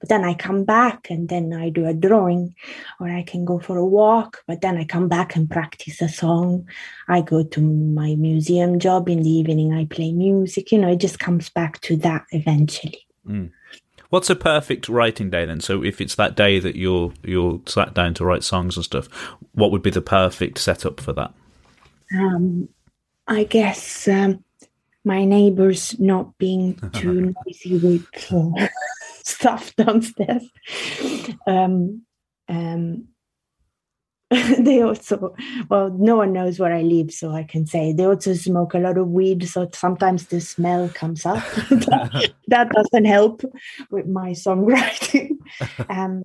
But 0.00 0.10
then 0.10 0.24
I 0.24 0.34
come 0.34 0.64
back 0.64 1.08
and 1.08 1.30
then 1.30 1.54
I 1.54 1.70
do 1.70 1.86
a 1.86 1.94
drawing, 1.94 2.54
or 3.00 3.08
I 3.08 3.22
can 3.22 3.46
go 3.46 3.58
for 3.58 3.78
a 3.78 3.86
walk, 3.86 4.42
but 4.46 4.60
then 4.60 4.76
I 4.76 4.84
come 4.84 5.08
back 5.08 5.34
and 5.34 5.48
practice 5.48 6.02
a 6.02 6.10
song. 6.10 6.68
I 7.08 7.22
go 7.22 7.42
to 7.42 7.60
my 7.62 8.14
museum 8.16 8.78
job 8.78 9.08
in 9.08 9.22
the 9.22 9.30
evening, 9.30 9.72
I 9.72 9.86
play 9.86 10.12
music. 10.12 10.72
You 10.72 10.78
know, 10.78 10.92
it 10.92 11.00
just 11.00 11.20
comes 11.20 11.48
back 11.48 11.80
to 11.82 11.96
that 11.98 12.26
eventually. 12.32 13.06
Mm. 13.26 13.50
What's 14.14 14.30
a 14.30 14.36
perfect 14.36 14.88
writing 14.88 15.28
day 15.28 15.44
then? 15.44 15.58
So 15.58 15.82
if 15.82 16.00
it's 16.00 16.14
that 16.14 16.36
day 16.36 16.60
that 16.60 16.76
you're 16.76 17.12
you're 17.24 17.60
sat 17.66 17.94
down 17.94 18.14
to 18.14 18.24
write 18.24 18.44
songs 18.44 18.76
and 18.76 18.84
stuff, 18.84 19.08
what 19.54 19.72
would 19.72 19.82
be 19.82 19.90
the 19.90 20.00
perfect 20.00 20.58
setup 20.58 21.00
for 21.00 21.12
that? 21.14 21.34
Um, 22.16 22.68
I 23.26 23.42
guess 23.42 24.06
um, 24.06 24.44
my 25.04 25.24
neighbors 25.24 25.98
not 25.98 26.38
being 26.38 26.78
too 26.92 27.34
noisy 27.44 27.76
with 27.76 28.06
uh, 28.32 28.68
stuff 29.24 29.74
downstairs. 29.74 30.48
Um, 31.48 32.02
um, 32.48 33.08
they 34.58 34.82
also, 34.82 35.34
well, 35.68 35.90
no 35.90 36.16
one 36.16 36.32
knows 36.32 36.58
where 36.58 36.72
I 36.72 36.82
live, 36.82 37.12
so 37.12 37.30
I 37.30 37.44
can 37.44 37.66
say 37.66 37.92
they 37.92 38.04
also 38.04 38.34
smoke 38.34 38.74
a 38.74 38.78
lot 38.78 38.98
of 38.98 39.08
weed. 39.08 39.48
So 39.48 39.68
sometimes 39.72 40.26
the 40.26 40.40
smell 40.40 40.88
comes 40.88 41.26
up. 41.26 41.44
that, 42.48 42.70
doesn't 42.72 43.04
help 43.04 43.42
with 43.90 44.06
my 44.06 44.30
songwriting, 44.30 45.38
um, 45.88 46.24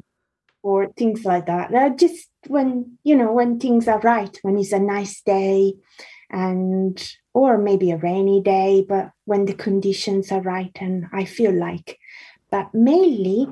or 0.64 0.92
things 0.98 1.26
like 1.26 1.46
that. 1.46 1.74
Uh, 1.74 1.90
just 1.90 2.30
when 2.48 2.98
you 3.04 3.16
know 3.16 3.32
when 3.32 3.60
things 3.60 3.88
are 3.88 4.00
right, 4.00 4.38
when 4.42 4.58
it's 4.58 4.72
a 4.72 4.80
nice 4.80 5.22
day, 5.22 5.74
and 6.30 7.16
or 7.34 7.58
maybe 7.58 7.92
a 7.92 7.98
rainy 7.98 8.42
day, 8.42 8.86
but 8.88 9.12
when 9.26 9.46
the 9.46 9.54
conditions 9.54 10.32
are 10.32 10.42
right, 10.42 10.76
and 10.82 11.06
I 11.14 11.26
feel 11.26 11.54
like 11.54 12.00
but 12.52 12.74
mainly 12.74 13.48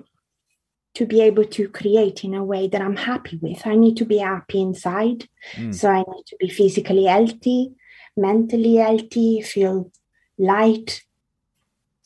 to 0.98 1.06
be 1.06 1.22
able 1.22 1.46
to 1.46 1.70
create 1.70 2.24
in 2.24 2.34
a 2.34 2.44
way 2.44 2.68
that 2.68 2.82
I'm 2.82 2.96
happy 2.96 3.38
with. 3.40 3.68
I 3.68 3.76
need 3.76 3.98
to 3.98 4.06
be 4.06 4.18
happy 4.18 4.60
inside. 4.60 5.30
Mm. 5.54 5.74
So 5.74 5.92
I 5.92 6.00
need 6.00 6.26
to 6.26 6.36
be 6.40 6.50
physically 6.50 7.04
healthy, 7.04 7.76
mentally 8.16 8.78
healthy, 8.78 9.44
feel 9.44 9.92
light, 10.40 11.04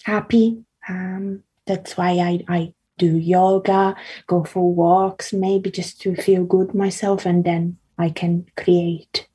happy. 0.04 0.66
Um, 0.90 1.44
that's 1.66 1.96
why 1.96 2.20
I, 2.20 2.44
I 2.50 2.74
do 2.98 3.18
yoga, 3.18 3.96
go 4.28 4.44
for 4.44 4.74
walks, 4.74 5.32
maybe 5.32 5.72
just 5.72 6.02
to 6.02 6.14
feel 6.14 6.44
good 6.44 6.76
myself, 6.76 7.26
and 7.26 7.46
then 7.46 7.78
I 7.98 8.10
can 8.10 8.46
create. 8.58 9.26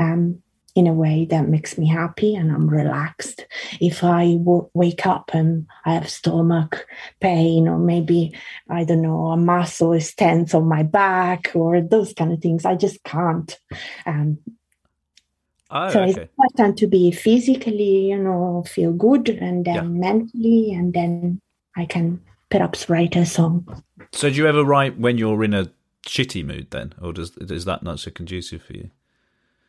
Um, 0.00 0.42
in 0.76 0.86
a 0.86 0.92
way 0.92 1.24
that 1.30 1.48
makes 1.48 1.78
me 1.78 1.88
happy 1.88 2.34
and 2.34 2.52
I'm 2.52 2.68
relaxed. 2.68 3.46
If 3.80 4.04
I 4.04 4.34
w- 4.34 4.68
wake 4.74 5.06
up 5.06 5.30
and 5.32 5.66
I 5.86 5.94
have 5.94 6.10
stomach 6.10 6.86
pain, 7.18 7.66
or 7.66 7.78
maybe, 7.78 8.36
I 8.68 8.84
don't 8.84 9.00
know, 9.00 9.28
a 9.28 9.38
muscle 9.38 9.94
is 9.94 10.14
tense 10.14 10.52
on 10.52 10.68
my 10.68 10.82
back, 10.82 11.50
or 11.54 11.80
those 11.80 12.12
kind 12.12 12.30
of 12.30 12.40
things, 12.40 12.66
I 12.66 12.74
just 12.74 13.02
can't. 13.04 13.58
Um, 14.04 14.36
oh, 15.70 15.88
so 15.88 16.02
okay. 16.02 16.10
it's 16.10 16.18
important 16.18 16.76
to 16.78 16.86
be 16.86 17.10
physically, 17.10 18.10
you 18.10 18.18
know, 18.18 18.62
feel 18.68 18.92
good, 18.92 19.30
and 19.30 19.64
then 19.64 19.74
yeah. 19.74 19.82
mentally, 19.82 20.74
and 20.74 20.92
then 20.92 21.40
I 21.74 21.86
can 21.86 22.20
perhaps 22.50 22.90
write 22.90 23.16
a 23.16 23.24
song. 23.24 23.82
So, 24.12 24.28
do 24.28 24.36
you 24.36 24.46
ever 24.46 24.62
write 24.62 24.98
when 24.98 25.16
you're 25.16 25.42
in 25.42 25.54
a 25.54 25.70
shitty 26.06 26.44
mood 26.44 26.70
then, 26.70 26.92
or 27.00 27.14
does 27.14 27.34
is 27.38 27.64
that 27.64 27.82
not 27.82 27.98
so 27.98 28.10
conducive 28.10 28.62
for 28.62 28.74
you? 28.74 28.90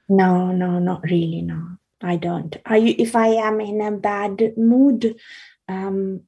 No, 0.10 0.52
no, 0.52 0.80
not 0.80 1.04
really. 1.04 1.41
No, 1.41 1.78
I 2.02 2.15
don't. 2.15 2.56
I 2.65 2.96
if 2.98 3.15
I 3.15 3.28
am 3.28 3.60
in 3.60 3.82
a 3.82 3.91
bad 3.91 4.54
mood, 4.58 5.15
um, 5.67 6.22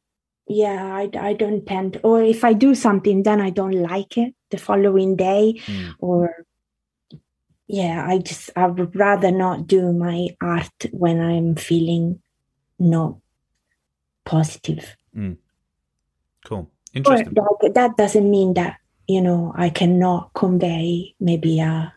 yeah, 0.48 0.94
I, 0.94 1.10
I 1.18 1.34
don't 1.34 1.66
tend. 1.66 2.00
Or 2.04 2.22
if 2.22 2.44
I 2.44 2.54
do 2.54 2.76
something, 2.76 3.24
then 3.24 3.40
I 3.40 3.52
don't 3.52 3.82
like 3.82 4.18
it 4.18 4.34
the 4.50 4.58
following 4.58 5.16
day, 5.16 5.62
mm. 5.66 5.94
or 6.00 6.46
yeah, 7.68 8.06
I 8.06 8.18
just 8.18 8.50
I 8.56 8.66
would 8.66 8.96
rather 8.96 9.32
not 9.32 9.68
do 9.68 9.94
my 9.94 10.30
art 10.42 10.86
when 10.92 11.22
I'm 11.22 11.56
feeling 11.56 12.20
not 12.80 13.18
positive. 14.26 14.98
Mm. 15.16 15.38
Cool, 16.46 16.70
interesting. 16.94 17.38
Or, 17.38 17.70
that 17.70 17.96
doesn't 17.96 18.30
mean 18.30 18.56
that 18.56 18.78
you 19.08 19.22
know 19.22 19.54
I 19.56 19.70
cannot 19.70 20.34
convey 20.34 21.14
maybe 21.20 21.60
a 21.60 21.94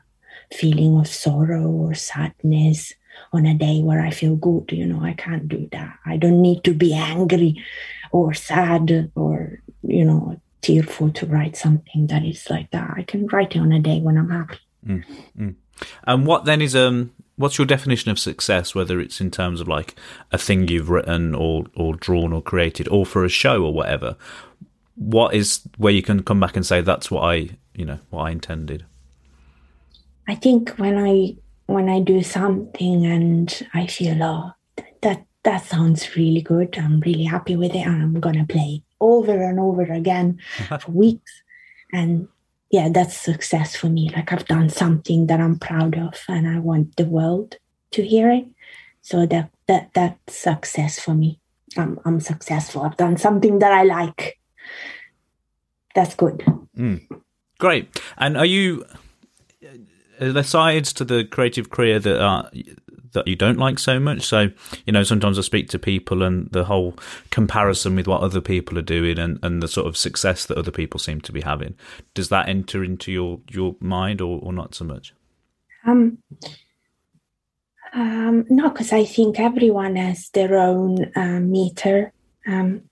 feeling 0.53 0.99
of 0.99 1.09
sorrow 1.09 1.67
or 1.67 1.95
sadness 1.95 2.93
on 3.33 3.47
a 3.47 3.55
day 3.55 3.81
where 3.81 4.01
I 4.01 4.11
feel 4.11 4.37
good. 4.37 4.73
You 4.73 4.87
know, 4.87 5.03
I 5.03 5.15
can't 5.15 5.49
do 5.49 5.69
that. 5.73 5.99
I 6.07 6.17
don't 6.17 6.43
need 6.43 6.65
to 6.65 6.75
be 6.75 6.95
angry 6.95 7.63
or 8.11 8.35
sad 8.35 9.11
or, 9.15 9.61
you 9.83 10.05
know, 10.05 10.41
tearful 10.61 11.11
to 11.11 11.27
write 11.27 11.57
something 11.57 12.07
that 12.07 12.25
is 12.25 12.49
like 12.49 12.71
that. 12.71 12.95
I 12.97 13.03
can 13.03 13.27
write 13.27 13.57
it 13.57 13.59
on 13.59 13.73
a 13.73 13.81
day 13.81 14.01
when 14.01 14.17
I'm 14.17 14.31
happy. 14.31 14.59
Mm, 14.87 15.05
mm. 15.39 15.55
And 16.05 16.27
what 16.27 16.45
then 16.45 16.63
is 16.63 16.77
um 16.77 17.13
what's 17.37 17.59
your 17.59 17.67
definition 17.67 18.11
of 18.11 18.19
success, 18.19 18.75
whether 18.75 19.01
it's 19.01 19.21
in 19.21 19.31
terms 19.31 19.61
of 19.61 19.69
like 19.69 19.97
a 20.31 20.39
thing 20.39 20.69
you've 20.69 20.91
written 20.91 21.35
or 21.35 21.65
or 21.75 21.95
drawn 21.97 22.33
or 22.33 22.43
created 22.43 22.89
or 22.89 23.05
for 23.05 23.25
a 23.25 23.29
show 23.29 23.65
or 23.65 23.73
whatever? 23.73 24.17
What 24.95 25.35
is 25.35 25.63
where 25.79 25.93
you 25.93 26.03
can 26.03 26.23
come 26.23 26.39
back 26.39 26.55
and 26.57 26.65
say 26.65 26.81
that's 26.81 27.11
what 27.11 27.23
I 27.23 27.51
you 27.75 27.85
know, 27.85 27.99
what 28.11 28.23
I 28.23 28.31
intended? 28.31 28.85
I 30.29 30.35
think 30.35 30.71
when 30.77 30.99
I 30.99 31.37
when 31.67 31.89
I 31.89 32.01
do 32.01 32.23
something 32.23 33.07
and 33.07 33.69
I 33.75 33.87
feel 33.87 34.23
oh 34.23 34.53
that 35.03 35.25
that 35.45 35.65
sounds 35.65 36.17
really 36.17 36.43
good, 36.43 36.79
I'm 36.79 37.01
really 37.01 37.25
happy 37.25 37.57
with 37.57 37.75
it, 37.75 37.87
and 37.87 38.03
I'm 38.03 38.21
gonna 38.21 38.47
play 38.47 38.83
over 39.01 39.43
and 39.43 39.59
over 39.59 39.83
again 39.83 40.39
for 40.81 40.91
weeks, 40.91 41.43
and 41.93 42.29
yeah, 42.71 42.89
that's 42.89 43.17
success 43.17 43.77
for 43.77 43.89
me. 43.89 44.11
Like 44.15 44.33
I've 44.33 44.47
done 44.47 44.71
something 44.71 45.27
that 45.27 45.41
I'm 45.41 45.59
proud 45.59 45.99
of, 45.99 46.15
and 46.29 46.49
I 46.49 46.59
want 46.59 46.97
the 46.97 47.05
world 47.05 47.57
to 47.93 48.03
hear 48.07 48.31
it. 48.31 48.47
So 49.03 49.27
that 49.27 49.51
that 49.67 49.91
that's 49.95 50.37
success 50.37 50.99
for 50.99 51.15
me. 51.15 51.41
I'm 51.77 51.99
I'm 52.05 52.21
successful. 52.21 52.83
I've 52.83 52.97
done 52.97 53.17
something 53.17 53.59
that 53.59 53.73
I 53.73 53.83
like. 53.83 54.39
That's 55.95 56.15
good. 56.15 56.45
Mm. 56.77 57.07
Great. 57.59 58.01
And 58.17 58.37
are 58.37 58.47
you 58.47 58.85
are 60.23 60.33
there 60.33 60.43
sides 60.43 60.93
to 60.95 61.05
the 61.05 61.25
creative 61.25 61.71
career 61.71 61.99
that 61.99 62.21
are 62.21 62.51
that 63.13 63.29
you 63.29 63.37
don't 63.37 63.59
like 63.59 63.79
so 63.79 64.01
much? 64.01 64.23
So, 64.23 64.49
you 64.87 64.93
know, 64.93 65.03
sometimes 65.03 65.39
I 65.39 65.43
speak 65.43 65.69
to 65.71 65.79
people 65.79 66.23
and 66.23 66.51
the 66.51 66.65
whole 66.65 66.97
comparison 67.31 67.97
with 67.97 68.07
what 68.07 68.23
other 68.23 68.41
people 68.41 68.79
are 68.79 68.83
doing 68.83 69.19
and, 69.19 69.39
and 69.43 69.63
the 69.63 69.69
sort 69.69 69.87
of 69.87 69.97
success 69.97 70.47
that 70.47 70.57
other 70.57 70.71
people 70.71 70.99
seem 70.99 71.21
to 71.23 71.33
be 71.33 71.43
having. 71.43 71.75
Does 72.15 72.31
that 72.31 72.49
enter 72.49 72.83
into 72.83 73.13
your, 73.13 73.41
your 73.51 73.77
mind 73.81 74.23
or, 74.23 74.41
or 74.43 74.53
not 74.53 74.75
so 74.75 74.87
much? 74.87 75.13
Um, 75.87 76.19
Um, 77.95 78.47
no, 78.49 78.71
because 78.71 78.93
I 78.93 79.05
think 79.05 79.39
everyone 79.39 79.97
has 79.97 80.31
their 80.31 80.57
own 80.57 81.13
uh, 81.15 81.41
meter 81.41 82.13
um, 82.47 82.89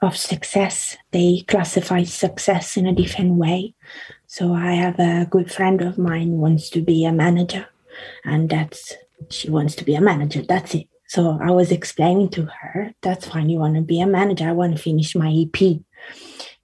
of 0.00 0.16
success. 0.16 0.96
They 1.10 1.42
classify 1.48 2.04
success 2.04 2.76
in 2.76 2.86
a 2.86 2.94
different 2.94 3.32
way. 3.34 3.74
So 4.26 4.52
I 4.54 4.72
have 4.72 4.98
a 4.98 5.26
good 5.30 5.50
friend 5.52 5.80
of 5.82 5.98
mine 5.98 6.32
wants 6.32 6.68
to 6.70 6.80
be 6.82 7.04
a 7.04 7.12
manager, 7.12 7.66
and 8.24 8.48
that's 8.50 8.94
she 9.30 9.50
wants 9.50 9.74
to 9.76 9.84
be 9.84 9.94
a 9.94 10.00
manager. 10.00 10.42
That's 10.42 10.74
it. 10.74 10.88
So 11.08 11.38
I 11.40 11.50
was 11.52 11.70
explaining 11.70 12.30
to 12.30 12.46
her, 12.46 12.92
that's 13.00 13.26
fine. 13.28 13.48
You 13.48 13.60
want 13.60 13.76
to 13.76 13.82
be 13.82 14.00
a 14.00 14.06
manager. 14.06 14.48
I 14.48 14.52
want 14.52 14.76
to 14.76 14.82
finish 14.82 15.14
my 15.14 15.30
EP. 15.30 15.60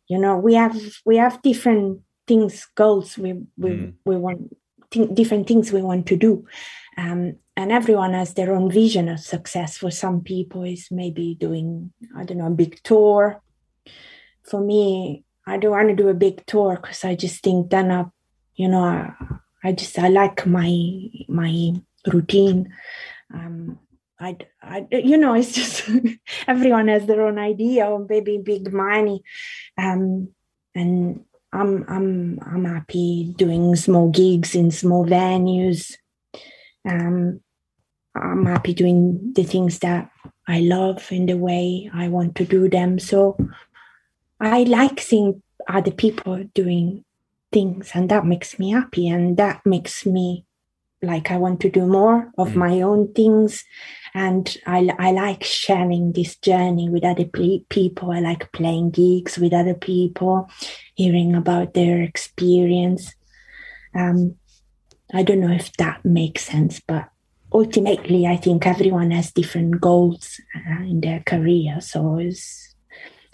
You 0.08 0.18
know, 0.18 0.36
we 0.36 0.54
have 0.54 0.76
we 1.04 1.16
have 1.16 1.40
different 1.42 2.00
things, 2.26 2.66
goals. 2.74 3.16
We 3.16 3.32
we 3.56 3.70
Mm. 3.70 3.92
we 4.04 4.16
want 4.16 4.56
th- 4.90 5.14
different 5.14 5.46
things 5.46 5.72
we 5.72 5.82
want 5.82 6.06
to 6.06 6.16
do, 6.16 6.44
um, 6.98 7.36
and 7.56 7.72
everyone 7.72 8.12
has 8.14 8.34
their 8.34 8.52
own 8.54 8.70
vision 8.70 9.08
of 9.08 9.20
success. 9.20 9.78
For 9.78 9.90
some 9.90 10.20
people, 10.22 10.64
is 10.64 10.88
maybe 10.90 11.36
doing 11.38 11.92
I 12.16 12.24
don't 12.24 12.38
know 12.38 12.46
a 12.46 12.50
big 12.50 12.82
tour. 12.82 13.40
For 14.42 14.60
me, 14.60 15.24
I 15.46 15.56
don't 15.56 15.70
want 15.72 15.88
to 15.88 15.96
do 15.96 16.08
a 16.08 16.14
big 16.14 16.44
tour 16.46 16.76
because 16.76 17.04
I 17.04 17.14
just 17.14 17.42
think 17.42 17.70
then 17.70 17.90
I, 17.90 18.04
you 18.54 18.68
know, 18.68 18.84
I, 18.84 19.12
I 19.64 19.72
just 19.72 19.98
I 19.98 20.08
like 20.08 20.46
my 20.46 21.08
my 21.28 21.74
routine. 22.12 22.72
Um, 23.32 23.78
I, 24.20 24.36
I, 24.62 24.86
you 24.90 25.16
know, 25.16 25.34
it's 25.34 25.52
just 25.52 25.88
everyone 26.46 26.88
has 26.88 27.06
their 27.06 27.22
own 27.26 27.38
idea 27.38 27.86
of 27.86 28.08
maybe 28.08 28.38
big 28.38 28.72
money, 28.72 29.22
um, 29.76 30.28
and 30.74 31.24
I'm 31.52 31.84
I'm 31.88 32.38
I'm 32.40 32.64
happy 32.64 33.34
doing 33.36 33.74
small 33.74 34.10
gigs 34.10 34.54
in 34.54 34.70
small 34.70 35.04
venues. 35.04 35.96
Um, 36.88 37.40
I'm 38.14 38.46
happy 38.46 38.74
doing 38.74 39.32
the 39.34 39.42
things 39.42 39.80
that 39.80 40.10
I 40.46 40.60
love 40.60 41.10
in 41.10 41.26
the 41.26 41.36
way 41.36 41.90
I 41.92 42.08
want 42.08 42.36
to 42.36 42.44
do 42.44 42.68
them. 42.68 42.98
So 42.98 43.36
I 44.42 44.64
like 44.64 45.00
seeing 45.00 45.42
other 45.68 45.92
people 45.92 46.44
doing 46.54 47.04
things, 47.52 47.92
and 47.94 48.08
that 48.10 48.26
makes 48.26 48.58
me 48.58 48.72
happy, 48.72 49.08
and 49.08 49.36
that 49.36 49.64
makes 49.64 50.04
me 50.04 50.44
like 51.04 51.30
I 51.32 51.36
want 51.36 51.60
to 51.60 51.70
do 51.70 51.84
more 51.86 52.30
of 52.38 52.50
Mm. 52.50 52.54
my 52.56 52.80
own 52.80 53.12
things. 53.12 53.64
And 54.14 54.56
I, 54.66 54.88
I 54.98 55.10
like 55.10 55.42
sharing 55.42 56.12
this 56.12 56.36
journey 56.36 56.88
with 56.88 57.04
other 57.04 57.24
pe- 57.24 57.64
people. 57.68 58.12
I 58.12 58.20
like 58.20 58.52
playing 58.52 58.90
gigs 58.90 59.36
with 59.36 59.52
other 59.52 59.74
people, 59.74 60.48
hearing 60.94 61.34
about 61.34 61.74
their 61.74 62.00
experience. 62.02 63.14
Um, 63.94 64.36
I 65.12 65.22
don't 65.24 65.40
know 65.40 65.50
if 65.52 65.72
that 65.78 66.04
makes 66.04 66.44
sense, 66.44 66.80
but 66.86 67.08
ultimately, 67.52 68.26
I 68.26 68.36
think 68.36 68.64
everyone 68.66 69.10
has 69.10 69.32
different 69.32 69.80
goals 69.80 70.40
uh, 70.54 70.82
in 70.84 71.00
their 71.00 71.20
career. 71.26 71.80
So 71.80 72.18
it's, 72.18 72.71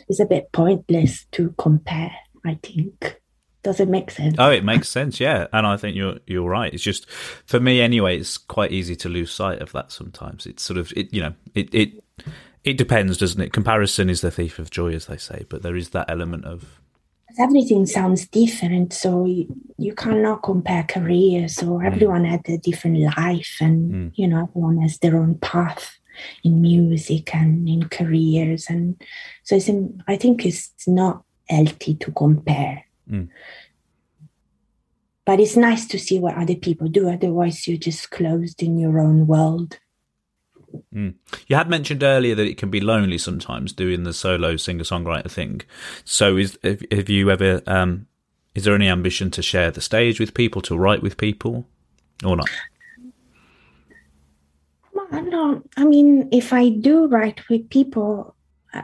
it's 0.09 0.21
a 0.21 0.27
bit 0.27 0.51
pointless 0.53 1.27
to 1.33 1.55
compare, 1.59 2.13
I 2.45 2.59
think. 2.63 3.21
Does 3.63 3.81
it 3.81 3.89
make 3.89 4.11
sense? 4.11 4.37
Oh, 4.39 4.51
it 4.51 4.65
makes 4.65 4.89
sense, 4.89 5.19
yeah, 5.21 5.47
and 5.53 5.67
I 5.67 5.77
think 5.77 5.97
you're 5.97 6.19
you're 6.27 6.49
right. 6.49 6.73
It's 6.73 6.83
just 6.83 7.11
for 7.11 7.59
me 7.61 7.81
anyway. 7.81 8.17
It's 8.19 8.39
quite 8.39 8.73
easy 8.73 8.97
to 8.97 9.09
lose 9.09 9.33
sight 9.33 9.61
of 9.61 9.73
that 9.73 9.91
sometimes. 9.93 10.47
It's 10.47 10.63
sort 10.63 10.79
of 10.79 10.93
it, 10.97 11.13
you 11.13 11.21
know, 11.21 11.35
it 11.55 11.75
it 11.75 12.05
it 12.65 12.79
depends, 12.79 13.19
doesn't 13.19 13.41
it? 13.41 13.53
Comparison 13.53 14.09
is 14.09 14.21
the 14.21 14.31
thief 14.31 14.59
of 14.59 14.71
joy, 14.71 14.93
as 14.95 15.07
they 15.07 15.17
say, 15.17 15.45
but 15.49 15.63
there 15.63 15.77
is 15.77 15.91
that 15.91 16.09
element 16.09 16.45
of 16.45 16.81
everything 17.39 17.87
sounds 17.87 18.27
different 18.27 18.93
so 18.93 19.25
you, 19.25 19.47
you 19.77 19.95
cannot 19.95 20.43
compare 20.43 20.83
careers 20.89 21.55
so 21.57 21.79
everyone 21.81 22.25
had 22.25 22.41
a 22.49 22.59
different 22.59 22.99
life 23.17 23.59
and 23.61 23.93
Mm. 23.93 24.13
you 24.17 24.27
know 24.27 24.43
everyone 24.49 24.79
has 24.79 24.99
their 24.99 25.17
own 25.17 25.37
path 25.37 25.97
in 26.45 26.61
music 26.61 27.35
and 27.35 27.69
in 27.69 27.89
careers 27.89 28.66
and 28.69 29.01
so 29.43 29.57
it's 29.57 29.69
in, 29.69 30.03
i 30.09 30.16
think 30.16 30.45
it's 30.45 30.73
not 30.87 31.23
healthy 31.49 31.95
to 31.95 32.12
compare 32.12 32.85
Mm. 33.11 33.29
but 35.25 35.41
it's 35.41 35.57
nice 35.57 35.87
to 35.87 35.99
see 35.99 36.19
what 36.19 36.37
other 36.37 36.55
people 36.55 36.89
do 36.89 37.09
otherwise 37.09 37.66
you're 37.66 37.79
just 37.79 38.11
closed 38.11 38.62
in 38.62 38.77
your 38.79 39.01
own 39.01 39.27
world 39.27 39.79
You 41.47 41.57
had 41.57 41.71
mentioned 41.71 42.03
earlier 42.03 42.35
that 42.35 42.47
it 42.47 42.59
can 42.59 42.71
be 42.71 42.81
lonely 42.81 43.19
sometimes 43.19 43.73
doing 43.73 44.05
the 44.05 44.12
solo 44.12 44.57
singer 44.57 44.85
songwriter 44.85 45.31
thing. 45.31 45.62
So, 46.05 46.37
is 46.37 46.59
have, 46.62 46.83
have 46.91 47.09
you 47.09 47.31
ever? 47.31 47.62
Um, 47.66 48.07
is 48.55 48.64
there 48.64 48.75
any 48.75 48.89
ambition 48.89 49.31
to 49.33 49.43
share 49.43 49.71
the 49.71 49.81
stage 49.81 50.21
with 50.21 50.35
people, 50.35 50.61
to 50.62 50.77
write 50.77 51.03
with 51.03 51.16
people, 51.16 51.66
or 52.25 52.37
not? 52.37 52.49
Well, 55.11 55.25
No, 55.25 55.63
I 55.77 55.85
mean, 55.85 56.29
if 56.33 56.53
I 56.53 56.69
do 56.69 57.07
write 57.07 57.49
with 57.49 57.71
people, 57.71 58.35
uh, 58.75 58.83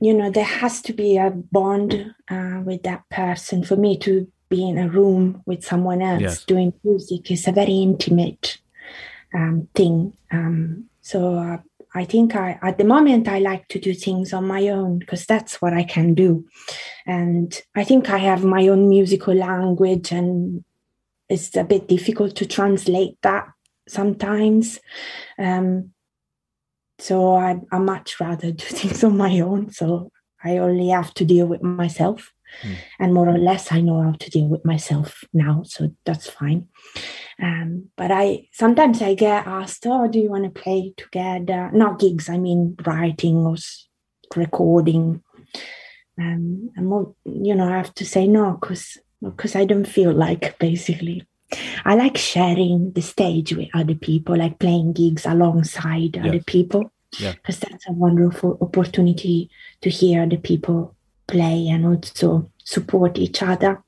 you 0.00 0.14
know, 0.14 0.30
there 0.30 0.44
has 0.44 0.82
to 0.82 0.92
be 0.92 1.16
a 1.16 1.30
bond 1.30 2.14
uh, 2.30 2.60
with 2.64 2.82
that 2.82 3.08
person 3.10 3.64
for 3.64 3.76
me 3.76 3.98
to 3.98 4.26
be 4.48 4.68
in 4.68 4.78
a 4.78 4.88
room 4.88 5.42
with 5.46 5.64
someone 5.64 6.02
else 6.02 6.22
Yes. 6.22 6.44
doing 6.44 6.72
music. 6.82 7.30
is 7.30 7.46
a 7.46 7.52
very 7.52 7.74
intimate 7.78 8.58
um, 9.34 9.68
thing. 9.74 10.12
Um, 10.32 10.86
so 11.02 11.34
uh, 11.36 11.58
I 11.94 12.04
think 12.04 12.34
I, 12.34 12.58
at 12.62 12.78
the 12.78 12.84
moment, 12.84 13.28
I 13.28 13.38
like 13.38 13.68
to 13.68 13.78
do 13.78 13.94
things 13.94 14.32
on 14.32 14.46
my 14.46 14.68
own 14.68 14.98
because 14.98 15.24
that's 15.26 15.62
what 15.62 15.72
I 15.72 15.84
can 15.84 16.14
do. 16.14 16.44
And 17.06 17.60
I 17.74 17.84
think 17.84 18.10
I 18.10 18.18
have 18.18 18.44
my 18.44 18.68
own 18.68 18.88
musical 18.88 19.34
language, 19.34 20.12
and 20.12 20.64
it's 21.28 21.56
a 21.56 21.64
bit 21.64 21.88
difficult 21.88 22.36
to 22.36 22.46
translate 22.46 23.16
that 23.22 23.48
sometimes. 23.90 24.78
Um, 25.38 25.92
so 26.98 27.34
I, 27.34 27.56
I 27.72 27.78
much 27.78 28.20
rather 28.20 28.52
do 28.52 28.64
things 28.68 29.02
on 29.04 29.16
my 29.16 29.40
own. 29.40 29.70
So 29.72 30.12
I 30.44 30.58
only 30.58 30.88
have 30.88 31.12
to 31.14 31.24
deal 31.24 31.46
with 31.46 31.62
myself. 31.62 32.32
Hmm. 32.62 32.72
And 32.98 33.14
more 33.14 33.28
or 33.28 33.38
less, 33.38 33.70
I 33.70 33.80
know 33.80 34.02
how 34.02 34.12
to 34.12 34.30
deal 34.30 34.48
with 34.48 34.64
myself 34.64 35.22
now. 35.32 35.62
So 35.64 35.94
that's 36.04 36.28
fine. 36.28 36.68
Um, 37.40 37.90
but 37.96 38.10
I 38.10 38.48
sometimes 38.52 39.00
I 39.00 39.14
get 39.14 39.46
asked, 39.46 39.86
"Oh, 39.86 40.08
do 40.08 40.18
you 40.18 40.30
want 40.30 40.44
to 40.44 40.60
play 40.62 40.92
together?" 40.96 41.70
Not 41.72 42.00
gigs, 42.00 42.28
I 42.28 42.38
mean 42.38 42.74
writing 42.84 43.36
or 43.46 43.56
recording. 44.36 45.22
Um, 46.18 46.70
and 46.76 46.86
more, 46.86 47.14
you 47.24 47.54
know, 47.54 47.68
I 47.68 47.76
have 47.76 47.94
to 47.94 48.04
say 48.04 48.26
no 48.26 48.58
because 48.60 48.98
because 49.22 49.54
I 49.54 49.64
don't 49.64 49.86
feel 49.86 50.12
like 50.12 50.58
basically. 50.58 51.26
I 51.84 51.94
like 51.94 52.16
sharing 52.16 52.92
the 52.92 53.02
stage 53.02 53.52
with 53.54 53.68
other 53.74 53.94
people, 53.94 54.36
like 54.36 54.58
playing 54.58 54.92
gigs 54.92 55.26
alongside 55.26 56.16
Yeah. 56.16 56.26
other 56.28 56.40
people, 56.42 56.92
Yeah. 57.18 57.32
because 57.32 57.58
that's 57.58 57.88
a 57.88 57.92
wonderful 57.92 58.58
opportunity 58.60 59.50
to 59.80 59.90
hear 59.90 60.22
other 60.22 60.36
people 60.38 60.94
play 61.26 61.68
and 61.68 61.86
also 61.86 62.50
support 62.64 63.18
each 63.18 63.42
other 63.42 63.82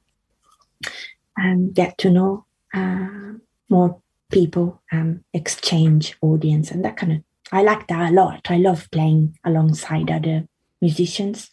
and 1.36 1.74
get 1.74 1.98
to 1.98 2.10
know 2.10 2.44
uh, 2.74 3.32
more 3.68 4.00
people, 4.30 4.80
um, 4.92 5.22
exchange 5.34 6.16
audience, 6.22 6.70
and 6.70 6.84
that 6.84 6.96
kind 6.96 7.12
of. 7.12 7.18
I 7.52 7.62
like 7.62 7.86
that 7.88 8.10
a 8.10 8.14
lot. 8.14 8.50
I 8.50 8.56
love 8.56 8.90
playing 8.90 9.36
alongside 9.44 10.10
other 10.10 10.48
musicians, 10.80 11.50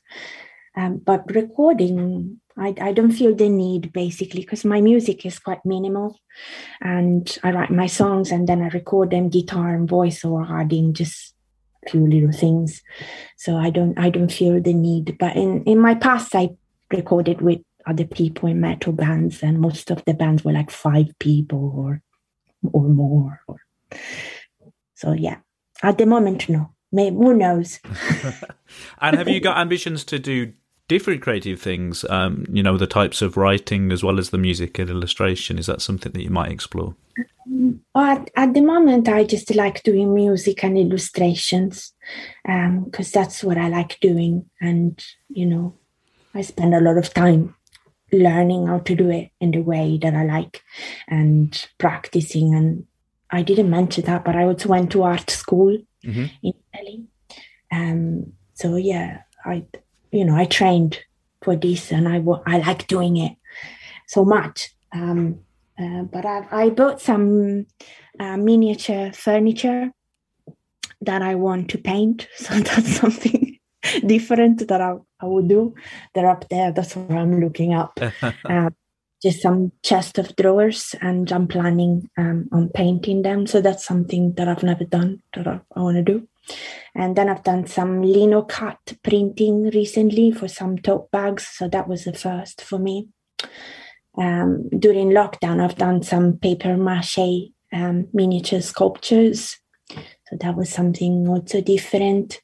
um, 0.78 0.97
but 0.97 1.30
recording, 1.36 2.39
I, 2.60 2.76
I 2.82 2.91
don't 2.91 3.12
feel 3.12 3.34
the 3.34 3.49
need 3.49 3.93
basically 3.93 4.41
because 4.41 4.66
my 4.66 4.82
music 4.82 5.26
is 5.26 5.39
quite 5.39 5.66
minimal, 5.66 6.20
and 6.82 7.38
I 7.43 7.51
write 7.51 7.72
my 7.72 7.88
songs 7.88 8.32
and 8.32 8.47
then 8.47 8.62
I 8.62 8.68
record 8.70 9.12
them 9.12 9.30
guitar 9.30 9.74
and 9.74 9.88
voice 9.88 10.26
or 10.26 10.45
adding 10.49 10.93
just 10.93 11.34
a 11.86 11.89
few 11.89 12.05
little 12.05 12.32
things. 12.32 12.82
So 13.38 13.55
I 13.55 13.70
don't 13.70 13.97
I 13.97 14.10
don't 14.10 14.32
feel 14.32 14.62
the 14.62 14.74
need. 14.74 15.18
But 15.18 15.36
in 15.36 15.64
in 15.64 15.80
my 15.80 15.95
past, 15.95 16.36
I 16.36 16.49
recorded 16.91 17.41
with 17.41 17.62
other 17.88 18.05
people 18.05 18.49
in 18.49 18.60
metal 18.60 18.93
bands, 18.93 19.41
and 19.41 19.60
most 19.60 19.89
of 19.89 20.03
the 20.05 20.14
bands 20.14 20.43
were 20.43 20.53
like 20.53 20.72
five 20.72 21.07
people 21.20 21.74
or 21.76 22.01
or 22.74 22.89
more. 22.89 23.41
Or, 23.47 23.57
so 24.95 25.14
yeah, 25.14 25.38
at 25.82 25.97
the 25.97 26.05
moment, 26.05 26.49
no. 26.49 26.72
Maybe 26.91 27.16
who 27.16 27.36
knows? 27.36 27.80
And 29.01 29.18
have 29.18 29.30
you 29.30 29.39
got 29.39 29.57
ambitions 29.57 30.03
to 30.05 30.20
do 30.20 30.53
different 30.90 31.22
creative 31.22 31.62
things? 31.62 32.04
Um, 32.10 32.46
you 32.50 32.62
know, 32.62 32.78
the 32.78 32.88
types 32.88 33.22
of 33.22 33.38
writing 33.38 33.94
as 33.94 34.04
well 34.04 34.20
as 34.20 34.32
the 34.32 34.38
music 34.38 34.78
and 34.78 34.90
illustration. 34.90 35.58
Is 35.58 35.68
that 35.68 35.82
something 35.82 36.12
that 36.12 36.24
you 36.24 36.30
might 36.30 36.52
explore? 36.52 36.96
At, 37.96 38.30
at 38.36 38.54
the 38.54 38.62
moment, 38.62 39.08
I 39.08 39.24
just 39.24 39.56
like 39.56 39.84
doing 39.84 40.14
music 40.14 40.64
and 40.64 40.78
illustrations 40.78 41.94
because 42.44 43.12
that's 43.12 43.44
what 43.44 43.58
I 43.58 43.70
like 43.70 44.00
doing. 44.02 44.50
And, 44.60 45.02
you 45.30 45.46
know, 45.46 45.74
I 46.36 46.42
spend 46.42 46.76
a 46.76 46.82
lot 46.82 46.98
of 46.98 47.14
time 47.14 47.56
learning 48.12 48.68
how 48.68 48.80
to 48.80 48.96
do 48.96 49.10
it 49.10 49.30
in 49.40 49.52
the 49.52 49.62
way 49.62 49.98
that 50.02 50.14
I 50.14 50.26
like 50.26 50.62
and 51.08 51.68
practicing. 51.78 52.56
And 52.56 52.86
I 53.32 53.44
didn't 53.44 53.70
mention 53.70 54.06
that, 54.06 54.26
but 54.26 54.36
I 54.36 54.44
also 54.44 54.70
went 54.70 54.92
to 54.92 55.04
art 55.04 55.30
school 55.30 55.78
Mhm. 56.04 56.32
in 56.42 56.54
Italy. 56.74 57.04
Um, 57.72 58.34
so, 58.54 58.76
yeah, 58.78 59.22
I, 59.46 59.66
you 60.12 60.26
know, 60.26 60.36
I 60.36 60.45
trained 60.45 60.99
for 61.41 61.55
this 61.55 61.91
and 61.91 62.07
I, 62.07 62.24
I 62.45 62.57
like 62.57 62.88
doing 62.88 63.18
it 63.18 63.34
so 64.07 64.24
much. 64.26 64.74
Um, 64.91 65.45
Uh, 65.80 66.03
but 66.03 66.26
I, 66.26 66.43
I 66.51 66.70
bought 66.72 66.99
some 66.99 67.66
uh, 68.20 68.36
miniature 68.36 69.14
furniture 69.14 69.91
that 70.99 71.22
I 71.22 71.36
want 71.36 71.70
to 71.70 71.78
paint. 71.78 72.28
So 72.38 72.53
that's 72.60 72.99
something 72.99 73.57
different 74.05 74.68
that 74.68 74.82
I, 74.82 74.99
I 75.22 75.26
would 75.26 75.47
do. 75.47 75.74
They're 76.14 76.30
up 76.30 76.43
there. 76.49 76.74
That's 76.74 76.95
what 76.97 77.18
I'm 77.18 77.39
looking 77.39 77.74
up. 77.74 77.97
uh, 78.45 78.70
just 79.22 79.41
some 79.41 79.72
chest 79.84 80.17
of 80.17 80.36
drawers, 80.36 80.95
and 81.01 81.32
I'm 81.32 81.47
planning 81.47 82.09
um, 82.17 82.47
on 82.51 82.70
painting 82.70 83.22
them. 83.22 83.47
So 83.47 83.61
that's 83.61 83.86
something 83.86 84.34
that 84.34 84.47
I've 84.47 84.63
never 84.63 84.86
done 84.86 85.22
that 85.34 85.47
I, 85.47 85.59
I 85.76 85.82
want 85.82 85.97
to 85.97 86.03
do. 86.03 86.28
And 86.95 87.15
then 87.15 87.30
I've 87.30 87.43
done 87.43 87.67
some 87.67 88.01
lino 88.01 88.41
cut 88.41 88.80
printing 89.03 89.70
recently 89.70 90.32
for 90.32 90.47
some 90.47 90.78
tote 90.78 91.11
bags. 91.11 91.47
So 91.47 91.67
that 91.67 91.88
was 91.88 92.05
the 92.05 92.13
first 92.13 92.61
for 92.61 92.80
me. 92.80 93.09
Um, 94.17 94.70
during 94.70 95.09
lockdown, 95.09 95.63
I've 95.63 95.78
done 95.78 96.01
some 96.03 96.38
paper 96.38 96.76
mache 96.76 97.51
um, 97.72 98.07
miniature 98.13 98.61
sculptures. 98.61 99.57
So 99.89 100.38
that 100.39 100.55
was 100.55 100.70
something 100.70 101.28
also 101.28 101.61
different. 101.61 102.41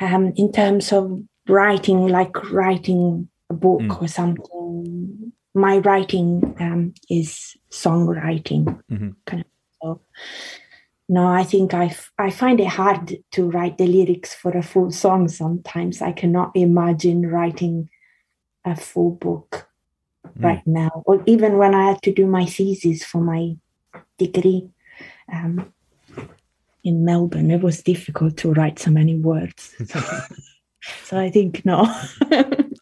Um, 0.00 0.32
in 0.36 0.52
terms 0.52 0.92
of 0.92 1.22
writing, 1.48 2.08
like 2.08 2.52
writing 2.52 3.28
a 3.50 3.54
book 3.54 3.80
mm. 3.80 4.02
or 4.02 4.08
something, 4.08 5.32
my 5.58 5.78
writing 5.78 6.56
um, 6.60 6.94
is 7.10 7.56
songwriting. 7.70 8.82
Mm-hmm. 8.90 9.10
Kind 9.26 9.44
of. 9.44 9.48
So, 9.82 10.00
no, 11.08 11.26
I 11.26 11.42
think 11.42 11.72
I, 11.72 11.86
f- 11.86 12.12
I 12.18 12.30
find 12.30 12.60
it 12.60 12.68
hard 12.68 13.16
to 13.32 13.50
write 13.50 13.78
the 13.78 13.86
lyrics 13.86 14.34
for 14.34 14.56
a 14.56 14.62
full 14.62 14.90
song 14.90 15.28
sometimes. 15.28 16.02
I 16.02 16.12
cannot 16.12 16.52
imagine 16.54 17.26
writing 17.26 17.88
a 18.64 18.76
full 18.76 19.12
book 19.12 19.68
mm. 20.26 20.44
right 20.44 20.66
now. 20.66 21.02
Or 21.06 21.22
even 21.26 21.56
when 21.56 21.74
I 21.74 21.88
had 21.88 22.02
to 22.02 22.12
do 22.12 22.26
my 22.26 22.44
thesis 22.44 23.04
for 23.04 23.22
my 23.22 23.56
degree 24.18 24.68
um, 25.32 25.72
in 26.84 27.04
Melbourne, 27.04 27.50
it 27.50 27.62
was 27.62 27.82
difficult 27.82 28.36
to 28.38 28.52
write 28.52 28.78
so 28.78 28.90
many 28.90 29.16
words. 29.16 29.74
So, 29.86 30.00
so 31.04 31.18
I 31.18 31.28
think 31.28 31.64
no. 31.64 31.92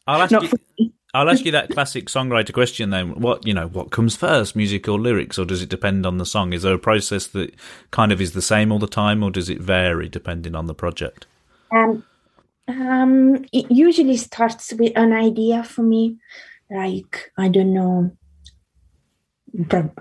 I'll 0.06 0.28
you. 0.76 0.85
I'll 1.16 1.30
ask 1.30 1.46
you 1.46 1.52
that 1.52 1.70
classic 1.70 2.06
songwriter 2.06 2.52
question 2.52 2.90
then. 2.90 3.18
What 3.20 3.46
you 3.46 3.54
know, 3.54 3.68
what 3.68 3.90
comes 3.90 4.14
first, 4.16 4.54
music 4.54 4.86
or 4.86 5.00
lyrics, 5.00 5.38
or 5.38 5.46
does 5.46 5.62
it 5.62 5.70
depend 5.70 6.04
on 6.04 6.18
the 6.18 6.26
song? 6.26 6.52
Is 6.52 6.62
there 6.62 6.74
a 6.74 6.78
process 6.78 7.26
that 7.28 7.54
kind 7.90 8.12
of 8.12 8.20
is 8.20 8.32
the 8.32 8.42
same 8.42 8.70
all 8.70 8.78
the 8.78 8.86
time, 8.86 9.22
or 9.22 9.30
does 9.30 9.48
it 9.48 9.58
vary 9.58 10.10
depending 10.10 10.54
on 10.54 10.66
the 10.66 10.74
project? 10.74 11.26
Um, 11.72 12.04
um, 12.68 13.46
it 13.50 13.70
usually 13.70 14.18
starts 14.18 14.74
with 14.74 14.92
an 14.94 15.14
idea 15.14 15.64
for 15.64 15.82
me, 15.82 16.18
like 16.70 17.32
I 17.38 17.48
don't 17.48 17.72
know. 17.72 18.14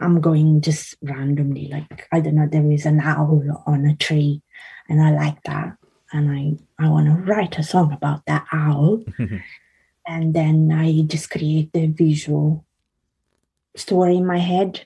I'm 0.01 0.20
going 0.20 0.59
just 0.59 0.95
randomly, 1.01 1.70
like 1.70 2.09
I 2.11 2.20
don't 2.20 2.36
know. 2.36 2.49
There 2.51 2.70
is 2.70 2.86
an 2.86 2.99
owl 2.99 3.63
on 3.66 3.86
a 3.86 3.95
tree, 3.95 4.41
and 4.89 5.01
I 5.01 5.11
like 5.11 5.41
that, 5.43 5.78
and 6.11 6.30
I 6.30 6.86
I 6.86 6.89
want 6.89 7.07
to 7.07 7.32
write 7.32 7.57
a 7.57 7.63
song 7.63 7.93
about 7.93 8.26
that 8.26 8.45
owl. 8.51 9.01
and 10.08 10.34
then 10.34 10.72
I 10.72 11.01
just 11.03 11.30
create 11.30 11.74
the 11.74 11.88
visual 11.88 12.66
story 13.76 14.18
in 14.18 14.26
my 14.26 14.38
head. 14.38 14.86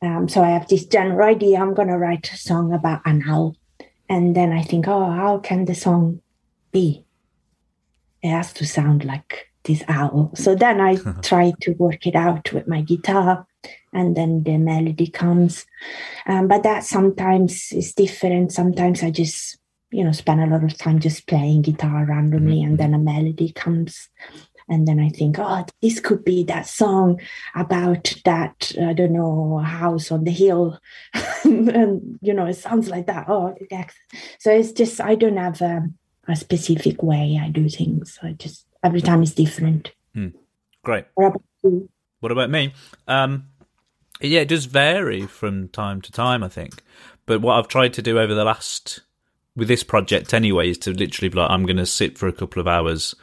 Um, 0.00 0.28
so 0.28 0.42
I 0.42 0.50
have 0.50 0.68
this 0.68 0.84
general 0.84 1.28
idea. 1.28 1.60
I'm 1.60 1.74
gonna 1.74 1.98
write 1.98 2.32
a 2.32 2.36
song 2.36 2.72
about 2.72 3.02
an 3.04 3.22
owl, 3.28 3.56
and 4.08 4.34
then 4.34 4.52
I 4.52 4.62
think, 4.62 4.88
oh, 4.88 5.10
how 5.10 5.38
can 5.38 5.64
the 5.64 5.74
song 5.74 6.20
be? 6.72 7.04
It 8.22 8.30
has 8.30 8.52
to 8.54 8.66
sound 8.66 9.04
like 9.04 9.52
this 9.64 9.84
owl. 9.88 10.32
So 10.34 10.54
then 10.54 10.80
I 10.80 10.96
try 11.22 11.52
to 11.60 11.72
work 11.72 12.06
it 12.06 12.16
out 12.16 12.52
with 12.52 12.66
my 12.66 12.82
guitar, 12.82 13.46
and 13.92 14.16
then 14.16 14.42
the 14.42 14.56
melody 14.58 15.06
comes. 15.06 15.66
Um, 16.26 16.48
but 16.48 16.64
that 16.64 16.84
sometimes 16.84 17.72
is 17.72 17.92
different. 17.92 18.52
Sometimes 18.52 19.02
I 19.02 19.10
just 19.10 19.58
you 19.92 20.02
know 20.02 20.12
spend 20.12 20.40
a 20.40 20.46
lot 20.46 20.64
of 20.64 20.76
time 20.76 20.98
just 20.98 21.26
playing 21.26 21.62
guitar 21.62 22.04
randomly 22.04 22.56
mm-hmm. 22.56 22.70
and 22.70 22.78
then 22.78 22.94
a 22.94 22.98
melody 22.98 23.52
comes 23.52 24.08
and 24.68 24.86
then 24.86 25.00
I 25.00 25.08
think, 25.08 25.38
oh, 25.38 25.66
this 25.80 26.00
could 26.00 26.24
be 26.24 26.44
that 26.44 26.66
song 26.66 27.20
about 27.54 28.14
that 28.24 28.72
I 28.80 28.92
don't 28.92 29.12
know 29.12 29.58
house 29.58 30.10
on 30.10 30.24
the 30.24 30.30
hill, 30.30 30.78
and 31.44 32.18
you 32.22 32.32
know 32.32 32.46
it 32.46 32.54
sounds 32.54 32.88
like 32.88 33.06
that. 33.06 33.26
Oh, 33.28 33.54
so 34.38 34.50
it's 34.50 34.72
just 34.72 35.00
I 35.00 35.14
don't 35.14 35.36
have 35.36 35.60
a, 35.60 35.88
a 36.28 36.36
specific 36.36 37.02
way 37.02 37.40
I 37.42 37.48
do 37.48 37.68
things. 37.68 38.18
I 38.22 38.32
just 38.32 38.66
every 38.82 39.00
time 39.00 39.22
it's 39.22 39.34
different. 39.34 39.92
Mm. 40.16 40.34
Great. 40.84 41.04
What 41.14 41.26
about, 41.26 41.42
you? 41.62 41.88
what 42.20 42.32
about 42.32 42.50
me? 42.50 42.72
Um, 43.06 43.48
yeah, 44.20 44.40
it 44.40 44.48
does 44.48 44.64
vary 44.64 45.26
from 45.26 45.68
time 45.68 46.00
to 46.00 46.12
time, 46.12 46.42
I 46.42 46.48
think. 46.48 46.82
But 47.26 47.40
what 47.40 47.58
I've 47.58 47.68
tried 47.68 47.92
to 47.94 48.02
do 48.02 48.18
over 48.18 48.34
the 48.34 48.44
last 48.44 49.00
with 49.54 49.68
this 49.68 49.82
project 49.82 50.32
anyway 50.32 50.70
is 50.70 50.78
to 50.78 50.92
literally 50.92 51.28
be 51.28 51.38
like 51.38 51.50
I'm 51.50 51.66
going 51.66 51.76
to 51.76 51.86
sit 51.86 52.16
for 52.16 52.26
a 52.26 52.32
couple 52.32 52.60
of 52.60 52.66
hours 52.66 53.14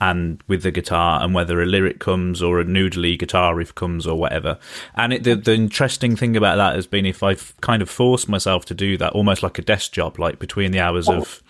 and 0.00 0.42
with 0.48 0.62
the 0.62 0.72
guitar 0.72 1.22
and 1.22 1.32
whether 1.32 1.62
a 1.62 1.66
lyric 1.66 2.00
comes 2.00 2.42
or 2.42 2.58
a 2.58 2.64
noodly 2.64 3.18
guitar 3.18 3.54
riff 3.54 3.74
comes 3.74 4.06
or 4.06 4.18
whatever. 4.18 4.58
And 4.94 5.12
it, 5.12 5.24
the 5.24 5.36
the 5.36 5.54
interesting 5.54 6.16
thing 6.16 6.36
about 6.36 6.56
that 6.56 6.74
has 6.74 6.86
been 6.86 7.06
if 7.06 7.22
I've 7.22 7.54
kind 7.60 7.82
of 7.82 7.90
forced 7.90 8.28
myself 8.28 8.64
to 8.66 8.74
do 8.74 8.96
that 8.98 9.12
almost 9.12 9.42
like 9.42 9.58
a 9.58 9.62
desk 9.62 9.92
job, 9.92 10.18
like 10.18 10.38
between 10.38 10.72
the 10.72 10.80
hours 10.80 11.08
of 11.08 11.42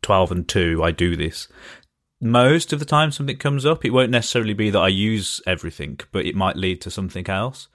twelve 0.00 0.30
and 0.30 0.46
two, 0.46 0.82
I 0.84 0.92
do 0.92 1.16
this. 1.16 1.48
Most 2.20 2.72
of 2.72 2.78
the 2.78 2.86
time, 2.86 3.10
something 3.10 3.36
comes 3.36 3.66
up. 3.66 3.84
It 3.84 3.90
won't 3.90 4.10
necessarily 4.10 4.54
be 4.54 4.70
that 4.70 4.78
I 4.78 4.88
use 4.88 5.42
everything, 5.46 6.00
but 6.12 6.24
it 6.24 6.34
might 6.34 6.56
lead 6.56 6.80
to 6.82 6.90
something 6.90 7.28
else. 7.28 7.68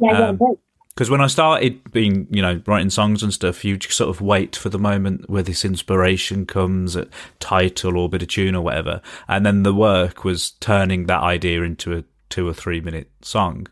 Yeah, 0.00 0.28
um, 0.30 0.38
yeah, 0.40 0.54
because 0.94 1.10
when 1.10 1.20
I 1.20 1.26
started 1.26 1.90
being, 1.90 2.28
you 2.30 2.40
know, 2.40 2.62
writing 2.66 2.90
songs 2.90 3.24
and 3.24 3.34
stuff, 3.34 3.64
you 3.64 3.76
just 3.76 3.96
sort 3.96 4.10
of 4.10 4.20
wait 4.20 4.54
for 4.54 4.68
the 4.68 4.78
moment 4.78 5.28
where 5.28 5.42
this 5.42 5.64
inspiration 5.64 6.46
comes 6.46 6.96
at 6.96 7.08
title 7.40 7.98
or 7.98 8.08
bit 8.08 8.22
of 8.22 8.28
tune 8.28 8.54
or 8.54 8.62
whatever. 8.62 9.02
And 9.26 9.44
then 9.44 9.64
the 9.64 9.74
work 9.74 10.22
was 10.22 10.52
turning 10.52 11.06
that 11.06 11.20
idea 11.20 11.62
into 11.62 11.96
a 11.96 12.04
two 12.30 12.46
or 12.46 12.54
three 12.54 12.80
minute 12.80 13.10
song. 13.22 13.66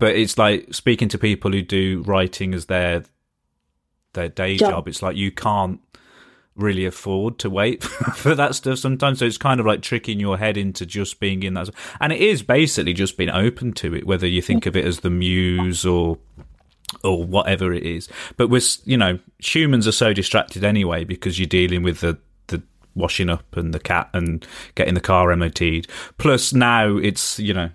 But 0.00 0.16
it's 0.16 0.38
like 0.38 0.74
speaking 0.74 1.08
to 1.10 1.18
people 1.18 1.52
who 1.52 1.62
do 1.62 2.02
writing 2.04 2.52
as 2.52 2.66
their 2.66 3.04
their 4.14 4.28
day 4.28 4.56
job. 4.56 4.70
job. 4.70 4.88
It's 4.88 5.02
like 5.02 5.16
you 5.16 5.30
can't 5.30 5.78
really 6.56 6.84
afford 6.84 7.38
to 7.38 7.50
wait 7.50 7.82
for 8.14 8.34
that 8.34 8.54
stuff 8.54 8.78
sometimes. 8.78 9.20
So 9.20 9.26
it's 9.26 9.38
kind 9.38 9.60
of 9.60 9.66
like 9.66 9.82
tricking 9.82 10.20
your 10.20 10.38
head 10.38 10.56
into 10.56 10.86
just 10.86 11.20
being 11.20 11.42
in 11.42 11.54
that. 11.54 11.70
And 12.00 12.12
it 12.12 12.20
is 12.20 12.42
basically 12.42 12.92
just 12.92 13.16
being 13.16 13.30
open 13.30 13.72
to 13.74 13.94
it, 13.94 14.06
whether 14.06 14.26
you 14.26 14.42
think 14.42 14.66
of 14.66 14.76
it 14.76 14.84
as 14.84 15.00
the 15.00 15.10
muse 15.10 15.84
or 15.84 16.18
or 17.04 17.24
whatever 17.24 17.72
it 17.72 17.84
is. 17.84 18.08
But 18.36 18.48
we're, 18.48 18.60
you 18.84 18.96
know, 18.96 19.18
humans 19.38 19.86
are 19.86 19.92
so 19.92 20.12
distracted 20.12 20.64
anyway 20.64 21.04
because 21.04 21.38
you're 21.38 21.46
dealing 21.46 21.82
with 21.82 22.00
the, 22.00 22.18
the 22.48 22.62
washing 22.94 23.30
up 23.30 23.56
and 23.56 23.72
the 23.72 23.78
cat 23.78 24.10
and 24.12 24.44
getting 24.74 24.94
the 24.94 25.00
car 25.00 25.34
MOT'd. 25.36 25.86
Plus 26.18 26.52
now 26.52 26.96
it's, 26.96 27.38
you 27.38 27.54
know, 27.54 27.70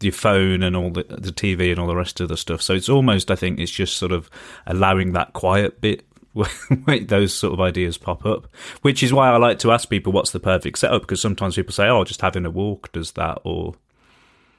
your 0.00 0.12
phone 0.12 0.62
and 0.62 0.76
all 0.76 0.90
the, 0.90 1.04
the 1.04 1.32
TV 1.32 1.70
and 1.70 1.78
all 1.78 1.86
the 1.86 1.96
rest 1.96 2.20
of 2.20 2.28
the 2.28 2.36
stuff. 2.36 2.60
So 2.60 2.74
it's 2.74 2.88
almost, 2.88 3.30
I 3.30 3.36
think, 3.36 3.58
it's 3.58 3.72
just 3.72 3.96
sort 3.96 4.12
of 4.12 4.28
allowing 4.66 5.12
that 5.12 5.32
quiet 5.32 5.80
bit 5.80 6.04
those 7.06 7.34
sort 7.34 7.52
of 7.52 7.60
ideas 7.60 7.98
pop 7.98 8.24
up. 8.24 8.48
Which 8.82 9.02
is 9.02 9.12
why 9.12 9.30
I 9.30 9.36
like 9.36 9.58
to 9.60 9.72
ask 9.72 9.88
people 9.88 10.12
what's 10.12 10.30
the 10.30 10.40
perfect 10.40 10.78
setup 10.78 11.02
because 11.02 11.20
sometimes 11.20 11.56
people 11.56 11.72
say, 11.72 11.88
oh, 11.88 12.04
just 12.04 12.20
having 12.20 12.46
a 12.46 12.50
walk 12.50 12.92
does 12.92 13.12
that 13.12 13.40
or. 13.44 13.74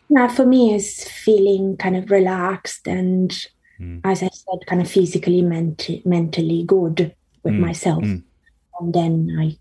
yeah, 0.09 0.27
for 0.27 0.45
me, 0.45 0.73
is 0.73 1.07
feeling 1.07 1.77
kind 1.77 1.95
of 1.95 2.11
relaxed 2.11 2.87
and 2.87 3.47
mm. 3.79 4.01
as 4.03 4.23
I 4.23 4.29
said, 4.29 4.67
kind 4.67 4.81
of 4.81 4.89
physically, 4.89 5.41
ment- 5.41 6.05
mentally 6.05 6.63
good 6.63 7.15
with 7.43 7.53
mm. 7.53 7.59
myself, 7.59 8.03
mm. 8.03 8.23
and 8.79 8.93
then 8.93 9.37
I, 9.39 9.57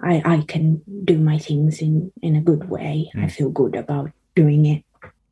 I, 0.00 0.34
I 0.34 0.42
can 0.42 0.82
do 1.04 1.18
my 1.18 1.38
things 1.38 1.80
in 1.80 2.12
in 2.22 2.36
a 2.36 2.40
good 2.40 2.68
way. 2.68 3.10
I 3.14 3.18
mm. 3.18 3.30
feel 3.30 3.50
good 3.50 3.74
about 3.74 4.10
doing 4.34 4.66
it. 4.66 4.84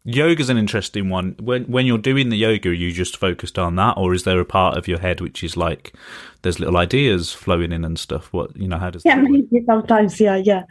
Yoga's 0.05 0.51
an 0.51 0.59
interesting 0.59 1.09
one. 1.09 1.35
When 1.41 1.65
when 1.65 1.87
you're 1.87 1.99
doing 1.99 2.29
the 2.29 2.37
yoga, 2.37 2.69
are 2.69 2.73
you 2.73 2.93
just 2.93 3.17
focused 3.17 3.59
on 3.59 3.77
that, 3.77 3.97
or 3.97 4.13
is 4.13 4.25
there 4.25 4.39
a 4.41 4.45
part 4.45 4.77
of 4.77 4.87
your 4.87 4.99
head 4.99 5.21
which 5.21 5.43
is 5.43 5.57
like 5.57 5.95
there's 6.43 6.61
little 6.61 6.77
ideas 6.77 7.33
flowing 7.33 7.73
in 7.73 7.85
and 7.85 7.99
stuff? 7.99 8.33
What 8.33 8.55
you 8.57 8.69
know, 8.69 8.79
how 8.79 8.91
does 8.91 9.03
yeah, 9.05 9.17
maybe 9.17 9.65
sometimes, 9.67 10.21
yeah, 10.21 10.37
yeah. 10.37 10.65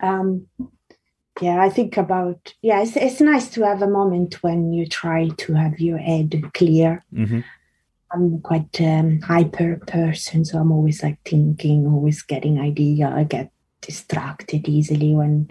Um, 0.00 0.46
yeah 1.40 1.62
i 1.62 1.68
think 1.68 1.96
about 1.96 2.54
yeah 2.62 2.82
it's, 2.82 2.96
it's 2.96 3.20
nice 3.20 3.48
to 3.48 3.62
have 3.62 3.82
a 3.82 3.88
moment 3.88 4.42
when 4.42 4.72
you 4.72 4.86
try 4.86 5.28
to 5.36 5.54
have 5.54 5.78
your 5.78 5.98
head 5.98 6.42
clear 6.54 7.04
mm-hmm. 7.12 7.40
i'm 8.12 8.40
quite 8.40 8.80
um, 8.80 9.20
hyper 9.20 9.80
person 9.86 10.44
so 10.44 10.58
i'm 10.58 10.72
always 10.72 11.02
like 11.02 11.18
thinking 11.24 11.86
always 11.86 12.22
getting 12.22 12.60
idea 12.60 13.08
i 13.08 13.24
get 13.24 13.50
distracted 13.80 14.68
easily 14.68 15.14
when 15.14 15.48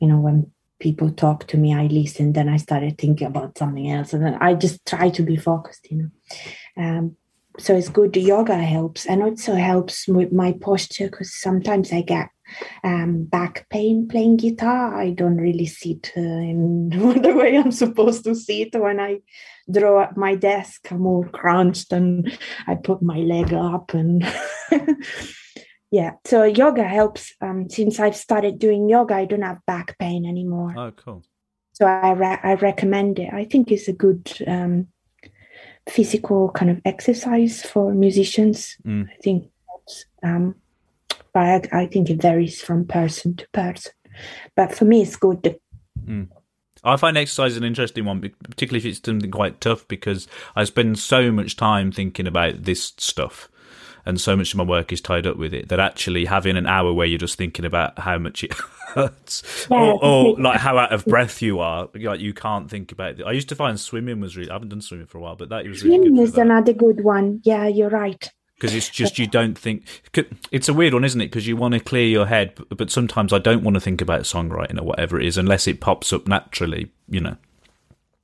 you 0.00 0.08
know 0.08 0.18
when 0.18 0.50
people 0.82 1.10
talk 1.10 1.46
to 1.46 1.56
me 1.56 1.72
i 1.72 1.86
listen 1.86 2.32
then 2.32 2.48
i 2.48 2.56
started 2.56 2.98
thinking 2.98 3.26
about 3.26 3.56
something 3.56 3.90
else 3.90 4.12
and 4.12 4.24
then 4.24 4.36
i 4.40 4.52
just 4.52 4.84
try 4.84 5.08
to 5.08 5.22
be 5.22 5.36
focused 5.36 5.90
you 5.90 5.96
know 5.98 6.10
um, 6.82 7.16
so 7.58 7.76
it's 7.76 7.88
good 7.88 8.16
yoga 8.16 8.56
helps 8.56 9.06
and 9.06 9.22
also 9.22 9.54
helps 9.54 10.08
with 10.08 10.32
my 10.32 10.52
posture 10.60 11.08
because 11.08 11.32
sometimes 11.34 11.92
i 11.92 12.02
get 12.02 12.28
um, 12.84 13.24
back 13.24 13.66
pain 13.70 14.08
playing 14.08 14.36
guitar. 14.36 14.94
I 14.94 15.10
don't 15.10 15.36
really 15.36 15.66
sit 15.66 16.12
uh, 16.16 16.20
in 16.20 16.88
the 17.22 17.34
way 17.34 17.56
I'm 17.56 17.72
supposed 17.72 18.24
to 18.24 18.34
sit 18.34 18.74
when 18.74 19.00
I 19.00 19.20
draw 19.70 20.02
at 20.02 20.16
my 20.16 20.34
desk. 20.34 20.90
I'm 20.90 21.06
all 21.06 21.24
crunched 21.24 21.92
and 21.92 22.36
I 22.66 22.74
put 22.74 23.02
my 23.02 23.18
leg 23.18 23.52
up 23.52 23.94
and 23.94 24.24
yeah. 25.92 26.12
So 26.24 26.42
yoga 26.42 26.82
helps. 26.82 27.34
Um, 27.40 27.68
since 27.68 28.00
I've 28.00 28.16
started 28.16 28.58
doing 28.58 28.88
yoga, 28.88 29.14
I 29.14 29.26
don't 29.26 29.42
have 29.42 29.64
back 29.66 29.96
pain 29.98 30.26
anymore. 30.26 30.74
Oh, 30.76 30.90
cool. 30.96 31.22
So 31.74 31.86
I 31.86 32.12
re- 32.12 32.40
I 32.42 32.54
recommend 32.54 33.18
it. 33.18 33.32
I 33.32 33.44
think 33.44 33.70
it's 33.70 33.88
a 33.88 33.92
good 33.92 34.32
um, 34.48 34.88
physical 35.88 36.50
kind 36.50 36.70
of 36.70 36.80
exercise 36.84 37.62
for 37.62 37.92
musicians. 37.92 38.76
Mm. 38.84 39.08
I 39.08 39.16
think, 39.22 39.50
helps. 39.68 40.06
um, 40.22 40.54
but 41.34 41.70
I, 41.72 41.82
I 41.82 41.86
think 41.86 42.08
it 42.10 42.22
varies 42.22 42.60
from 42.60 42.86
person 42.86 43.36
to 43.36 43.46
person. 43.52 43.92
But 44.56 44.74
for 44.74 44.86
me, 44.86 45.02
it's 45.02 45.16
good. 45.16 45.58
I 46.84 46.96
find 46.96 47.16
exercise 47.16 47.56
an 47.56 47.64
interesting 47.64 48.04
one, 48.04 48.20
particularly 48.20 48.78
if 48.78 48.86
it's 48.86 49.04
something 49.04 49.30
quite 49.30 49.60
tough, 49.60 49.86
because 49.88 50.26
I 50.56 50.64
spend 50.64 50.98
so 50.98 51.30
much 51.30 51.56
time 51.56 51.92
thinking 51.92 52.26
about 52.26 52.64
this 52.64 52.92
stuff, 52.96 53.48
and 54.04 54.20
so 54.20 54.36
much 54.36 54.52
of 54.52 54.58
my 54.58 54.64
work 54.64 54.92
is 54.92 55.00
tied 55.00 55.26
up 55.26 55.36
with 55.36 55.54
it 55.54 55.68
that 55.68 55.78
actually 55.80 56.24
having 56.24 56.56
an 56.56 56.66
hour 56.66 56.92
where 56.92 57.06
you're 57.06 57.18
just 57.18 57.36
thinking 57.36 57.64
about 57.64 57.98
how 57.98 58.18
much 58.18 58.42
it 58.44 58.52
hurts, 58.94 59.66
Yeah, 59.70 59.76
or, 59.78 60.04
or 60.04 60.36
like 60.40 60.60
how 60.60 60.76
out 60.78 60.92
of 60.92 61.04
breath 61.04 61.40
you 61.42 61.60
are, 61.60 61.88
like 61.94 62.20
you 62.20 62.34
can't 62.34 62.68
think 62.70 62.92
about 62.92 63.18
it. 63.20 63.24
I 63.24 63.32
used 63.32 63.48
to 63.50 63.54
find 63.54 63.78
swimming 63.78 64.20
was 64.20 64.36
really. 64.36 64.50
I 64.50 64.54
haven't 64.54 64.68
done 64.70 64.80
swimming 64.80 65.06
for 65.06 65.18
a 65.18 65.20
while, 65.20 65.36
but 65.36 65.48
that 65.50 65.66
was 65.66 65.82
really 65.82 65.96
Swimming 65.98 66.18
is 66.18 66.36
another 66.36 66.72
good 66.72 67.02
one. 67.02 67.40
Yeah, 67.44 67.66
you're 67.66 67.90
right. 67.90 68.30
because 68.54 68.74
it's 68.74 68.88
just 68.88 69.18
you 69.18 69.26
don't 69.26 69.58
think 69.58 69.84
It's 70.50 70.68
a 70.68 70.74
weird 70.74 70.94
one, 70.94 71.04
isn't 71.04 71.20
it? 71.20 71.26
Because 71.26 71.46
you 71.46 71.56
want 71.56 71.74
to 71.74 71.80
clear 71.80 72.06
your 72.06 72.26
head, 72.26 72.58
but, 72.68 72.90
sometimes 72.90 73.32
I 73.32 73.38
don't 73.38 73.62
want 73.64 73.74
to 73.74 73.80
think 73.80 74.00
about 74.00 74.22
songwriting 74.22 74.78
or 74.78 74.84
whatever 74.84 75.18
it 75.18 75.26
is 75.26 75.36
unless 75.38 75.66
it 75.66 75.80
pops 75.80 76.12
up 76.12 76.26
naturally, 76.28 76.90
you 77.08 77.20
know. 77.20 77.36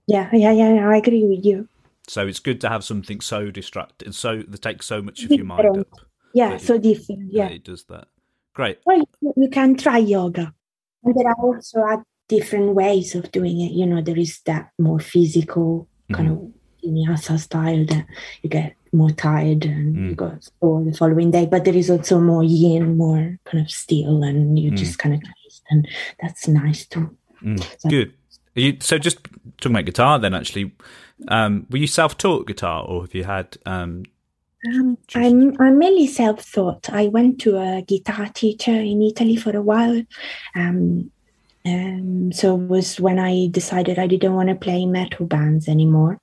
Yeah, 0.07 0.29
yeah. 0.33 0.53
yeah, 0.53 0.89
I 0.89 0.97
agree 0.97 1.25
with 1.25 1.45
you. 1.45 1.69
So 2.09 2.27
it's 2.27 2.41
good 2.41 2.61
to 2.63 2.69
have 2.69 2.85
something 2.85 3.21
so 3.21 3.51
distracted, 3.51 4.15
so 4.15 4.43
that 4.49 4.63
takes 4.63 4.87
so 4.87 5.03
much 5.03 5.25
of 5.25 5.31
your 5.31 5.45
mind 5.45 5.79
up. 5.79 5.87
Yeah, 6.35 6.57
so 6.57 6.79
different. 6.79 7.33
Yeah. 7.33 7.49
it 7.49 7.65
does 7.65 7.85
that. 7.85 8.09
Great. 8.55 8.79
Well, 8.87 9.05
you- 9.21 9.35
you 9.37 9.49
can 9.51 9.77
try 9.77 9.99
yoga. 9.99 10.55
And 11.05 11.15
there 11.15 11.29
are 11.29 11.37
also 11.37 12.03
different 12.29 12.75
ways 12.75 13.15
of 13.15 13.31
doing 13.31 13.61
it. 13.61 13.73
You 13.73 13.87
know, 13.87 14.01
there 14.03 14.19
is 14.19 14.41
that 14.47 14.71
more 14.79 14.99
physical 15.01 15.89
kind 16.13 16.29
of 16.31 16.53
vinyasa 16.83 17.39
style 17.39 17.85
that 17.87 18.07
you 18.43 18.49
get 18.51 18.75
more 18.93 19.11
tired 19.11 19.65
and 19.67 19.95
you 19.97 20.13
Mm. 20.15 20.17
go 20.17 20.39
sore 20.41 20.85
the 20.85 20.93
following 20.97 21.31
day. 21.31 21.47
But 21.47 21.65
there 21.65 21.77
is 21.77 21.91
also 21.91 22.21
more 22.21 22.43
yin, 22.43 22.97
more 22.97 23.39
kind 23.45 23.65
of 23.65 23.71
still, 23.71 24.23
and 24.23 24.59
you 24.59 24.71
Mm. 24.73 24.77
just 24.77 24.99
kind 24.99 25.15
of 25.15 25.21
and 25.71 25.87
that's 26.21 26.49
nice 26.49 26.87
too. 26.87 27.15
Mm, 27.43 27.61
So- 27.79 27.91
Good. 27.91 28.15
You, 28.59 28.77
so 28.81 28.99
just 28.99 29.25
talking 29.61 29.73
about 29.73 29.87
guitar, 29.87 30.19
then 30.19 30.35
actually, 30.35 30.73
um, 31.29 31.67
were 31.71 31.79
you 31.79 31.87
self-taught 31.87 32.47
guitar, 32.47 32.85
or 32.85 33.03
have 33.03 33.15
you 33.15 33.25
had? 33.25 33.57
Um, 33.65 34.05
Um, 34.67 34.99
I'm 35.15 35.55
I'm 35.61 35.79
mainly 35.79 36.09
self-taught. 36.09 36.91
I 36.91 37.07
went 37.09 37.41
to 37.43 37.59
a 37.59 37.83
guitar 37.83 38.29
teacher 38.35 38.75
in 38.75 39.03
Italy 39.03 39.37
for 39.37 39.57
a 39.57 39.63
while. 39.63 40.03
Um, 40.57 41.13
um, 41.65 42.33
so 42.33 42.57
it 42.57 42.69
was 42.69 42.99
when 42.99 43.19
I 43.19 43.49
decided 43.51 43.99
I 43.99 44.09
didn't 44.09 44.35
want 44.35 44.49
to 44.49 44.55
play 44.57 44.85
metal 44.87 45.27
bands 45.27 45.69
anymore. 45.69 46.21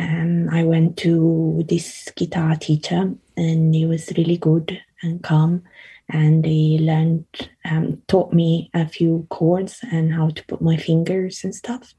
Um, 0.00 0.48
I 0.50 0.64
went 0.64 0.96
to 0.98 1.64
this 1.68 2.08
guitar 2.16 2.56
teacher, 2.56 3.12
and 3.36 3.74
he 3.74 3.84
was 3.84 4.12
really 4.16 4.38
good 4.38 4.80
and 5.02 5.22
calm. 5.22 5.62
And 6.10 6.44
he 6.44 6.78
learned, 6.78 7.26
um, 7.64 8.02
taught 8.08 8.32
me 8.32 8.70
a 8.72 8.88
few 8.88 9.26
chords 9.30 9.80
and 9.92 10.12
how 10.12 10.30
to 10.30 10.44
put 10.46 10.62
my 10.62 10.76
fingers 10.76 11.44
and 11.44 11.54
stuff. 11.54 11.94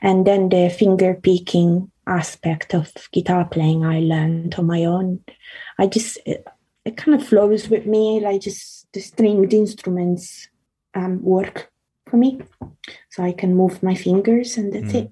And 0.00 0.26
then 0.26 0.48
the 0.48 0.68
finger 0.68 1.14
picking 1.14 1.90
aspect 2.06 2.74
of 2.74 2.92
guitar 3.12 3.44
playing 3.44 3.84
I 3.84 4.00
learned 4.00 4.56
on 4.56 4.66
my 4.66 4.84
own. 4.84 5.20
I 5.78 5.86
just 5.86 6.18
it, 6.26 6.44
it 6.84 6.96
kind 6.96 7.20
of 7.20 7.26
flows 7.26 7.68
with 7.68 7.86
me. 7.86 8.20
Like 8.20 8.40
just 8.40 8.88
the 8.92 9.00
stringed 9.00 9.54
instruments 9.54 10.48
um, 10.94 11.22
work 11.22 11.70
for 12.08 12.16
me, 12.16 12.40
so 13.10 13.22
I 13.22 13.32
can 13.32 13.54
move 13.54 13.82
my 13.82 13.94
fingers 13.94 14.56
and 14.56 14.72
that's 14.72 14.92
Mm. 14.92 15.02
it. 15.04 15.10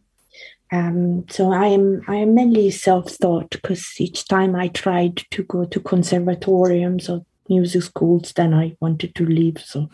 Um, 0.73 1.25
so 1.29 1.53
I 1.53 1.67
am 1.67 2.03
I 2.07 2.17
am 2.17 2.35
mainly 2.35 2.71
self-taught 2.71 3.51
because 3.51 3.95
each 3.99 4.27
time 4.29 4.55
I 4.55 4.69
tried 4.69 5.17
to 5.31 5.43
go 5.45 5.65
to 5.65 5.81
conservatoriums 5.81 7.09
or 7.09 7.25
music 7.51 7.83
schools, 7.83 8.33
then 8.35 8.55
I 8.55 8.77
wanted 8.81 9.15
to 9.17 9.27
leave. 9.27 9.59
So 9.59 9.89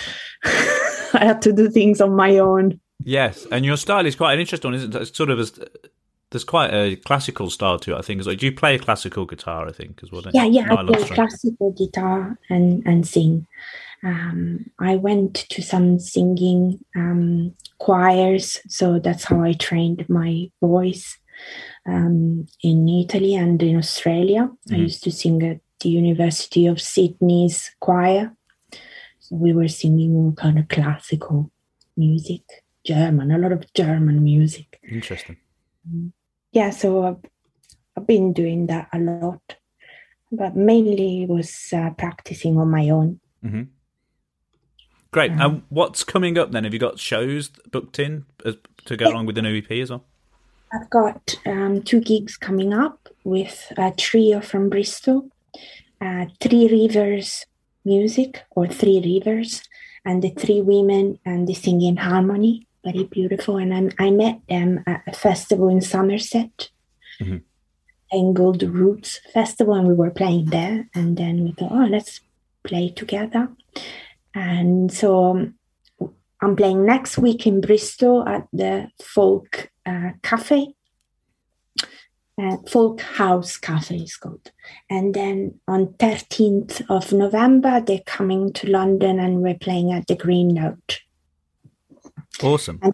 I 0.44 1.24
had 1.24 1.42
to 1.42 1.52
do 1.52 1.68
things 1.68 2.00
on 2.00 2.14
my 2.16 2.38
own. 2.38 2.80
yes, 3.04 3.46
and 3.52 3.64
your 3.64 3.76
style 3.76 4.06
is 4.06 4.16
quite 4.16 4.34
an 4.34 4.40
interesting 4.40 4.70
one, 4.70 4.76
isn't 4.78 4.94
it? 4.94 5.02
It's 5.02 5.16
sort 5.16 5.30
of 5.30 5.38
as 5.38 5.58
there's 6.30 6.44
quite 6.44 6.72
a 6.72 6.94
classical 6.96 7.50
style 7.50 7.78
to 7.80 7.94
it. 7.94 7.98
I 7.98 8.02
think. 8.02 8.22
Do 8.22 8.46
you 8.46 8.52
play 8.52 8.78
classical 8.78 9.26
guitar? 9.26 9.66
I 9.68 9.72
think 9.72 10.00
as 10.02 10.12
well. 10.12 10.22
yeah 10.32 10.44
yeah 10.44 10.66
i 10.70 10.80
a 10.80 10.84
lot 10.84 10.88
of 11.00 11.06
play 11.08 11.16
classical 11.16 11.72
guitar 11.72 12.38
and 12.48 12.82
and 12.86 13.06
sing 13.06 13.46
um, 14.04 14.64
i 14.78 14.96
went 14.96 15.34
to 15.50 15.60
some 15.62 15.98
singing 15.98 16.78
um, 16.96 17.52
choirs 17.78 18.58
so 18.68 18.98
that's 18.98 19.24
how 19.24 19.42
i 19.42 19.52
trained 19.52 20.08
my 20.08 20.50
voice 20.62 21.18
um, 21.86 22.46
in 22.62 22.88
italy 22.88 23.34
and 23.34 23.62
in 23.62 23.76
australia 23.76 24.48
i 24.70 24.74
Mhm. 24.74 24.78
used 24.88 25.02
to 25.04 25.10
sing 25.10 25.42
at 25.42 25.58
the 25.80 25.88
university 25.88 26.66
of 26.66 26.80
sydney's 26.80 27.70
choir 27.80 28.34
so 29.18 29.36
we 29.36 29.52
were 29.52 29.68
singing 29.68 30.14
all 30.14 30.32
kind 30.32 30.58
of 30.58 30.68
classical 30.68 31.50
music 31.96 32.42
german 32.84 33.30
a 33.30 33.38
lot 33.38 33.52
of 33.52 33.72
german 33.74 34.22
music 34.22 34.80
Interesting. 34.88 35.36
yeah 36.52 36.70
so 36.70 37.04
I've, 37.04 37.30
I've 37.96 38.06
been 38.06 38.32
doing 38.32 38.66
that 38.66 38.88
a 38.92 38.98
lot 38.98 39.56
but 40.32 40.54
mainly 40.54 41.26
was 41.26 41.72
uh, 41.72 41.90
practicing 41.90 42.56
on 42.58 42.70
my 42.70 42.88
own 42.90 43.20
Mm-hmm. 43.44 43.62
Great. 45.12 45.32
Um, 45.32 45.40
and 45.40 45.62
what's 45.70 46.04
coming 46.04 46.38
up 46.38 46.52
then? 46.52 46.64
Have 46.64 46.72
you 46.72 46.78
got 46.78 46.98
shows 46.98 47.48
booked 47.48 47.98
in 47.98 48.26
as, 48.44 48.56
to 48.84 48.96
go 48.96 49.08
along 49.08 49.26
with 49.26 49.34
the 49.34 49.42
new 49.42 49.56
EP 49.56 49.70
as 49.72 49.90
well? 49.90 50.04
i've 50.72 50.90
got 50.90 51.36
um, 51.46 51.82
two 51.82 52.00
gigs 52.00 52.36
coming 52.36 52.72
up 52.72 53.08
with 53.24 53.72
a 53.76 53.92
trio 53.92 54.40
from 54.40 54.68
bristol 54.68 55.28
uh, 56.00 56.26
three 56.40 56.68
rivers 56.68 57.46
music 57.84 58.42
or 58.50 58.66
three 58.66 59.00
rivers 59.04 59.62
and 60.04 60.22
the 60.22 60.30
three 60.30 60.60
women 60.60 61.18
and 61.24 61.48
they 61.48 61.54
sing 61.54 61.80
in 61.82 61.96
harmony 61.96 62.66
very 62.84 63.04
beautiful 63.04 63.56
and 63.56 63.74
I'm, 63.74 63.90
i 63.98 64.10
met 64.10 64.40
them 64.48 64.82
at 64.86 65.02
a 65.06 65.12
festival 65.12 65.68
in 65.68 65.80
somerset 65.80 66.70
Mhm. 67.20 67.42
Tangled 68.10 68.62
Roots 68.62 69.20
Festival, 69.32 69.74
and 69.74 69.86
we 69.86 69.94
were 69.94 70.10
playing 70.10 70.46
there. 70.46 70.88
And 70.94 71.16
then 71.16 71.44
we 71.44 71.52
thought, 71.52 71.72
oh, 71.72 71.86
let's 71.86 72.20
play 72.64 72.90
together. 72.90 73.48
And 74.34 74.92
so 74.92 75.30
um, 75.30 75.54
I'm 76.40 76.56
playing 76.56 76.84
next 76.84 77.18
week 77.18 77.46
in 77.46 77.60
Bristol 77.60 78.26
at 78.26 78.48
the 78.52 78.88
Folk 79.02 79.70
uh, 79.86 80.10
Cafe. 80.22 80.74
Uh, 82.40 82.56
Folk 82.68 83.00
House 83.02 83.58
Cafe 83.58 83.96
is 83.96 84.16
called. 84.16 84.50
And 84.88 85.12
then 85.12 85.60
on 85.68 85.88
13th 85.98 86.82
of 86.88 87.12
November, 87.12 87.80
they're 87.80 88.00
coming 88.06 88.52
to 88.54 88.70
London 88.70 89.18
and 89.20 89.42
we're 89.42 89.58
playing 89.58 89.92
at 89.92 90.06
the 90.06 90.16
Green 90.16 90.48
Note. 90.48 91.00
Awesome. 92.42 92.80
I 92.82 92.92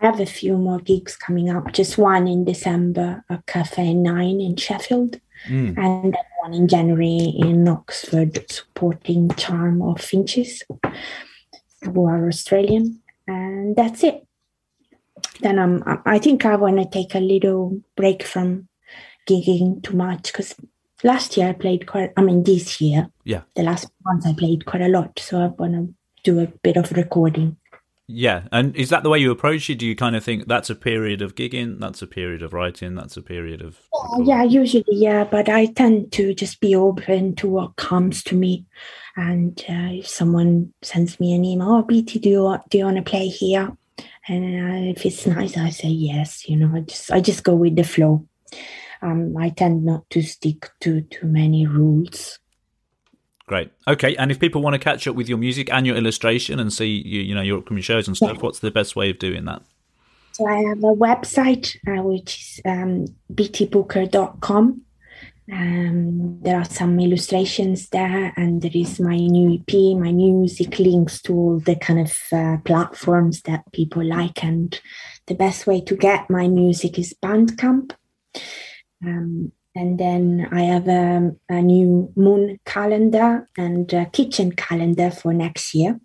have 0.00 0.20
a 0.20 0.26
few 0.26 0.58
more 0.58 0.78
gigs 0.80 1.16
coming 1.16 1.48
up. 1.48 1.72
Just 1.72 1.96
one 1.96 2.26
in 2.26 2.44
December 2.44 3.24
at 3.30 3.46
Cafe 3.46 3.94
Nine 3.94 4.40
in 4.40 4.56
Sheffield, 4.56 5.20
Mm. 5.48 5.76
and 5.78 6.12
then 6.14 6.24
one 6.42 6.54
in 6.54 6.68
January 6.68 7.32
in 7.38 7.66
Oxford, 7.68 8.44
supporting 8.50 9.28
Charm 9.30 9.80
of 9.82 10.00
Finches, 10.00 10.62
who 11.82 12.06
are 12.06 12.28
Australian, 12.28 13.00
and 13.26 13.74
that's 13.74 14.04
it. 14.04 14.26
Then 15.40 15.58
I'm. 15.58 15.82
I 16.04 16.18
think 16.18 16.44
I 16.44 16.56
want 16.56 16.76
to 16.78 16.84
take 16.98 17.14
a 17.14 17.20
little 17.20 17.80
break 17.96 18.22
from 18.22 18.68
gigging 19.28 19.82
too 19.82 19.96
much 19.96 20.32
because 20.32 20.54
last 21.04 21.36
year 21.36 21.48
I 21.48 21.52
played 21.52 21.86
quite. 21.86 22.12
I 22.16 22.22
mean, 22.22 22.42
this 22.44 22.80
year, 22.80 23.08
Yeah. 23.24 23.42
the 23.54 23.62
last 23.62 23.88
month 24.04 24.26
I 24.26 24.32
played 24.34 24.66
quite 24.66 24.82
a 24.82 24.88
lot, 24.88 25.18
so 25.18 25.40
I 25.40 25.46
want 25.46 25.72
to 25.74 25.94
do 26.24 26.40
a 26.40 26.46
bit 26.62 26.76
of 26.76 26.92
recording. 26.92 27.56
Yeah. 28.08 28.42
And 28.52 28.76
is 28.76 28.90
that 28.90 29.04
the 29.04 29.08
way 29.08 29.18
you 29.20 29.30
approach 29.30 29.70
it? 29.70 29.78
Do 29.78 29.86
you 29.86 29.96
kind 29.96 30.16
of 30.16 30.22
think 30.24 30.46
that's 30.46 30.68
a 30.68 30.74
period 30.74 31.22
of 31.22 31.34
gigging, 31.34 31.78
that's 31.80 32.02
a 32.02 32.06
period 32.06 32.42
of 32.42 32.52
writing, 32.52 32.94
that's 32.94 33.16
a 33.16 33.22
period 33.22 33.62
of. 33.62 33.78
Yeah, 34.22 34.42
usually, 34.42 34.84
yeah, 34.88 35.24
but 35.24 35.48
I 35.48 35.66
tend 35.66 36.12
to 36.12 36.34
just 36.34 36.60
be 36.60 36.74
open 36.74 37.34
to 37.36 37.48
what 37.48 37.76
comes 37.76 38.22
to 38.24 38.34
me. 38.34 38.66
And 39.16 39.58
uh, 39.68 39.96
if 40.00 40.08
someone 40.08 40.72
sends 40.82 41.18
me 41.20 41.32
an 41.32 41.44
email, 41.44 41.68
oh, 41.70 41.82
Bity, 41.84 42.20
do 42.20 42.28
you, 42.28 42.42
want- 42.42 42.68
do 42.68 42.78
you 42.78 42.84
want 42.84 42.96
to 42.98 43.02
play 43.02 43.28
here? 43.28 43.72
And 44.28 44.44
uh, 44.44 44.90
if 44.90 45.06
it's 45.06 45.26
nice, 45.26 45.56
I 45.56 45.70
say 45.70 45.88
yes. 45.88 46.48
You 46.48 46.56
know, 46.56 46.70
I 46.76 46.80
just 46.80 47.10
I 47.10 47.20
just 47.20 47.44
go 47.44 47.54
with 47.54 47.76
the 47.76 47.84
flow. 47.84 48.26
Um, 49.02 49.36
I 49.36 49.50
tend 49.50 49.84
not 49.84 50.08
to 50.10 50.22
stick 50.22 50.70
to 50.80 51.00
too 51.02 51.26
many 51.26 51.66
rules. 51.66 52.38
Great. 53.46 53.70
Okay, 53.88 54.16
and 54.16 54.30
if 54.30 54.38
people 54.38 54.62
want 54.62 54.74
to 54.74 54.78
catch 54.78 55.06
up 55.06 55.16
with 55.16 55.28
your 55.28 55.38
music 55.38 55.68
and 55.72 55.86
your 55.86 55.96
illustration 55.96 56.60
and 56.60 56.72
see 56.72 56.86
you, 56.86 57.20
you 57.20 57.34
know 57.34 57.42
your 57.42 57.58
upcoming 57.58 57.82
shows 57.82 58.06
and 58.06 58.16
stuff, 58.16 58.40
what's 58.40 58.60
the 58.60 58.70
best 58.70 58.96
way 58.96 59.10
of 59.10 59.18
doing 59.18 59.44
that? 59.44 59.62
So 60.32 60.46
I 60.46 60.62
have 60.68 60.78
a 60.78 60.94
website 60.94 61.76
uh, 61.86 62.02
which 62.02 62.38
is 62.40 62.60
um, 62.64 63.06
bitybooker.com. 63.32 64.82
Um, 65.52 66.40
there 66.40 66.56
are 66.56 66.64
some 66.64 66.98
illustrations 66.98 67.88
there, 67.88 68.32
and 68.36 68.62
there 68.62 68.70
is 68.72 69.00
my 69.00 69.16
new 69.16 69.54
EP, 69.54 69.74
my 69.98 70.12
music 70.12 70.78
links 70.78 71.20
to 71.22 71.34
all 71.34 71.58
the 71.58 71.76
kind 71.76 72.00
of 72.00 72.16
uh, 72.32 72.56
platforms 72.64 73.42
that 73.42 73.70
people 73.72 74.04
like. 74.04 74.42
And 74.42 74.80
the 75.26 75.34
best 75.34 75.66
way 75.66 75.80
to 75.82 75.96
get 75.96 76.30
my 76.30 76.48
music 76.48 76.98
is 76.98 77.14
Bandcamp. 77.22 77.92
Um, 79.04 79.52
and 79.74 79.98
then 79.98 80.48
I 80.52 80.62
have 80.62 80.86
a, 80.88 81.32
a, 81.48 81.62
new 81.62 82.12
moon 82.14 82.60
calendar 82.66 83.48
and 83.56 83.90
a 83.92 84.06
kitchen 84.06 84.52
calendar 84.52 85.10
for 85.10 85.32
next 85.32 85.74
year, 85.74 85.98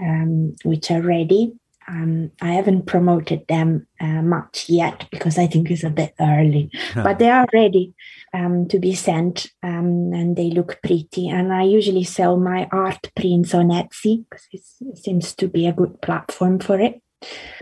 um, 0.00 0.56
which 0.64 0.90
are 0.90 1.02
ready. 1.02 1.52
Um, 1.88 2.32
I 2.40 2.52
haven't 2.52 2.86
promoted 2.86 3.46
them 3.46 3.86
uh, 4.00 4.22
much 4.22 4.68
yet 4.68 5.06
because 5.12 5.38
I 5.38 5.46
think 5.46 5.70
it's 5.70 5.84
a 5.84 5.90
bit 5.90 6.14
early, 6.18 6.70
but 6.94 7.18
they 7.18 7.30
are 7.30 7.46
ready 7.52 7.94
um, 8.32 8.66
to 8.68 8.78
be 8.78 8.94
sent 8.94 9.52
um, 9.62 10.12
and 10.12 10.34
they 10.34 10.50
look 10.50 10.80
pretty. 10.82 11.28
And 11.28 11.52
I 11.52 11.62
usually 11.62 12.04
sell 12.04 12.38
my 12.38 12.66
art 12.72 13.10
prints 13.14 13.54
on 13.54 13.68
Etsy 13.68 14.24
because 14.28 14.46
it 14.80 14.98
seems 14.98 15.34
to 15.36 15.48
be 15.48 15.66
a 15.66 15.72
good 15.72 16.00
platform 16.00 16.58
for 16.58 16.80
it, 16.80 17.02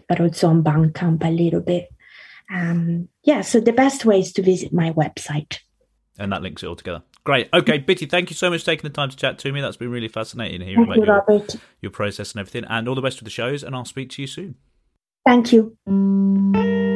but 0.09 0.21
also 0.21 0.49
on 0.49 0.63
Bandcamp 0.63 1.23
a 1.25 1.31
little 1.31 1.61
bit. 1.61 1.94
Um, 2.53 3.09
yeah, 3.23 3.41
so 3.41 3.61
the 3.61 3.73
best 3.73 4.05
way 4.05 4.21
is 4.21 4.33
to 4.35 4.43
visit 4.43 4.73
my 4.73 4.93
website. 4.93 5.59
And 6.19 6.33
that 6.33 6.43
links 6.43 6.63
it 6.63 6.67
all 6.67 6.77
together. 6.77 7.03
Great. 7.25 7.49
Okay, 7.55 7.79
Bity, 7.79 8.09
thank 8.09 8.31
you 8.31 8.37
so 8.37 8.51
much 8.51 8.61
for 8.61 8.67
taking 8.67 8.83
the 8.83 8.95
time 8.95 9.11
to 9.11 9.17
chat 9.17 9.39
to 9.41 9.53
me. 9.53 9.61
That's 9.61 9.79
been 9.79 9.91
really 9.91 10.09
fascinating 10.09 10.61
hearing 10.61 10.87
Thank 10.87 11.05
about 11.05 11.29
you, 11.29 11.35
your, 11.35 11.47
your 11.81 11.91
process 11.91 12.33
and 12.33 12.41
everything. 12.41 12.65
And 12.69 12.87
all 12.87 12.95
the 12.95 13.03
best 13.03 13.19
with 13.19 13.25
the 13.25 13.31
shows, 13.31 13.63
and 13.63 13.75
I'll 13.75 13.85
speak 13.87 14.11
to 14.11 14.23
you 14.23 14.29
soon. 14.29 14.57
Thank 15.27 15.53
you. 15.53 16.94